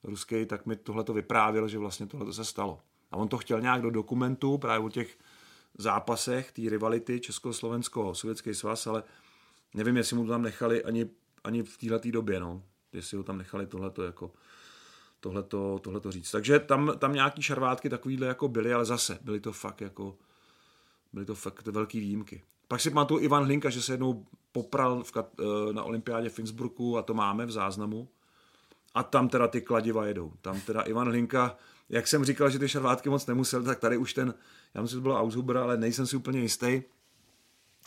ruský, 0.04 0.46
tak 0.46 0.66
mi 0.66 0.76
tohle 0.76 1.04
to 1.04 1.14
vyprávěl, 1.14 1.68
že 1.68 1.78
vlastně 1.78 2.08
tohle 2.08 2.34
se 2.34 2.46
stalo. 2.46 2.80
A 3.12 3.18
on 3.18 3.28
to 3.28 3.38
chtěl 3.38 3.62
nějak 3.62 3.82
do 3.82 3.92
dokumentu 3.92 4.58
právě 4.58 4.86
o 4.86 4.90
těch 4.90 5.18
zápasech, 5.78 6.52
té 6.52 6.62
rivality 6.62 7.20
Československo-Sovětský 7.20 8.54
svaz, 8.54 8.88
ale 8.88 9.04
nevím, 9.74 9.98
jestli 9.98 10.16
mu 10.16 10.26
to 10.26 10.32
tam 10.32 10.42
nechali 10.42 10.84
ani, 10.84 11.10
ani 11.44 11.64
v 11.64 11.78
této 11.78 12.12
době, 12.12 12.40
no. 12.40 12.64
Jestli 12.94 13.18
ho 13.18 13.24
tam 13.24 13.38
nechali 13.38 13.68
tohleto 13.68 14.04
jako 14.04 14.32
tohleto, 15.20 15.80
tohleto 15.80 16.12
říct. 16.12 16.32
Takže 16.32 16.60
tam, 16.60 16.94
tam 17.00 17.14
nějaký 17.14 17.42
šarvátky 17.42 17.90
takovýhle 17.90 18.28
jako 18.28 18.48
byly, 18.48 18.74
ale 18.74 18.86
zase 18.86 19.20
byly 19.22 19.40
to 19.40 19.54
fakt 19.54 19.82
jako 19.82 20.18
byly 21.14 21.26
to 21.26 21.36
fakt 21.36 21.68
velký 21.68 22.00
výjimky. 22.00 22.44
Pak 22.68 22.82
si 22.82 22.90
pamatuju 22.90 23.20
Ivan 23.20 23.44
Hlinka, 23.44 23.70
že 23.70 23.82
se 23.82 23.94
jednou 23.94 24.26
popral 24.52 25.04
v, 25.04 25.14
eh, 25.18 25.74
na 25.74 25.84
olympiádě 25.84 26.30
v 26.30 26.40
Innsbrucku 26.40 26.98
a 26.98 27.02
to 27.02 27.14
máme 27.14 27.46
v 27.46 27.52
záznamu. 27.52 28.10
A 28.94 29.04
tam 29.04 29.30
teda 29.30 29.48
ty 29.48 29.62
kladiva 29.62 30.06
jedou. 30.06 30.34
Tam 30.42 30.62
teda 30.62 30.82
Ivan 30.82 31.08
Hlinka, 31.08 31.58
jak 31.90 32.08
jsem 32.08 32.26
říkal, 32.26 32.50
že 32.50 32.60
ty 32.60 32.70
šarvátky 32.70 33.10
moc 33.10 33.26
nemusel, 33.26 33.64
tak 33.64 33.80
tady 33.80 33.98
už 33.98 34.14
ten, 34.14 34.34
já 34.74 34.82
myslím, 34.82 34.96
že 34.96 35.00
to 35.00 35.02
bylo 35.02 35.20
Aushuber, 35.20 35.58
ale 35.58 35.78
nejsem 35.78 36.08
si 36.08 36.16
úplně 36.16 36.40
jistý, 36.40 36.82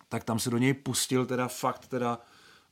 tak 0.09 0.25
tam 0.25 0.39
se 0.39 0.51
do 0.51 0.59
něj 0.59 0.75
pustil 0.75 1.27
teda 1.27 1.49
fakt 1.49 1.87
teda 1.87 2.19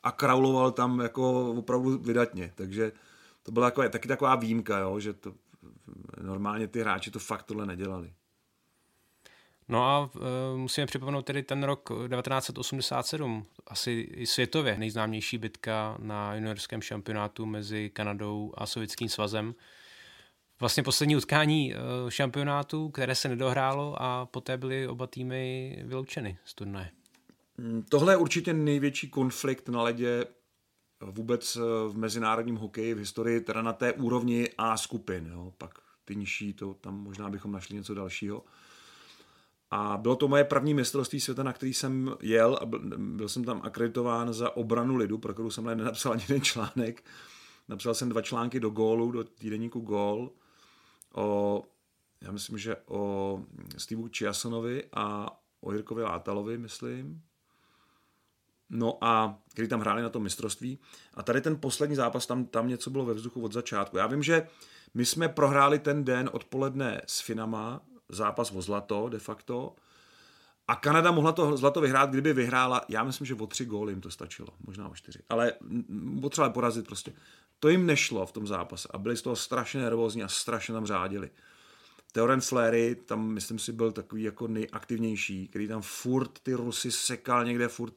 a 0.03 0.13
krauloval 0.13 0.71
tam 0.71 1.01
jako 1.01 1.51
opravdu 1.51 1.99
vydatně. 1.99 2.53
Takže 2.55 2.93
to 3.49 3.53
byla 3.53 3.67
jako, 3.67 3.89
taky 3.89 4.09
taková 4.09 4.37
výjimka, 4.37 4.79
jo, 4.79 5.01
že 5.01 5.13
to, 5.13 5.35
normálně 6.21 6.69
ty 6.69 6.81
hráči 6.81 7.11
to 7.11 7.19
fakt 7.19 7.43
tohle 7.43 7.67
nedělali. 7.67 8.13
No 9.69 9.85
a 9.85 10.11
e, 10.17 10.57
musíme 10.57 10.87
připomenout 10.87 11.23
tedy 11.23 11.43
ten 11.43 11.63
rok 11.63 11.89
1987, 11.89 13.47
asi 13.67 13.91
i 13.93 14.27
světově 14.27 14.79
nejznámější 14.79 15.39
bitka 15.39 15.97
na 16.01 16.35
juniorském 16.35 16.83
šampionátu 16.83 17.47
mezi 17.47 17.91
Kanadou 17.91 18.53
a 18.57 18.67
Sovětským 18.67 19.09
svazem. 19.09 19.55
Vlastně 20.61 20.83
poslední 20.83 21.17
utkání 21.17 21.75
e, 21.75 21.77
šampionátu, 22.09 22.89
které 22.89 23.15
se 23.15 23.29
nedohrálo 23.29 24.03
a 24.03 24.27
poté 24.27 24.57
byly 24.57 24.89
oba 24.89 25.07
týmy 25.07 25.77
vyloučeny 25.85 26.39
z 26.45 26.55
turnaje. 26.55 26.91
Mm, 27.59 27.85
tohle 27.89 28.13
je 28.13 28.17
určitě 28.17 28.53
největší 28.53 29.11
konflikt 29.11 29.69
na 29.69 29.83
ledě 29.83 30.25
vůbec 31.01 31.57
eh, 31.57 31.61
v 31.89 31.97
mezinárodním 31.97 32.57
hokeji 32.57 32.95
v 32.95 32.99
historii, 32.99 33.41
teda 33.41 33.63
na 33.63 33.73
té 33.73 33.93
úrovni 33.93 34.49
A 34.59 34.77
skupin. 34.77 35.31
Jo. 35.33 35.53
Pak 35.59 35.79
ty 36.05 36.17
nižší, 36.17 36.53
to 36.53 36.75
tam 36.75 37.03
možná 37.03 37.31
bychom 37.31 37.53
našli 37.53 37.77
něco 37.77 37.95
dalšího. 37.95 38.45
A 39.71 39.97
bylo 39.97 40.17
to 40.17 40.29
moje 40.29 40.45
první 40.45 40.75
mistrovství 40.75 41.21
světa, 41.21 41.43
na 41.43 41.53
který 41.53 41.75
jsem 41.75 42.17
jel 42.23 42.59
a 42.63 42.67
byl, 42.67 43.29
jsem 43.29 43.45
tam 43.45 43.61
akreditován 43.65 44.33
za 44.33 44.57
obranu 44.57 44.97
lidu, 44.97 45.19
pro 45.19 45.35
kterou 45.35 45.51
jsem 45.51 45.65
nenapsal 45.65 46.13
ani 46.13 46.23
jeden 46.29 46.43
článek. 46.43 47.05
Napsal 47.69 47.95
jsem 47.95 48.09
dva 48.09 48.23
články 48.23 48.61
do 48.61 48.71
gólu, 48.71 49.11
do 49.11 49.25
týdeníku 49.25 49.81
Gól, 49.81 50.31
o, 51.15 51.63
já 52.21 52.33
myslím, 52.33 52.59
že 52.59 52.77
o 52.87 53.43
Steveu 53.77 54.09
Čiasonovi 54.09 54.85
a 54.93 55.37
o 55.61 55.73
Jirkovi 55.73 56.03
Látalovi, 56.03 56.59
myslím. 56.59 57.23
No 58.71 58.99
a 59.01 59.39
který 59.51 59.69
tam 59.69 59.81
hráli 59.81 60.03
na 60.03 60.09
tom 60.09 60.23
mistrovství. 60.23 60.79
A 61.15 61.23
tady 61.23 61.41
ten 61.41 61.61
poslední 61.61 61.97
zápas, 61.97 62.27
tam, 62.27 62.45
tam 62.45 62.69
něco 62.69 62.91
bylo 62.91 63.05
ve 63.05 63.15
vzduchu 63.15 63.43
od 63.43 63.53
začátku. 63.53 63.97
Já 63.97 64.07
vím, 64.07 64.23
že 64.23 64.47
my 64.95 65.07
jsme 65.07 65.29
prohráli 65.29 65.79
ten 65.79 66.05
den 66.05 66.31
odpoledne 66.33 67.01
s 67.07 67.21
Finama, 67.21 67.81
zápas 68.09 68.53
o 68.53 68.63
zlato 68.63 69.09
de 69.09 69.19
facto, 69.19 69.75
a 70.69 70.77
Kanada 70.77 71.11
mohla 71.11 71.33
to 71.33 71.57
zlato 71.57 71.81
vyhrát, 71.81 72.11
kdyby 72.11 72.33
vyhrála, 72.33 72.81
já 72.89 73.05
myslím, 73.05 73.27
že 73.27 73.35
o 73.35 73.47
tři 73.47 73.65
góly 73.65 73.93
jim 73.93 74.01
to 74.01 74.11
stačilo, 74.11 74.49
možná 74.67 74.89
o 74.89 74.95
čtyři, 74.95 75.19
ale 75.29 75.53
potřebovali 76.21 76.53
porazit 76.53 76.87
prostě. 76.87 77.13
To 77.61 77.69
jim 77.69 77.87
nešlo 77.87 78.27
v 78.27 78.33
tom 78.33 78.47
zápase 78.47 78.89
a 78.93 78.99
byli 78.99 79.17
z 79.17 79.23
toho 79.23 79.37
strašně 79.37 79.81
nervózní 79.81 80.23
a 80.23 80.29
strašně 80.29 80.75
tam 80.75 80.87
řádili. 80.87 81.31
Teoren 82.13 82.41
Flery, 82.41 82.95
tam 82.95 83.27
myslím 83.29 83.59
si 83.59 83.73
byl 83.73 83.93
takový 83.93 84.23
jako 84.23 84.49
nejaktivnější, 84.49 85.49
který 85.49 85.69
tam 85.69 85.83
furt 85.83 86.39
ty 86.43 86.55
Rusy 86.55 86.93
sekal 86.93 87.45
někde, 87.45 87.69
furt 87.69 87.95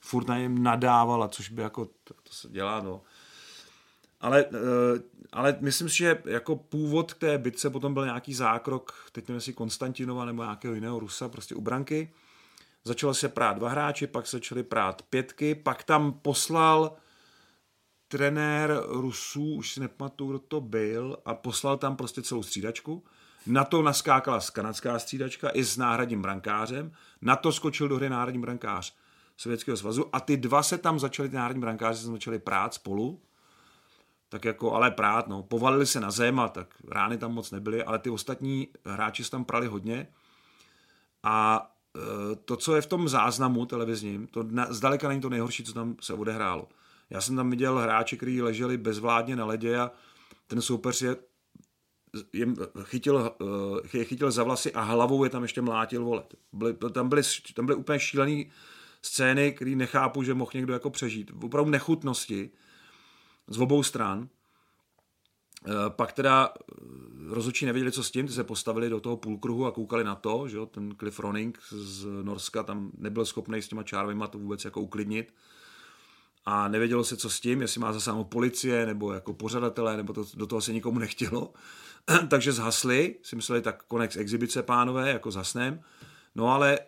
furt 0.00 0.28
na 0.28 0.38
něm 0.38 0.62
nadávala, 0.62 1.28
což 1.28 1.48
by 1.48 1.62
jako, 1.62 1.84
to, 1.84 2.14
to 2.14 2.32
se 2.32 2.48
dělá, 2.48 2.80
no. 2.80 3.02
Ale, 4.20 4.44
eh, 4.44 5.02
ale 5.32 5.56
myslím 5.60 5.88
si, 5.88 5.96
že 5.96 6.22
jako 6.24 6.56
původ 6.56 7.14
té 7.14 7.38
bitce 7.38 7.70
potom 7.70 7.94
byl 7.94 8.04
nějaký 8.04 8.34
zákrok, 8.34 9.08
teď 9.12 9.28
nevím 9.28 9.36
jestli 9.36 9.52
Konstantinova 9.52 10.24
nebo 10.24 10.42
nějakého 10.42 10.74
jiného 10.74 10.98
Rusa, 10.98 11.28
prostě 11.28 11.54
u 11.54 11.60
branky. 11.60 12.12
Začalo 12.84 13.14
se 13.14 13.28
prát 13.28 13.52
dva 13.52 13.68
hráči, 13.68 14.06
pak 14.06 14.26
se 14.26 14.36
začaly 14.36 14.62
prát 14.62 15.02
pětky, 15.02 15.54
pak 15.54 15.84
tam 15.84 16.12
poslal 16.12 16.96
trenér 18.08 18.80
Rusů, 18.88 19.54
už 19.54 19.72
si 19.72 19.80
nepamatuju, 19.80 20.30
kdo 20.30 20.38
to 20.38 20.60
byl, 20.60 21.16
a 21.24 21.34
poslal 21.34 21.76
tam 21.76 21.96
prostě 21.96 22.22
celou 22.22 22.42
střídačku. 22.42 23.04
Na 23.46 23.64
to 23.64 23.82
naskákala 23.82 24.40
kanadská 24.52 24.98
střídačka 24.98 25.48
i 25.48 25.64
s 25.64 25.76
náhradním 25.76 26.22
brankářem. 26.22 26.92
Na 27.22 27.36
to 27.36 27.52
skočil 27.52 27.88
do 27.88 27.96
hry 27.96 28.10
náhradní 28.10 28.40
brankář 28.40 28.94
Sovětského 29.40 29.76
svazu 29.76 30.04
a 30.12 30.20
ty 30.20 30.36
dva 30.36 30.62
se 30.62 30.78
tam 30.78 30.98
začali, 30.98 31.28
ty 31.28 31.36
národní 31.36 31.60
brankáři 31.60 32.00
se 32.00 32.06
začali 32.06 32.38
prát 32.38 32.74
spolu, 32.74 33.20
tak 34.28 34.44
jako, 34.44 34.72
ale 34.72 34.90
prát, 34.90 35.28
no, 35.28 35.42
povalili 35.42 35.86
se 35.86 36.00
na 36.00 36.10
zem 36.10 36.40
a 36.40 36.48
tak 36.48 36.74
rány 36.88 37.18
tam 37.18 37.34
moc 37.34 37.50
nebyly, 37.50 37.84
ale 37.84 37.98
ty 37.98 38.10
ostatní 38.10 38.68
hráči 38.84 39.24
se 39.24 39.30
tam 39.30 39.44
prali 39.44 39.66
hodně 39.66 40.08
a 41.22 41.70
e, 41.96 42.36
to, 42.36 42.56
co 42.56 42.76
je 42.76 42.82
v 42.82 42.86
tom 42.86 43.08
záznamu 43.08 43.66
televizním, 43.66 44.26
to 44.26 44.44
zdaleka 44.68 45.08
není 45.08 45.20
to 45.20 45.28
nejhorší, 45.28 45.64
co 45.64 45.72
tam 45.72 45.96
se 46.00 46.14
odehrálo. 46.14 46.68
Já 47.10 47.20
jsem 47.20 47.36
tam 47.36 47.50
viděl 47.50 47.78
hráče, 47.78 48.16
kteří 48.16 48.42
leželi 48.42 48.78
bezvládně 48.78 49.36
na 49.36 49.44
ledě 49.44 49.78
a 49.78 49.90
ten 50.46 50.62
soupeř 50.62 51.02
je 51.02 51.16
jim 52.32 52.56
chytil, 52.82 53.36
je 53.92 54.04
chytil 54.04 54.30
za 54.30 54.42
vlasy 54.42 54.72
a 54.72 54.80
hlavou 54.80 55.24
je 55.24 55.30
tam 55.30 55.42
ještě 55.42 55.62
mlátil 55.62 56.04
volet. 56.04 56.34
Byly, 56.52 56.74
tam, 56.92 57.08
byly, 57.08 57.22
tam 57.54 57.66
byly 57.66 57.76
úplně 57.78 57.98
šílený 57.98 58.50
scény, 59.02 59.52
který 59.52 59.76
nechápu, 59.76 60.22
že 60.22 60.34
mohl 60.34 60.50
někdo 60.54 60.72
jako 60.72 60.90
přežít. 60.90 61.30
Opravdu 61.42 61.70
nechutnosti 61.70 62.50
z 63.46 63.60
obou 63.60 63.82
stran. 63.82 64.28
Pak 65.88 66.12
teda 66.12 66.52
rozhodčí 67.28 67.66
nevěděli, 67.66 67.92
co 67.92 68.04
s 68.04 68.10
tím, 68.10 68.26
ty 68.26 68.32
se 68.32 68.44
postavili 68.44 68.88
do 68.88 69.00
toho 69.00 69.16
půlkruhu 69.16 69.66
a 69.66 69.72
koukali 69.72 70.04
na 70.04 70.14
to, 70.14 70.48
že 70.48 70.56
jo, 70.56 70.66
ten 70.66 70.94
Cliff 70.98 71.20
Ronning 71.20 71.58
z 71.70 72.06
Norska 72.22 72.62
tam 72.62 72.90
nebyl 72.98 73.24
schopný 73.24 73.62
s 73.62 73.68
těma 73.68 73.82
čárvima 73.82 74.26
to 74.26 74.38
vůbec 74.38 74.64
jako 74.64 74.80
uklidnit 74.80 75.32
a 76.44 76.68
nevědělo 76.68 77.04
se, 77.04 77.16
co 77.16 77.30
s 77.30 77.40
tím, 77.40 77.60
jestli 77.60 77.80
má 77.80 77.92
zasáhnout 77.92 78.24
policie 78.24 78.86
nebo 78.86 79.12
jako 79.12 79.34
pořadatelé, 79.34 79.96
nebo 79.96 80.12
to, 80.12 80.24
do 80.34 80.46
toho 80.46 80.60
se 80.60 80.72
nikomu 80.72 80.98
nechtělo. 80.98 81.52
Takže 82.28 82.52
zhasli, 82.52 83.16
si 83.22 83.36
mysleli 83.36 83.62
tak 83.62 83.82
konec 83.82 84.16
exibice 84.16 84.62
pánové, 84.62 85.10
jako 85.10 85.30
zhasnem. 85.30 85.80
No 86.34 86.48
ale 86.48 86.78
e, 86.78 86.84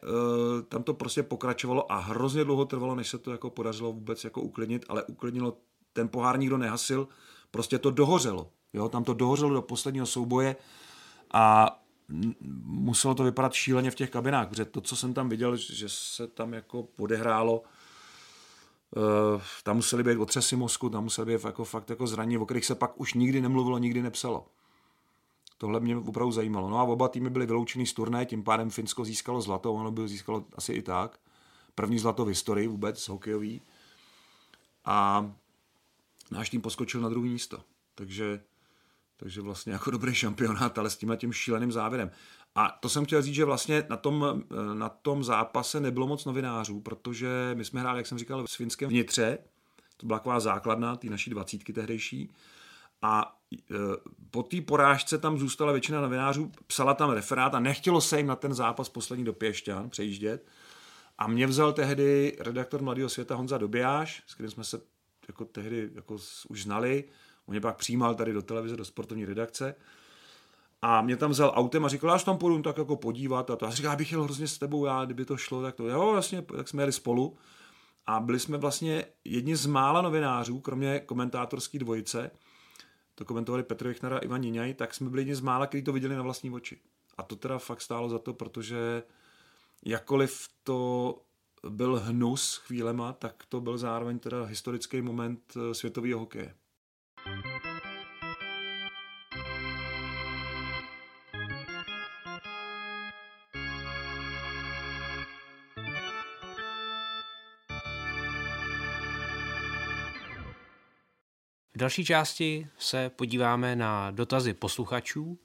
tam 0.68 0.82
to 0.82 0.94
prostě 0.94 1.22
pokračovalo 1.22 1.92
a 1.92 1.98
hrozně 1.98 2.44
dlouho 2.44 2.64
trvalo, 2.64 2.94
než 2.94 3.08
se 3.08 3.18
to 3.18 3.32
jako 3.32 3.50
podařilo 3.50 3.92
vůbec 3.92 4.24
jako 4.24 4.40
uklidnit, 4.40 4.84
ale 4.88 5.04
uklidnilo, 5.04 5.56
ten 5.92 6.08
pohár 6.08 6.38
nikdo 6.38 6.58
nehasil, 6.58 7.08
prostě 7.50 7.78
to 7.78 7.90
dohořelo. 7.90 8.50
Jo, 8.72 8.88
tam 8.88 9.04
to 9.04 9.14
dohořelo 9.14 9.54
do 9.54 9.62
posledního 9.62 10.06
souboje 10.06 10.56
a 11.32 11.78
muselo 12.64 13.14
to 13.14 13.24
vypadat 13.24 13.52
šíleně 13.52 13.90
v 13.90 13.94
těch 13.94 14.10
kabinách, 14.10 14.48
protože 14.48 14.64
to, 14.64 14.80
co 14.80 14.96
jsem 14.96 15.14
tam 15.14 15.28
viděl, 15.28 15.56
že 15.56 15.88
se 15.88 16.26
tam 16.26 16.54
jako 16.54 16.88
odehrálo, 16.98 17.62
uh, 18.96 19.42
tam 19.62 19.76
museli 19.76 20.02
být 20.02 20.16
otřesy 20.16 20.56
mozku, 20.56 20.90
tam 20.90 21.04
museli 21.04 21.34
být 21.34 21.44
jako 21.44 21.64
fakt 21.64 21.90
jako 21.90 22.06
zranění, 22.06 22.38
o 22.38 22.44
kterých 22.44 22.64
se 22.64 22.74
pak 22.74 23.00
už 23.00 23.14
nikdy 23.14 23.40
nemluvilo, 23.40 23.78
nikdy 23.78 24.02
nepsalo. 24.02 24.46
Tohle 25.62 25.80
mě 25.80 25.96
opravdu 25.96 26.32
zajímalo. 26.32 26.70
No 26.70 26.78
a 26.78 26.82
oba 26.82 27.08
týmy 27.08 27.30
byly 27.30 27.46
vyloučeny 27.46 27.86
z 27.86 27.92
turné, 27.92 28.26
tím 28.26 28.42
pádem 28.42 28.70
Finsko 28.70 29.04
získalo 29.04 29.40
zlato, 29.40 29.74
ono 29.74 29.90
by 29.90 30.08
získalo 30.08 30.44
asi 30.54 30.72
i 30.72 30.82
tak. 30.82 31.18
První 31.74 31.98
zlato 31.98 32.24
v 32.24 32.28
historii 32.28 32.68
vůbec 32.68 33.08
hokejový. 33.08 33.60
A 34.84 35.30
náš 36.30 36.50
tým 36.50 36.60
poskočil 36.60 37.00
na 37.00 37.08
druhé 37.08 37.28
místo. 37.28 37.60
Takže 37.94 38.40
takže 39.16 39.40
vlastně 39.40 39.72
jako 39.72 39.90
dobrý 39.90 40.14
šampionát, 40.14 40.78
ale 40.78 40.90
s 40.90 40.96
tímhle 40.96 41.16
tím 41.16 41.32
šíleným 41.32 41.72
závěrem. 41.72 42.10
A 42.54 42.78
to 42.80 42.88
jsem 42.88 43.04
chtěl 43.04 43.22
říct, 43.22 43.34
že 43.34 43.44
vlastně 43.44 43.86
na 43.90 43.96
tom, 43.96 44.42
na 44.74 44.88
tom 44.88 45.24
zápase 45.24 45.80
nebylo 45.80 46.06
moc 46.06 46.24
novinářů, 46.24 46.80
protože 46.80 47.28
my 47.54 47.64
jsme 47.64 47.80
hráli, 47.80 47.98
jak 47.98 48.06
jsem 48.06 48.18
říkal, 48.18 48.46
v 48.46 48.56
Finském 48.56 48.88
vnitře, 48.88 49.38
to 49.96 50.06
byla 50.06 50.18
taková 50.18 50.40
základna 50.40 50.96
té 50.96 51.06
naší 51.06 51.30
dvacítky 51.30 51.72
tehdejší, 51.72 52.30
a 53.02 53.38
e, 53.54 53.74
po 54.30 54.42
té 54.42 54.60
porážce 54.60 55.18
tam 55.18 55.38
zůstala 55.38 55.72
většina 55.72 56.00
novinářů, 56.00 56.52
psala 56.66 56.94
tam 56.94 57.10
referát 57.10 57.54
a 57.54 57.60
nechtělo 57.60 58.00
se 58.00 58.16
jim 58.16 58.26
na 58.26 58.36
ten 58.36 58.54
zápas 58.54 58.88
poslední 58.88 59.24
do 59.24 59.32
Pěšťan 59.32 59.90
přejíždět. 59.90 60.46
A 61.18 61.26
mě 61.26 61.46
vzal 61.46 61.72
tehdy 61.72 62.36
redaktor 62.40 62.82
Mladého 62.82 63.08
světa 63.08 63.34
Honza 63.34 63.58
Dobijáš, 63.58 64.22
s 64.26 64.34
kterým 64.34 64.50
jsme 64.50 64.64
se 64.64 64.80
jako 65.28 65.44
tehdy 65.44 65.90
jako 65.94 66.16
už 66.48 66.62
znali, 66.62 67.04
On 67.46 67.52
mě 67.52 67.60
pak 67.60 67.76
přijímal 67.76 68.14
tady 68.14 68.32
do 68.32 68.42
televize, 68.42 68.76
do 68.76 68.84
sportovní 68.84 69.24
redakce. 69.24 69.74
A 70.82 71.02
mě 71.02 71.16
tam 71.16 71.30
vzal 71.30 71.52
autem 71.54 71.84
a 71.84 71.88
říkal, 71.88 72.10
já 72.10 72.18
tam 72.18 72.38
půjdu 72.38 72.62
tak 72.62 72.78
jako 72.78 72.96
podívat 72.96 73.50
a 73.50 73.56
to. 73.56 73.66
A 73.66 73.70
říkal, 73.70 73.92
já 73.92 73.96
bych 73.96 74.12
jel 74.12 74.22
hrozně 74.22 74.48
s 74.48 74.58
tebou, 74.58 74.86
já, 74.86 75.04
kdyby 75.04 75.24
to 75.24 75.36
šlo, 75.36 75.62
tak 75.62 75.74
to. 75.74 75.88
Jo, 75.88 76.12
vlastně, 76.12 76.42
tak 76.42 76.68
jsme 76.68 76.82
jeli 76.82 76.92
spolu. 76.92 77.36
A 78.06 78.20
byli 78.20 78.40
jsme 78.40 78.58
vlastně 78.58 79.04
jedni 79.24 79.56
z 79.56 79.66
mála 79.66 80.02
novinářů, 80.02 80.60
kromě 80.60 81.00
komentátorské 81.00 81.78
dvojice, 81.78 82.30
to 83.14 83.24
komentovali 83.24 83.62
Petr 83.62 83.88
Vichnara 83.88 84.16
a 84.16 84.20
Ivan 84.20 84.40
Niňaj, 84.40 84.74
tak 84.74 84.94
jsme 84.94 85.10
byli 85.10 85.22
jedni 85.22 85.34
z 85.34 85.40
mála, 85.40 85.66
kteří 85.66 85.82
to 85.84 85.92
viděli 85.92 86.16
na 86.16 86.22
vlastní 86.22 86.50
oči. 86.50 86.80
A 87.16 87.22
to 87.22 87.36
teda 87.36 87.58
fakt 87.58 87.80
stálo 87.80 88.08
za 88.08 88.18
to, 88.18 88.34
protože 88.34 89.02
jakkoliv 89.84 90.48
to 90.62 91.20
byl 91.68 92.00
hnus 92.00 92.56
chvílema, 92.56 93.12
tak 93.12 93.44
to 93.48 93.60
byl 93.60 93.78
zároveň 93.78 94.18
teda 94.18 94.44
historický 94.44 95.02
moment 95.02 95.56
eh, 95.56 95.74
světového 95.74 96.20
hokeje. 96.20 96.54
Další 111.82 112.04
části 112.04 112.66
se 112.78 113.10
podíváme 113.10 113.76
na 113.76 114.10
dotazy 114.10 114.54
posluchačů 114.54 115.38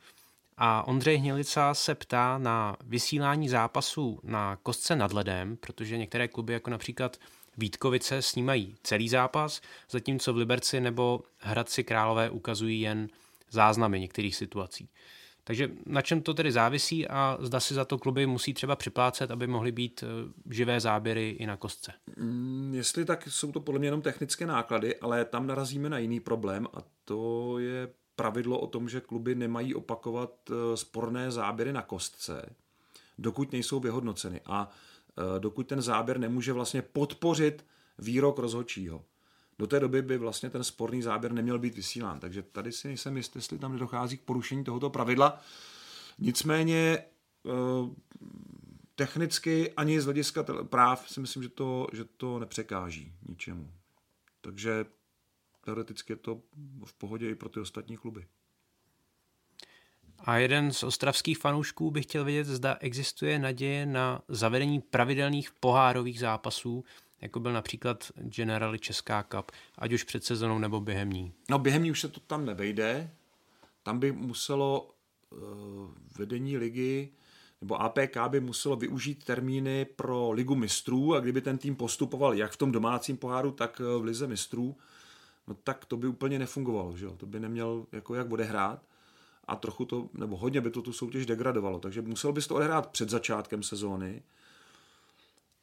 a 0.57 0.87
Ondřej 0.87 1.17
Hnilica 1.17 1.73
se 1.73 1.95
ptá 1.95 2.37
na 2.37 2.77
vysílání 2.83 3.49
zápasů 3.49 4.19
na 4.23 4.55
kostce 4.55 4.95
nad 4.95 5.13
ledem, 5.13 5.57
protože 5.57 5.97
některé 5.97 6.27
kluby, 6.27 6.53
jako 6.53 6.69
například 6.69 7.17
Vítkovice 7.57 8.21
snímají 8.21 8.75
celý 8.83 9.09
zápas, 9.09 9.61
zatímco 9.89 10.33
v 10.33 10.37
Liberci 10.37 10.79
nebo 10.81 11.23
Hradci 11.37 11.83
Králové 11.83 12.29
ukazují 12.29 12.81
jen 12.81 13.07
záznamy 13.49 13.99
některých 13.99 14.35
situací. 14.35 14.89
Takže 15.47 15.71
na 15.85 16.01
čem 16.01 16.21
to 16.21 16.33
tedy 16.33 16.51
závisí 16.51 17.07
a 17.07 17.37
zda 17.39 17.59
si 17.59 17.73
za 17.73 17.85
to 17.85 17.97
kluby 17.97 18.25
musí 18.25 18.53
třeba 18.53 18.75
připlácet, 18.75 19.31
aby 19.31 19.47
mohly 19.47 19.71
být 19.71 20.03
eh, 20.03 20.53
živé 20.53 20.79
záběry 20.79 21.29
i 21.29 21.45
na 21.45 21.57
kostce? 21.57 21.93
Mm, 22.17 22.71
jestli 22.75 23.05
tak 23.05 23.27
jsou 23.27 23.51
to 23.51 23.59
podle 23.59 23.79
mě 23.79 23.87
jenom 23.87 24.01
technické 24.01 24.45
náklady, 24.45 24.95
ale 24.95 25.25
tam 25.25 25.47
narazíme 25.47 25.89
na 25.89 25.97
jiný 25.97 26.19
problém 26.19 26.67
a 26.73 26.77
to 27.05 27.59
je 27.59 27.89
pravidlo 28.15 28.59
o 28.59 28.67
tom, 28.67 28.89
že 28.89 29.01
kluby 29.01 29.35
nemají 29.35 29.75
opakovat 29.75 30.31
eh, 30.49 30.77
sporné 30.77 31.31
záběry 31.31 31.73
na 31.73 31.81
kostce, 31.81 32.55
dokud 33.17 33.51
nejsou 33.51 33.79
vyhodnoceny. 33.79 34.41
A 34.45 34.71
Eh, 35.17 35.39
dokud 35.39 35.67
ten 35.67 35.81
záběr 35.81 36.19
nemůže 36.19 36.53
vlastně 36.53 36.81
podpořit 36.81 37.65
výrok 37.97 38.39
rozhodčího. 38.39 39.03
Do 39.59 39.67
té 39.67 39.79
doby 39.79 40.01
by 40.01 40.17
vlastně 40.17 40.49
ten 40.49 40.63
sporný 40.63 41.01
záběr 41.01 41.31
neměl 41.31 41.59
být 41.59 41.75
vysílán. 41.75 42.19
Takže 42.19 42.41
tady 42.41 42.71
si 42.71 42.87
nejsem 42.87 43.17
jistý, 43.17 43.37
jestli 43.37 43.57
tam 43.57 43.73
nedochází 43.73 44.17
k 44.17 44.21
porušení 44.21 44.63
tohoto 44.63 44.89
pravidla. 44.89 45.41
Nicméně 46.19 46.97
eh, 46.97 47.49
technicky 48.95 49.71
ani 49.71 50.01
z 50.01 50.05
hlediska 50.05 50.45
práv 50.63 51.09
si 51.09 51.19
myslím, 51.19 51.43
že 51.43 51.49
to, 51.49 51.87
že 51.93 52.05
to 52.05 52.39
nepřekáží 52.39 53.13
ničemu. 53.29 53.71
Takže 54.41 54.85
teoreticky 55.65 56.13
je 56.13 56.17
to 56.17 56.41
v 56.85 56.93
pohodě 56.93 57.29
i 57.29 57.35
pro 57.35 57.49
ty 57.49 57.59
ostatní 57.59 57.97
kluby. 57.97 58.25
A 60.19 60.37
jeden 60.37 60.71
z 60.71 60.83
ostravských 60.83 61.37
fanoušků 61.37 61.91
by 61.91 62.01
chtěl 62.01 62.25
vědět, 62.25 62.47
zda 62.47 62.77
existuje 62.79 63.39
naděje 63.39 63.85
na 63.85 64.21
zavedení 64.27 64.81
pravidelných 64.81 65.51
pohárových 65.51 66.19
zápasů, 66.19 66.83
jako 67.21 67.39
byl 67.39 67.53
například 67.53 68.11
Generali 68.15 68.79
Česká 68.79 69.23
Cup, 69.23 69.51
ať 69.77 69.93
už 69.93 70.03
před 70.03 70.23
sezonou 70.23 70.59
nebo 70.59 70.81
během 70.81 71.09
ní. 71.09 71.33
No 71.49 71.59
během 71.59 71.83
ní 71.83 71.91
už 71.91 72.01
se 72.01 72.07
to 72.07 72.19
tam 72.19 72.45
nevejde. 72.45 73.11
Tam 73.83 73.99
by 73.99 74.11
muselo 74.11 74.89
uh, 75.29 75.39
vedení 76.17 76.57
ligy 76.57 77.09
nebo 77.61 77.81
APK 77.81 78.17
by 78.27 78.39
muselo 78.39 78.75
využít 78.75 79.23
termíny 79.23 79.85
pro 79.85 80.31
ligu 80.31 80.55
mistrů 80.55 81.15
a 81.15 81.19
kdyby 81.19 81.41
ten 81.41 81.57
tým 81.57 81.75
postupoval 81.75 82.33
jak 82.33 82.51
v 82.51 82.57
tom 82.57 82.71
domácím 82.71 83.17
poháru, 83.17 83.51
tak 83.51 83.79
v 83.79 84.03
lize 84.03 84.27
mistrů, 84.27 84.75
no 85.47 85.55
tak 85.63 85.85
to 85.85 85.97
by 85.97 86.07
úplně 86.07 86.39
nefungovalo, 86.39 86.97
že 86.97 87.05
jo? 87.05 87.15
to 87.17 87.25
by 87.25 87.39
neměl 87.39 87.85
jako 87.91 88.15
jak 88.15 88.31
odehrát 88.31 88.81
a 89.47 89.55
trochu 89.55 89.85
to, 89.85 90.09
nebo 90.13 90.37
hodně 90.37 90.61
by 90.61 90.71
to 90.71 90.81
tu 90.81 90.93
soutěž 90.93 91.25
degradovalo, 91.25 91.79
takže 91.79 92.01
musel 92.01 92.31
bys 92.31 92.47
to 92.47 92.55
odehrát 92.55 92.89
před 92.89 93.09
začátkem 93.09 93.63
sezóny 93.63 94.21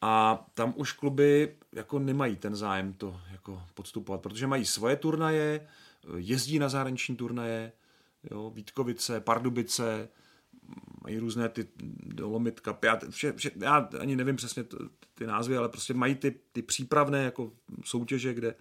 a 0.06 0.44
tam 0.54 0.72
už 0.76 0.92
kluby 0.92 1.56
jako 1.72 1.98
nemají 1.98 2.36
ten 2.36 2.56
zájem 2.56 2.92
to 2.92 3.20
jako 3.32 3.62
podstupovat, 3.74 4.20
protože 4.20 4.46
mají 4.46 4.66
svoje 4.66 4.96
turnaje, 4.96 5.66
jezdí 6.16 6.58
na 6.58 6.68
zahraniční 6.68 7.16
turnaje, 7.16 7.72
jo, 8.30 8.50
Vítkovice, 8.54 9.20
Pardubice, 9.20 10.08
mají 11.04 11.18
různé 11.18 11.48
ty 11.48 11.68
Dolomitka, 12.06 12.78
já, 12.84 12.98
vše, 13.10 13.32
vše, 13.32 13.50
já 13.56 13.88
ani 14.00 14.16
nevím 14.16 14.36
přesně 14.36 14.64
ty, 14.64 14.76
ty 15.14 15.26
názvy, 15.26 15.56
ale 15.56 15.68
prostě 15.68 15.94
mají 15.94 16.14
ty, 16.14 16.34
ty 16.52 16.62
přípravné 16.62 17.24
jako 17.24 17.52
soutěže, 17.84 18.34
kde 18.34 18.54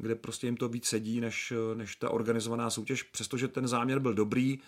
kde 0.00 0.14
prostě 0.14 0.46
jim 0.46 0.56
to 0.56 0.68
víc 0.68 0.86
sedí, 0.86 1.20
než, 1.20 1.52
než 1.74 1.96
ta 1.96 2.10
organizovaná 2.10 2.70
soutěž, 2.70 3.02
přestože 3.02 3.48
ten 3.48 3.68
záměr 3.68 3.98
byl 3.98 4.14
dobrý. 4.14 4.58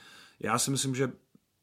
Já 0.41 0.59
si 0.59 0.71
myslím, 0.71 0.95
že 0.95 1.13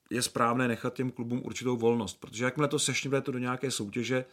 je 0.10 0.22
správné 0.22 0.68
nechat 0.68 0.94
těm 0.94 1.12
klubům 1.12 1.42
určitou 1.46 1.78
volnost, 1.78 2.20
protože 2.20 2.44
jakmile 2.44 2.68
to 2.68 2.80
sešněte 2.80 3.32
do 3.32 3.38
nějaké 3.40 3.72
soutěže, 3.72 4.26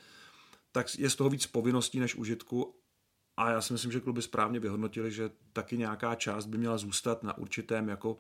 tak 0.73 0.99
je 0.99 1.11
z 1.11 1.17
toho 1.17 1.31
víc 1.31 1.47
povinností 1.47 2.01
než 2.01 2.15
užitku 2.15 2.75
a 3.37 3.51
já 3.51 3.61
si 3.61 3.73
myslím, 3.73 3.93
že 3.93 4.01
kluby 4.01 4.23
správně 4.23 4.61
vyhodnotili, 4.61 5.13
že 5.13 5.31
taky 5.53 5.77
nějaká 5.77 6.15
část 6.15 6.47
by 6.47 6.59
měla 6.59 6.79
zůstat 6.79 7.23
na 7.23 7.39
určitém 7.39 7.89
jako 7.89 8.17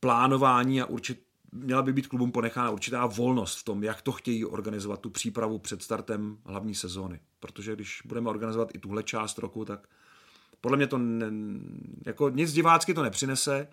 plánování 0.00 0.82
a 0.82 0.86
určit, 0.86 1.22
měla 1.52 1.82
by 1.82 1.92
být 1.92 2.06
klubům 2.06 2.32
ponechána 2.32 2.70
určitá 2.70 3.06
volnost 3.06 3.58
v 3.58 3.64
tom, 3.64 3.84
jak 3.84 4.02
to 4.02 4.12
chtějí 4.12 4.44
organizovat 4.44 5.00
tu 5.00 5.10
přípravu 5.10 5.58
před 5.58 5.82
startem 5.82 6.38
hlavní 6.44 6.74
sezóny. 6.74 7.20
Protože 7.40 7.74
když 7.74 8.02
budeme 8.04 8.30
organizovat 8.30 8.74
i 8.74 8.78
tuhle 8.78 9.02
část 9.02 9.38
roku, 9.38 9.64
tak 9.64 9.88
podle 10.60 10.76
mě 10.76 10.86
to 10.86 10.98
ne, 10.98 11.26
jako 12.06 12.28
nic 12.28 12.52
divácky 12.52 12.94
to 12.94 13.02
nepřinese 13.02 13.68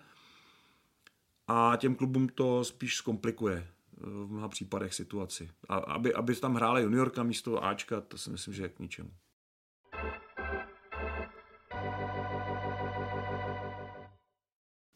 a 1.50 1.76
těm 1.76 1.94
klubům 1.94 2.28
to 2.28 2.64
spíš 2.64 2.96
zkomplikuje 2.96 3.56
eh, 3.56 3.66
v 4.00 4.30
mnoha 4.30 4.48
případech 4.48 4.94
situaci. 4.94 5.50
A 5.68 5.74
aby, 5.74 6.14
aby 6.14 6.34
tam 6.34 6.54
hrála 6.54 6.78
juniorka 6.78 7.22
místo 7.22 7.64
Ačka, 7.64 8.00
to 8.00 8.18
si 8.18 8.30
myslím, 8.30 8.54
že 8.54 8.62
je 8.62 8.68
k 8.68 8.78
ničemu. 8.78 9.10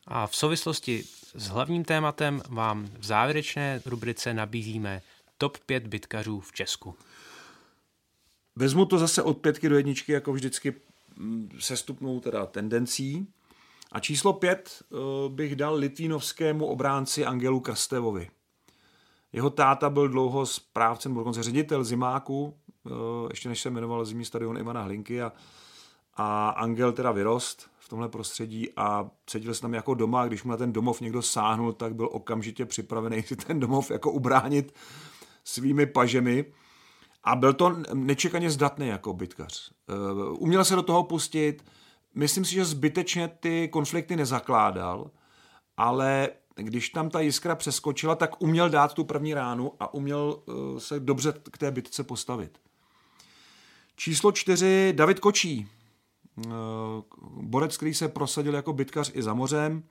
A 0.06 0.26
v 0.26 0.36
souvislosti 0.36 1.04
s 1.34 1.48
hlavním 1.48 1.84
tématem 1.84 2.42
vám 2.48 2.88
v 2.98 3.04
závěrečné 3.04 3.82
rubrice 3.86 4.34
nabízíme 4.34 5.02
top 5.38 5.58
5 5.58 5.86
bitkařů 5.86 6.40
v 6.40 6.52
Česku. 6.52 6.96
Vezmu 8.56 8.86
to 8.86 8.98
zase 8.98 9.22
od 9.22 9.38
pětky 9.38 9.68
do 9.68 9.76
jedničky, 9.76 10.12
jako 10.12 10.32
vždycky 10.32 10.74
mm, 11.16 11.50
sestupnou 11.58 12.20
teda 12.20 12.46
tendencí. 12.46 13.26
A 13.94 14.00
číslo 14.00 14.32
pět 14.32 14.82
eh, 14.82 14.96
bych 15.28 15.56
dal 15.56 15.74
litvínovskému 15.74 16.66
obránci 16.66 17.26
Angelu 17.26 17.60
Krstevovi. 17.60 18.30
Jeho 19.32 19.50
táta 19.50 19.90
byl 19.90 20.08
dlouho 20.08 20.46
správcem, 20.46 21.12
byl 21.12 21.20
dokonce 21.20 21.42
ředitel 21.42 21.84
zimáku, 21.84 22.54
eh, 22.86 22.90
ještě 23.30 23.48
než 23.48 23.60
se 23.60 23.70
jmenoval 23.70 24.04
zimní 24.04 24.24
stadion 24.24 24.58
Ivana 24.58 24.82
Hlinky 24.82 25.22
a, 25.22 25.32
a 26.14 26.48
Angel 26.48 26.92
teda 26.92 27.12
vyrost 27.12 27.70
v 27.78 27.88
tomhle 27.88 28.08
prostředí 28.08 28.68
a 28.76 29.10
cítil 29.26 29.54
se 29.54 29.60
tam 29.60 29.74
jako 29.74 29.94
doma, 29.94 30.26
když 30.26 30.44
mu 30.44 30.50
na 30.50 30.56
ten 30.56 30.72
domov 30.72 31.00
někdo 31.00 31.22
sáhnul, 31.22 31.72
tak 31.72 31.94
byl 31.94 32.08
okamžitě 32.12 32.66
připravený 32.66 33.22
si 33.22 33.36
ten 33.36 33.60
domov 33.60 33.90
jako 33.90 34.10
ubránit 34.10 34.74
svými 35.44 35.86
pažemi. 35.86 36.44
A 37.24 37.36
byl 37.36 37.52
to 37.52 37.76
nečekaně 37.94 38.50
zdatný 38.50 38.88
jako 38.88 39.12
bytkař. 39.12 39.70
Eh, 39.88 39.94
uměl 40.38 40.64
se 40.64 40.76
do 40.76 40.82
toho 40.82 41.02
pustit, 41.02 41.64
myslím 42.14 42.44
si, 42.44 42.54
že 42.54 42.64
zbytečně 42.64 43.28
ty 43.28 43.68
konflikty 43.68 44.16
nezakládal, 44.16 45.10
ale 45.76 46.28
když 46.56 46.88
tam 46.88 47.10
ta 47.10 47.20
jiskra 47.20 47.54
přeskočila, 47.54 48.14
tak 48.14 48.42
uměl 48.42 48.70
dát 48.70 48.94
tu 48.94 49.04
první 49.04 49.34
ránu 49.34 49.72
a 49.80 49.94
uměl 49.94 50.42
eh, 50.48 50.80
se 50.80 51.00
dobře 51.00 51.32
k 51.50 51.58
té 51.58 51.70
bitce 51.70 52.04
postavit. 52.04 52.58
Číslo 53.96 54.32
čtyři, 54.32 54.92
David 54.96 55.20
Kočí. 55.20 55.68
Eh, 56.38 56.50
borec, 57.40 57.76
který 57.76 57.94
se 57.94 58.08
prosadil 58.08 58.54
jako 58.54 58.72
bitkař 58.72 59.10
i 59.14 59.22
za 59.22 59.34
mořem. 59.34 59.82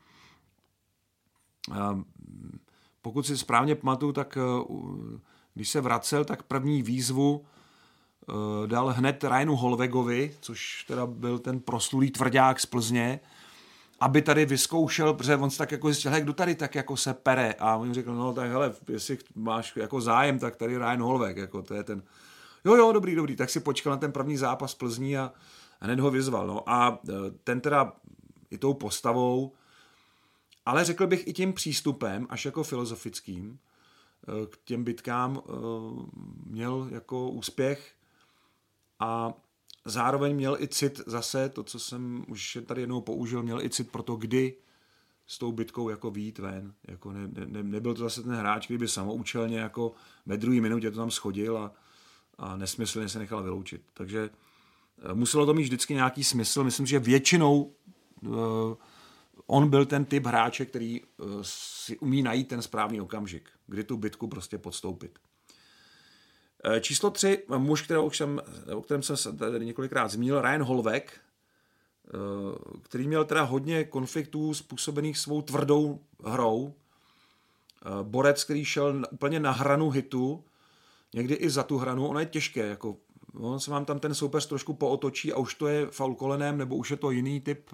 Pokud 3.02 3.26
si 3.26 3.38
správně 3.38 3.76
pamatuju, 3.76 4.12
tak 4.12 4.38
když 5.54 5.70
se 5.70 5.82
vracel, 5.82 6.26
tak 6.26 6.44
první 6.44 6.82
výzvu 6.82 7.46
dal 8.66 8.88
hned 8.88 9.24
Ryanu 9.24 9.56
Holvegovi, 9.56 10.36
což 10.42 10.84
teda 10.88 11.06
byl 11.06 11.40
ten 11.40 11.60
proslulý 11.60 12.12
tvrdák 12.12 12.60
z 12.60 12.66
Plzně, 12.66 13.20
aby 14.00 14.22
tady 14.22 14.46
vyzkoušel, 14.46 15.14
protože 15.14 15.36
on 15.36 15.50
se 15.50 15.58
tak 15.58 15.72
jako 15.72 15.88
zjistil, 15.88 16.12
kdo 16.22 16.34
tady 16.34 16.56
tak 16.56 16.76
jako 16.76 16.98
se 16.98 17.14
pere? 17.14 17.54
A 17.60 17.76
on 17.76 17.94
řekl, 17.94 18.16
no 18.16 18.34
tak 18.34 18.50
hele, 18.50 18.74
jestli 18.90 19.18
máš 19.36 19.76
jako 19.76 20.02
zájem, 20.02 20.40
tak 20.40 20.56
tady 20.56 20.78
Ryan 20.78 21.02
Holveg, 21.02 21.38
jako 21.38 21.62
to 21.62 21.74
je 21.74 21.84
ten, 21.84 22.04
jo 22.66 22.76
jo, 22.76 22.92
dobrý, 22.92 23.16
dobrý, 23.16 23.36
tak 23.36 23.50
si 23.50 23.60
počkal 23.60 23.92
na 23.92 23.98
ten 23.98 24.12
první 24.12 24.38
zápas 24.38 24.76
Plzní 24.76 25.18
a 25.18 25.32
hned 25.80 26.00
ho 26.00 26.12
vyzval, 26.12 26.48
no. 26.48 26.70
A 26.70 27.00
eh, 27.10 27.14
ten 27.44 27.62
teda 27.62 27.94
i 28.52 28.58
tou 28.58 28.74
postavou, 28.74 29.52
ale 30.66 30.86
řekl 30.86 31.08
bych 31.08 31.28
i 31.28 31.34
tím 31.34 31.54
přístupem, 31.54 32.28
až 32.30 32.46
jako 32.46 32.64
filozofickým, 32.64 33.60
Eh, 34.28 34.48
k 34.48 34.58
těm 34.66 34.84
bitkám 34.84 35.42
eh, 35.46 35.52
měl 36.46 36.88
jako 36.92 37.30
úspěch 37.30 37.92
a 39.04 39.34
zároveň 39.86 40.36
měl 40.36 40.58
i 40.60 40.68
cit 40.68 41.01
zase, 41.06 41.49
to, 41.49 41.64
co 41.64 41.80
jsem 41.80 42.26
už 42.28 42.58
tady 42.66 42.82
jednou 42.82 43.01
použil, 43.01 43.43
měl 43.43 43.62
i 43.62 43.70
cit 43.70 43.91
pro 43.91 44.04
to, 44.04 44.16
kdy 44.16 44.56
s 45.28 45.38
tou 45.38 45.51
bitkou 45.51 45.89
jako 45.89 46.12
výjít 46.12 46.39
ven. 46.39 46.74
Jako 46.88 47.12
ne, 47.12 47.28
ne, 47.28 47.64
nebyl 47.64 47.93
to 47.93 48.04
zase 48.04 48.24
ten 48.24 48.36
hráč, 48.36 48.66
který 48.66 48.78
by 48.78 48.88
samoučelně 48.88 49.60
jako 49.60 49.93
ve 50.26 50.38
druhé 50.38 50.62
minutě 50.62 50.91
to 50.91 50.97
tam 50.97 51.12
schodil 51.12 51.58
a, 51.58 51.72
a 52.38 52.56
nesmyslně 52.56 53.10
se 53.10 53.20
nechal 53.20 53.43
vyloučit. 53.43 53.82
Takže 53.93 54.30
eh, 54.30 55.14
muselo 55.14 55.45
to 55.45 55.54
mít 55.54 55.64
vždycky 55.64 55.93
nějaký 55.93 56.24
smysl. 56.24 56.64
Myslím, 56.64 56.86
že 56.86 56.99
většinou 56.99 57.74
on 59.47 59.70
byl 59.70 59.86
ten 59.86 60.06
typ 60.06 60.26
hráče, 60.26 60.66
který 60.66 61.01
eh, 61.01 61.24
si 61.41 61.97
umí 61.97 62.22
najít 62.22 62.47
ten 62.47 62.62
správný 62.62 63.01
okamžik, 63.01 63.49
kdy 63.68 63.84
tu 63.84 63.97
bitku 63.97 64.28
prostě 64.28 64.58
podstoupit. 64.58 65.20
Eh, 66.66 66.82
číslo 66.82 67.09
tři, 67.09 67.43
muž, 67.57 67.82
kterého 67.82 68.05
už 68.05 68.18
jsem, 68.18 68.41
o 68.76 68.82
kterém 68.82 69.03
jsem 69.03 69.18
se 69.18 69.34
tady 69.34 69.66
několikrát 69.66 70.07
zmínil, 70.07 70.41
Ryan 70.41 70.64
Holvek, 70.64 71.14
eh, 71.14 72.09
který 72.82 73.07
měl 73.07 73.26
teda 73.26 73.41
hodně 73.43 73.84
konfliktů 73.84 74.53
způsobených 74.53 75.18
svou 75.18 75.41
tvrdou 75.41 75.99
hrou. 76.24 76.74
Borec, 78.03 78.43
který 78.43 78.66
šel 78.66 79.03
úplně 79.11 79.39
na 79.39 79.51
hranu 79.51 79.89
hitu, 79.89 80.43
někdy 81.14 81.34
i 81.34 81.49
za 81.49 81.64
tu 81.64 81.78
hranu, 81.78 82.07
ono 82.07 82.20
je 82.20 82.26
těžké, 82.26 82.68
jako 82.68 82.97
on 83.34 83.59
se 83.59 83.72
vám 83.72 83.86
tam 83.86 83.99
ten 83.99 84.16
soupeř 84.16 84.47
trošku 84.47 84.74
pootočí 84.74 85.34
a 85.34 85.38
už 85.38 85.55
to 85.55 85.68
je 85.68 85.88
faul 85.91 86.16
kolenem, 86.16 86.57
nebo 86.57 86.76
už 86.76 86.91
je 86.91 86.97
to 86.97 87.11
jiný 87.11 87.41
typ 87.41 87.70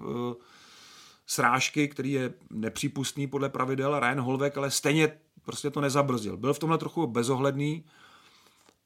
srážky, 1.26 1.88
který 1.88 2.12
je 2.12 2.32
nepřípustný 2.50 3.26
podle 3.26 3.48
pravidel, 3.48 4.00
Ryan 4.00 4.20
Holvek, 4.20 4.56
ale 4.56 4.70
stejně 4.70 5.12
prostě 5.42 5.70
to 5.70 5.80
nezabrzdil. 5.80 6.36
Byl 6.36 6.54
v 6.54 6.58
tomhle 6.58 6.78
trochu 6.78 7.06
bezohledný, 7.06 7.84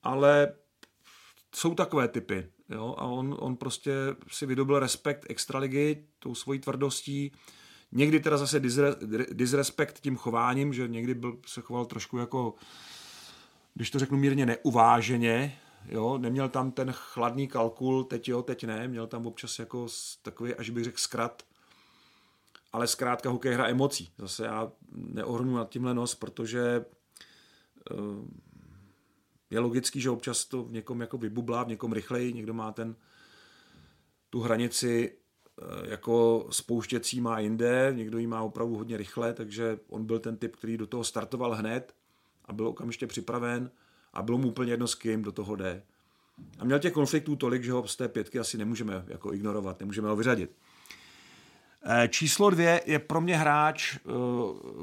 ale 0.05 0.53
jsou 1.55 1.75
takové 1.75 2.09
typy. 2.09 2.49
Jo? 2.69 2.95
A 2.99 3.05
on, 3.05 3.37
on 3.39 3.57
prostě 3.57 3.93
si 4.31 4.47
vydobil 4.47 4.79
respekt 4.79 5.27
extraligy 5.29 6.07
tou 6.19 6.35
svojí 6.35 6.59
tvrdostí, 6.59 7.33
někdy 7.93 8.21
teda 8.21 8.37
zase 8.37 8.61
disre, 8.61 8.95
disrespekt 9.33 10.01
tím 10.01 10.17
chováním, 10.17 10.73
že 10.73 10.89
někdy 10.89 11.15
byl, 11.15 11.39
se 11.47 11.61
choval 11.61 11.85
trošku 11.85 12.19
jako, 12.19 12.55
když 13.75 13.91
to 13.91 13.99
řeknu 13.99 14.19
mírně, 14.19 14.47
neuváženě, 14.47 15.59
jo, 15.89 16.19
neměl 16.19 16.49
tam 16.49 16.71
ten 16.71 16.93
chladný 16.93 17.49
kalkul, 17.49 18.05
teď 18.05 18.29
jo, 18.29 18.43
teď 18.43 18.65
ne, 18.65 18.89
měl 18.89 19.07
tam 19.07 19.27
občas 19.27 19.59
jako 19.59 19.87
takový, 20.23 20.55
až 20.55 20.71
bych 20.71 20.85
řekl, 20.85 20.99
zkrat, 20.99 21.43
ale 22.73 22.87
zkrátka 22.87 23.31
hokej 23.31 23.55
hra 23.55 23.67
emocí. 23.69 24.13
Zase 24.19 24.45
já 24.45 24.73
neohrnu 24.93 25.57
nad 25.57 25.69
tímhle 25.69 25.95
nos, 25.95 26.15
protože 26.15 26.85
eh, 27.91 27.95
je 29.55 29.61
logický, 29.61 30.01
že 30.01 30.11
občas 30.11 30.45
to 30.45 30.65
v 30.65 30.73
někom 30.73 31.01
jako 31.01 31.19
vybublá, 31.19 31.65
v 31.65 31.69
někom 31.69 31.93
rychleji, 31.93 32.33
někdo 32.33 32.55
má 32.55 32.73
ten 32.73 32.97
tu 34.31 34.41
hranici 34.41 35.13
eh, 35.13 35.91
jako 35.91 36.47
spouštěcí 36.51 37.21
má 37.21 37.39
jinde, 37.39 37.93
někdo 37.97 38.19
ji 38.19 38.27
má 38.27 38.43
opravdu 38.43 38.77
hodně 38.77 38.97
rychle, 38.97 39.35
takže 39.35 39.79
on 39.89 40.05
byl 40.05 40.19
ten 40.19 40.37
typ, 40.37 40.57
který 40.57 40.77
do 40.77 40.87
toho 40.87 41.05
startoval 41.05 41.55
hned 41.55 41.95
a 42.45 42.53
byl 42.53 42.69
okamžitě 42.69 43.07
připraven 43.07 43.71
a 44.13 44.23
bylo 44.23 44.39
mu 44.39 44.49
úplně 44.49 44.73
jedno, 44.73 44.87
s 44.87 44.95
kým 44.95 45.23
do 45.23 45.33
toho 45.33 45.57
jde. 45.57 45.83
A 46.59 46.65
měl 46.65 46.79
těch 46.79 46.93
konfliktů 46.93 47.37
tolik, 47.37 47.65
že 47.65 47.73
ho 47.73 47.89
z 47.89 47.97
té 47.97 48.09
pětky 48.09 48.39
asi 48.39 48.59
nemůžeme 48.59 49.05
jako 49.07 49.33
ignorovat, 49.33 49.81
nemůžeme 49.81 50.09
ho 50.09 50.17
vyřadit. 50.17 50.51
Eh, 51.87 52.09
číslo 52.09 52.51
dvě 52.51 52.81
je 52.87 52.99
pro 52.99 53.21
mě 53.21 53.37
hráč, 53.37 53.97
eh, 53.97 54.11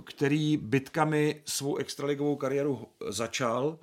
který 0.04 0.58
bitkami 0.58 1.42
svou 1.46 1.76
extraligovou 1.76 2.36
kariéru 2.36 2.88
začal, 3.10 3.80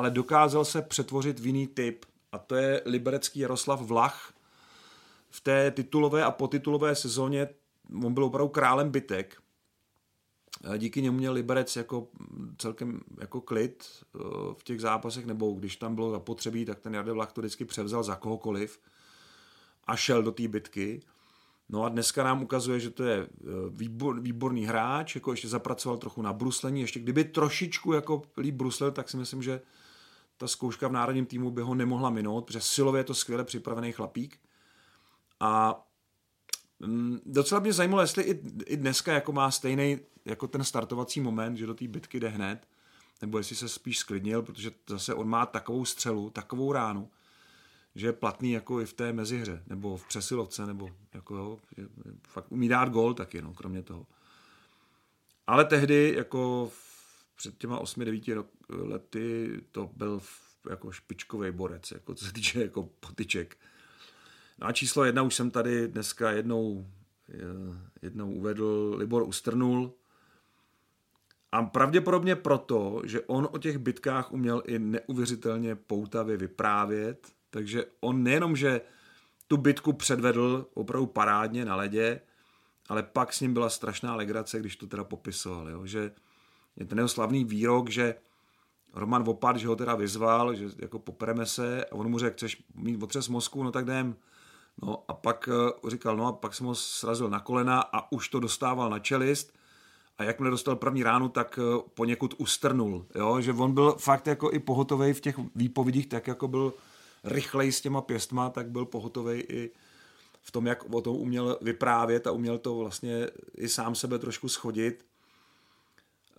ale 0.00 0.10
dokázal 0.10 0.64
se 0.64 0.82
přetvořit 0.82 1.40
v 1.40 1.46
jiný 1.46 1.66
typ. 1.66 2.04
A 2.32 2.38
to 2.38 2.54
je 2.54 2.82
liberecký 2.84 3.40
Jaroslav 3.40 3.80
Vlach. 3.80 4.32
V 5.30 5.40
té 5.40 5.70
titulové 5.70 6.24
a 6.24 6.30
potitulové 6.30 6.94
sezóně 6.94 7.48
on 8.04 8.14
byl 8.14 8.24
opravdu 8.24 8.48
králem 8.48 8.90
bitek. 8.90 9.36
Eh, 10.64 10.78
díky 10.78 11.02
němu 11.02 11.18
měl 11.18 11.32
Liberec 11.32 11.76
jako 11.76 12.08
celkem 12.58 13.00
jako 13.20 13.40
klid 13.40 13.84
v 14.58 14.64
těch 14.64 14.80
zápasech, 14.80 15.26
nebo 15.26 15.52
když 15.52 15.76
tam 15.76 15.94
bylo 15.94 16.10
zapotřebí, 16.10 16.64
tak 16.64 16.80
ten 16.80 16.94
Jarde 16.94 17.12
Vlach 17.12 17.32
to 17.32 17.40
vždycky 17.40 17.64
převzal 17.64 18.02
za 18.02 18.16
kohokoliv 18.16 18.80
a 19.84 19.96
šel 19.96 20.22
do 20.22 20.32
té 20.32 20.48
bitky. 20.48 21.02
No 21.68 21.84
a 21.84 21.88
dneska 21.88 22.24
nám 22.24 22.42
ukazuje, 22.42 22.80
že 22.80 22.90
to 22.90 23.04
je 23.04 23.16
e, 23.16 23.26
výbor, 23.70 24.20
výborný 24.20 24.66
hráč, 24.66 25.14
jako 25.14 25.30
ještě 25.30 25.48
zapracoval 25.48 25.98
trochu 25.98 26.22
na 26.22 26.32
bruslení, 26.32 26.80
ještě 26.80 27.00
kdyby 27.00 27.24
trošičku 27.24 27.92
jako 27.92 28.22
líp 28.36 28.54
bruslil, 28.54 28.90
tak 28.90 29.08
si 29.08 29.16
myslím, 29.16 29.42
že 29.42 29.60
ta 30.40 30.48
zkouška 30.48 30.88
v 30.88 30.92
národním 30.92 31.26
týmu 31.26 31.50
by 31.50 31.62
ho 31.62 31.74
nemohla 31.74 32.10
minout, 32.10 32.46
protože 32.46 32.60
silově 32.60 33.00
je 33.00 33.04
to 33.04 33.14
skvěle 33.14 33.44
připravený 33.44 33.92
chlapík. 33.92 34.40
A 35.40 35.82
mm, 36.78 37.20
docela 37.26 37.60
mě 37.60 37.72
zajímalo, 37.72 38.02
jestli 38.02 38.22
i, 38.22 38.40
i 38.66 38.76
dneska 38.76 39.12
jako 39.12 39.32
má 39.32 39.50
stejný 39.50 39.98
jako 40.24 40.48
ten 40.48 40.64
startovací 40.64 41.20
moment, 41.20 41.56
že 41.56 41.66
do 41.66 41.74
té 41.74 41.88
bitky 41.88 42.20
jde 42.20 42.28
hned, 42.28 42.68
nebo 43.22 43.38
jestli 43.38 43.56
se 43.56 43.68
spíš 43.68 43.98
sklidnil, 43.98 44.42
protože 44.42 44.70
zase 44.88 45.14
on 45.14 45.28
má 45.28 45.46
takovou 45.46 45.84
střelu, 45.84 46.30
takovou 46.30 46.72
ránu, 46.72 47.10
že 47.94 48.06
je 48.06 48.12
platný 48.12 48.52
jako 48.52 48.80
i 48.80 48.86
v 48.86 48.92
té 48.92 49.12
mezihře, 49.12 49.62
nebo 49.66 49.96
v 49.96 50.08
přesilovce, 50.08 50.66
nebo 50.66 50.90
jako 51.14 51.36
jo, 51.36 51.58
fakt 52.28 52.52
umí 52.52 52.68
dát 52.68 52.88
gol 52.88 53.14
taky, 53.14 53.42
no, 53.42 53.54
kromě 53.54 53.82
toho. 53.82 54.06
Ale 55.46 55.64
tehdy, 55.64 56.14
jako 56.16 56.70
před 57.40 57.58
těma 57.58 57.82
8-9 57.82 58.44
lety, 58.68 59.60
to 59.72 59.90
byl 59.96 60.20
jako 60.70 60.92
špičkový 60.92 61.50
borec, 61.50 61.90
jako 61.90 62.14
co 62.14 62.24
se 62.24 62.32
týče 62.32 62.60
jako 62.60 62.88
potyček. 63.00 63.56
No 64.58 64.66
a 64.66 64.72
číslo 64.72 65.04
jedna 65.04 65.22
už 65.22 65.34
jsem 65.34 65.50
tady 65.50 65.88
dneska 65.88 66.30
jednou, 66.30 66.86
jednou 68.02 68.32
uvedl, 68.32 68.94
Libor 68.98 69.22
Ustrnul. 69.22 69.92
A 71.52 71.62
pravděpodobně 71.62 72.36
proto, 72.36 73.02
že 73.04 73.20
on 73.20 73.48
o 73.52 73.58
těch 73.58 73.78
bitkách 73.78 74.32
uměl 74.32 74.62
i 74.66 74.78
neuvěřitelně 74.78 75.74
poutavě 75.74 76.36
vyprávět, 76.36 77.32
takže 77.50 77.84
on 78.00 78.22
nejenom, 78.22 78.56
že 78.56 78.80
tu 79.48 79.56
bitku 79.56 79.92
předvedl 79.92 80.66
opravdu 80.74 81.06
parádně 81.06 81.64
na 81.64 81.76
ledě, 81.76 82.20
ale 82.88 83.02
pak 83.02 83.32
s 83.32 83.40
ním 83.40 83.54
byla 83.54 83.70
strašná 83.70 84.14
legrace, 84.14 84.60
když 84.60 84.76
to 84.76 84.86
teda 84.86 85.04
popisoval, 85.04 85.68
jo, 85.68 85.86
že 85.86 86.12
je 86.76 86.86
ten 86.86 86.98
jeho 86.98 87.08
slavný 87.08 87.44
výrok, 87.44 87.90
že 87.90 88.14
Roman 88.94 89.22
Vopat, 89.22 89.56
že 89.56 89.68
ho 89.68 89.76
teda 89.76 89.94
vyzval, 89.94 90.54
že 90.54 90.66
jako 90.78 90.98
popereme 90.98 91.46
se 91.46 91.84
a 91.84 91.94
on 91.94 92.10
mu 92.10 92.18
řekl, 92.18 92.36
chceš 92.36 92.62
mít 92.74 93.02
otřes 93.02 93.28
mozku, 93.28 93.62
no 93.62 93.72
tak 93.72 93.84
jdem. 93.84 94.16
No 94.82 95.04
a 95.08 95.14
pak 95.14 95.48
uh, 95.82 95.90
říkal, 95.90 96.16
no 96.16 96.26
a 96.26 96.32
pak 96.32 96.54
jsem 96.54 96.66
ho 96.66 96.74
srazil 96.74 97.30
na 97.30 97.40
kolena 97.40 97.80
a 97.80 98.12
už 98.12 98.28
to 98.28 98.40
dostával 98.40 98.90
na 98.90 98.98
čelist 98.98 99.52
a 100.18 100.24
jakmile 100.24 100.50
dostal 100.50 100.76
první 100.76 101.02
ránu, 101.02 101.28
tak 101.28 101.58
uh, 101.58 101.82
poněkud 101.94 102.34
ustrnul, 102.38 103.06
jo? 103.14 103.40
že 103.40 103.52
on 103.52 103.74
byl 103.74 103.92
fakt 103.98 104.26
jako 104.26 104.52
i 104.52 104.58
pohotový 104.58 105.12
v 105.12 105.20
těch 105.20 105.36
výpovědích, 105.54 106.06
tak 106.06 106.26
jako 106.26 106.48
byl 106.48 106.72
rychlej 107.24 107.72
s 107.72 107.80
těma 107.80 108.00
pěstma, 108.00 108.50
tak 108.50 108.70
byl 108.70 108.84
pohotový 108.84 109.40
i 109.40 109.70
v 110.42 110.50
tom, 110.50 110.66
jak 110.66 110.94
o 110.94 111.00
tom 111.00 111.16
uměl 111.16 111.58
vyprávět 111.62 112.26
a 112.26 112.32
uměl 112.32 112.58
to 112.58 112.74
vlastně 112.76 113.26
i 113.56 113.68
sám 113.68 113.94
sebe 113.94 114.18
trošku 114.18 114.48
schodit. 114.48 115.04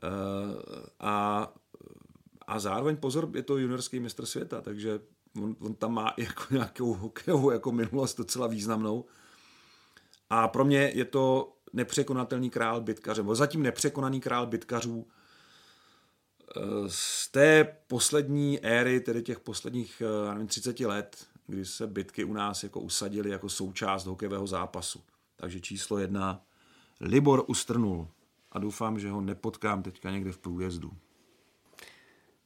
Uh, 0.03 0.61
a 0.99 1.53
a 2.51 2.59
zároveň 2.59 2.97
pozor, 2.97 3.29
je 3.35 3.43
to 3.43 3.57
juniorský 3.57 3.99
mistr 3.99 4.25
světa, 4.25 4.61
takže 4.61 4.99
on, 5.41 5.55
on 5.59 5.73
tam 5.73 5.93
má 5.93 6.13
jako 6.17 6.43
nějakou 6.51 6.93
hokejovou 6.93 7.51
jako 7.51 7.71
minulost 7.71 8.17
docela 8.17 8.47
významnou. 8.47 9.05
A 10.29 10.47
pro 10.47 10.65
mě 10.65 10.91
je 10.95 11.05
to 11.05 11.53
nepřekonatelný 11.73 12.49
král 12.49 12.81
bitkařů, 12.81 13.21
nebo 13.21 13.35
zatím 13.35 13.63
nepřekonaný 13.63 14.21
král 14.21 14.47
bitkařů 14.47 15.07
eh, 16.57 16.61
z 16.87 17.27
té 17.27 17.77
poslední 17.87 18.65
éry, 18.65 18.99
tedy 18.99 19.21
těch 19.21 19.39
posledních 19.39 20.01
eh, 20.05 20.33
nevím, 20.33 20.47
30 20.47 20.79
let, 20.79 21.27
kdy 21.47 21.65
se 21.65 21.87
bitky 21.87 22.23
u 22.23 22.33
nás 22.33 22.63
jako 22.63 22.79
usadily 22.79 23.29
jako 23.29 23.49
součást 23.49 24.05
hokejového 24.05 24.47
zápasu. 24.47 25.03
Takže 25.35 25.59
číslo 25.59 25.97
jedna, 25.97 26.45
Libor 27.01 27.43
Ustrnul. 27.47 28.07
A 28.51 28.59
doufám, 28.59 28.99
že 28.99 29.09
ho 29.09 29.21
nepotkám 29.21 29.83
teďka 29.83 30.11
někde 30.11 30.31
v 30.31 30.37
průjezdu. 30.37 30.91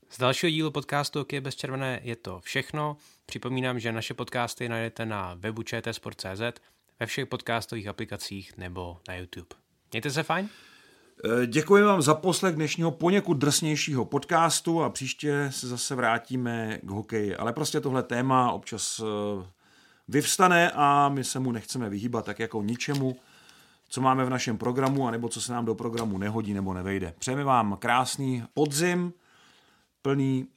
Z 0.09 0.17
dalšího 0.17 0.49
dílu 0.49 0.71
podcastu 0.71 1.19
Hokej 1.19 1.41
bez 1.41 1.55
červené 1.55 1.99
je 2.03 2.15
to 2.15 2.39
všechno. 2.39 2.97
Připomínám, 3.25 3.79
že 3.79 3.91
naše 3.91 4.13
podcasty 4.13 4.69
najdete 4.69 5.05
na 5.05 5.33
webu 5.33 5.63
čtsport.cz, 5.63 6.61
ve 6.99 7.05
všech 7.05 7.27
podcastových 7.27 7.87
aplikacích 7.87 8.57
nebo 8.57 8.97
na 9.07 9.15
YouTube. 9.15 9.55
Mějte 9.91 10.11
se 10.11 10.23
fajn. 10.23 10.49
Eh, 11.25 11.47
děkuji 11.47 11.83
vám 11.83 12.01
za 12.01 12.13
poslech 12.13 12.55
dnešního 12.55 12.91
poněkud 12.91 13.33
drsnějšího 13.33 14.05
podcastu 14.05 14.83
a 14.83 14.89
příště 14.89 15.47
se 15.51 15.67
zase 15.67 15.95
vrátíme 15.95 16.79
k 16.83 16.89
hokeji. 16.89 17.35
Ale 17.35 17.53
prostě 17.53 17.81
tohle 17.81 18.03
téma 18.03 18.51
občas 18.51 19.01
eh, 19.03 19.45
vyvstane 20.07 20.71
a 20.71 21.09
my 21.09 21.23
se 21.23 21.39
mu 21.39 21.51
nechceme 21.51 21.89
vyhýbat 21.89 22.25
tak 22.25 22.39
jako 22.39 22.61
ničemu, 22.61 23.15
co 23.95 24.01
máme 24.01 24.25
v 24.25 24.29
našem 24.29 24.57
programu, 24.57 25.07
anebo 25.07 25.29
co 25.29 25.41
se 25.41 25.53
nám 25.53 25.65
do 25.65 25.75
programu 25.75 26.17
nehodí 26.17 26.53
nebo 26.53 26.73
nevejde. 26.73 27.13
Přejeme 27.19 27.43
vám 27.43 27.77
krásný 27.79 28.43
podzim, 28.53 29.13
plný 30.01 30.47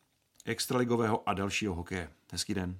extraligového 0.44 1.28
a 1.28 1.34
dalšího 1.34 1.74
hokeje. 1.74 2.10
Hezký 2.32 2.54
den. 2.54 2.78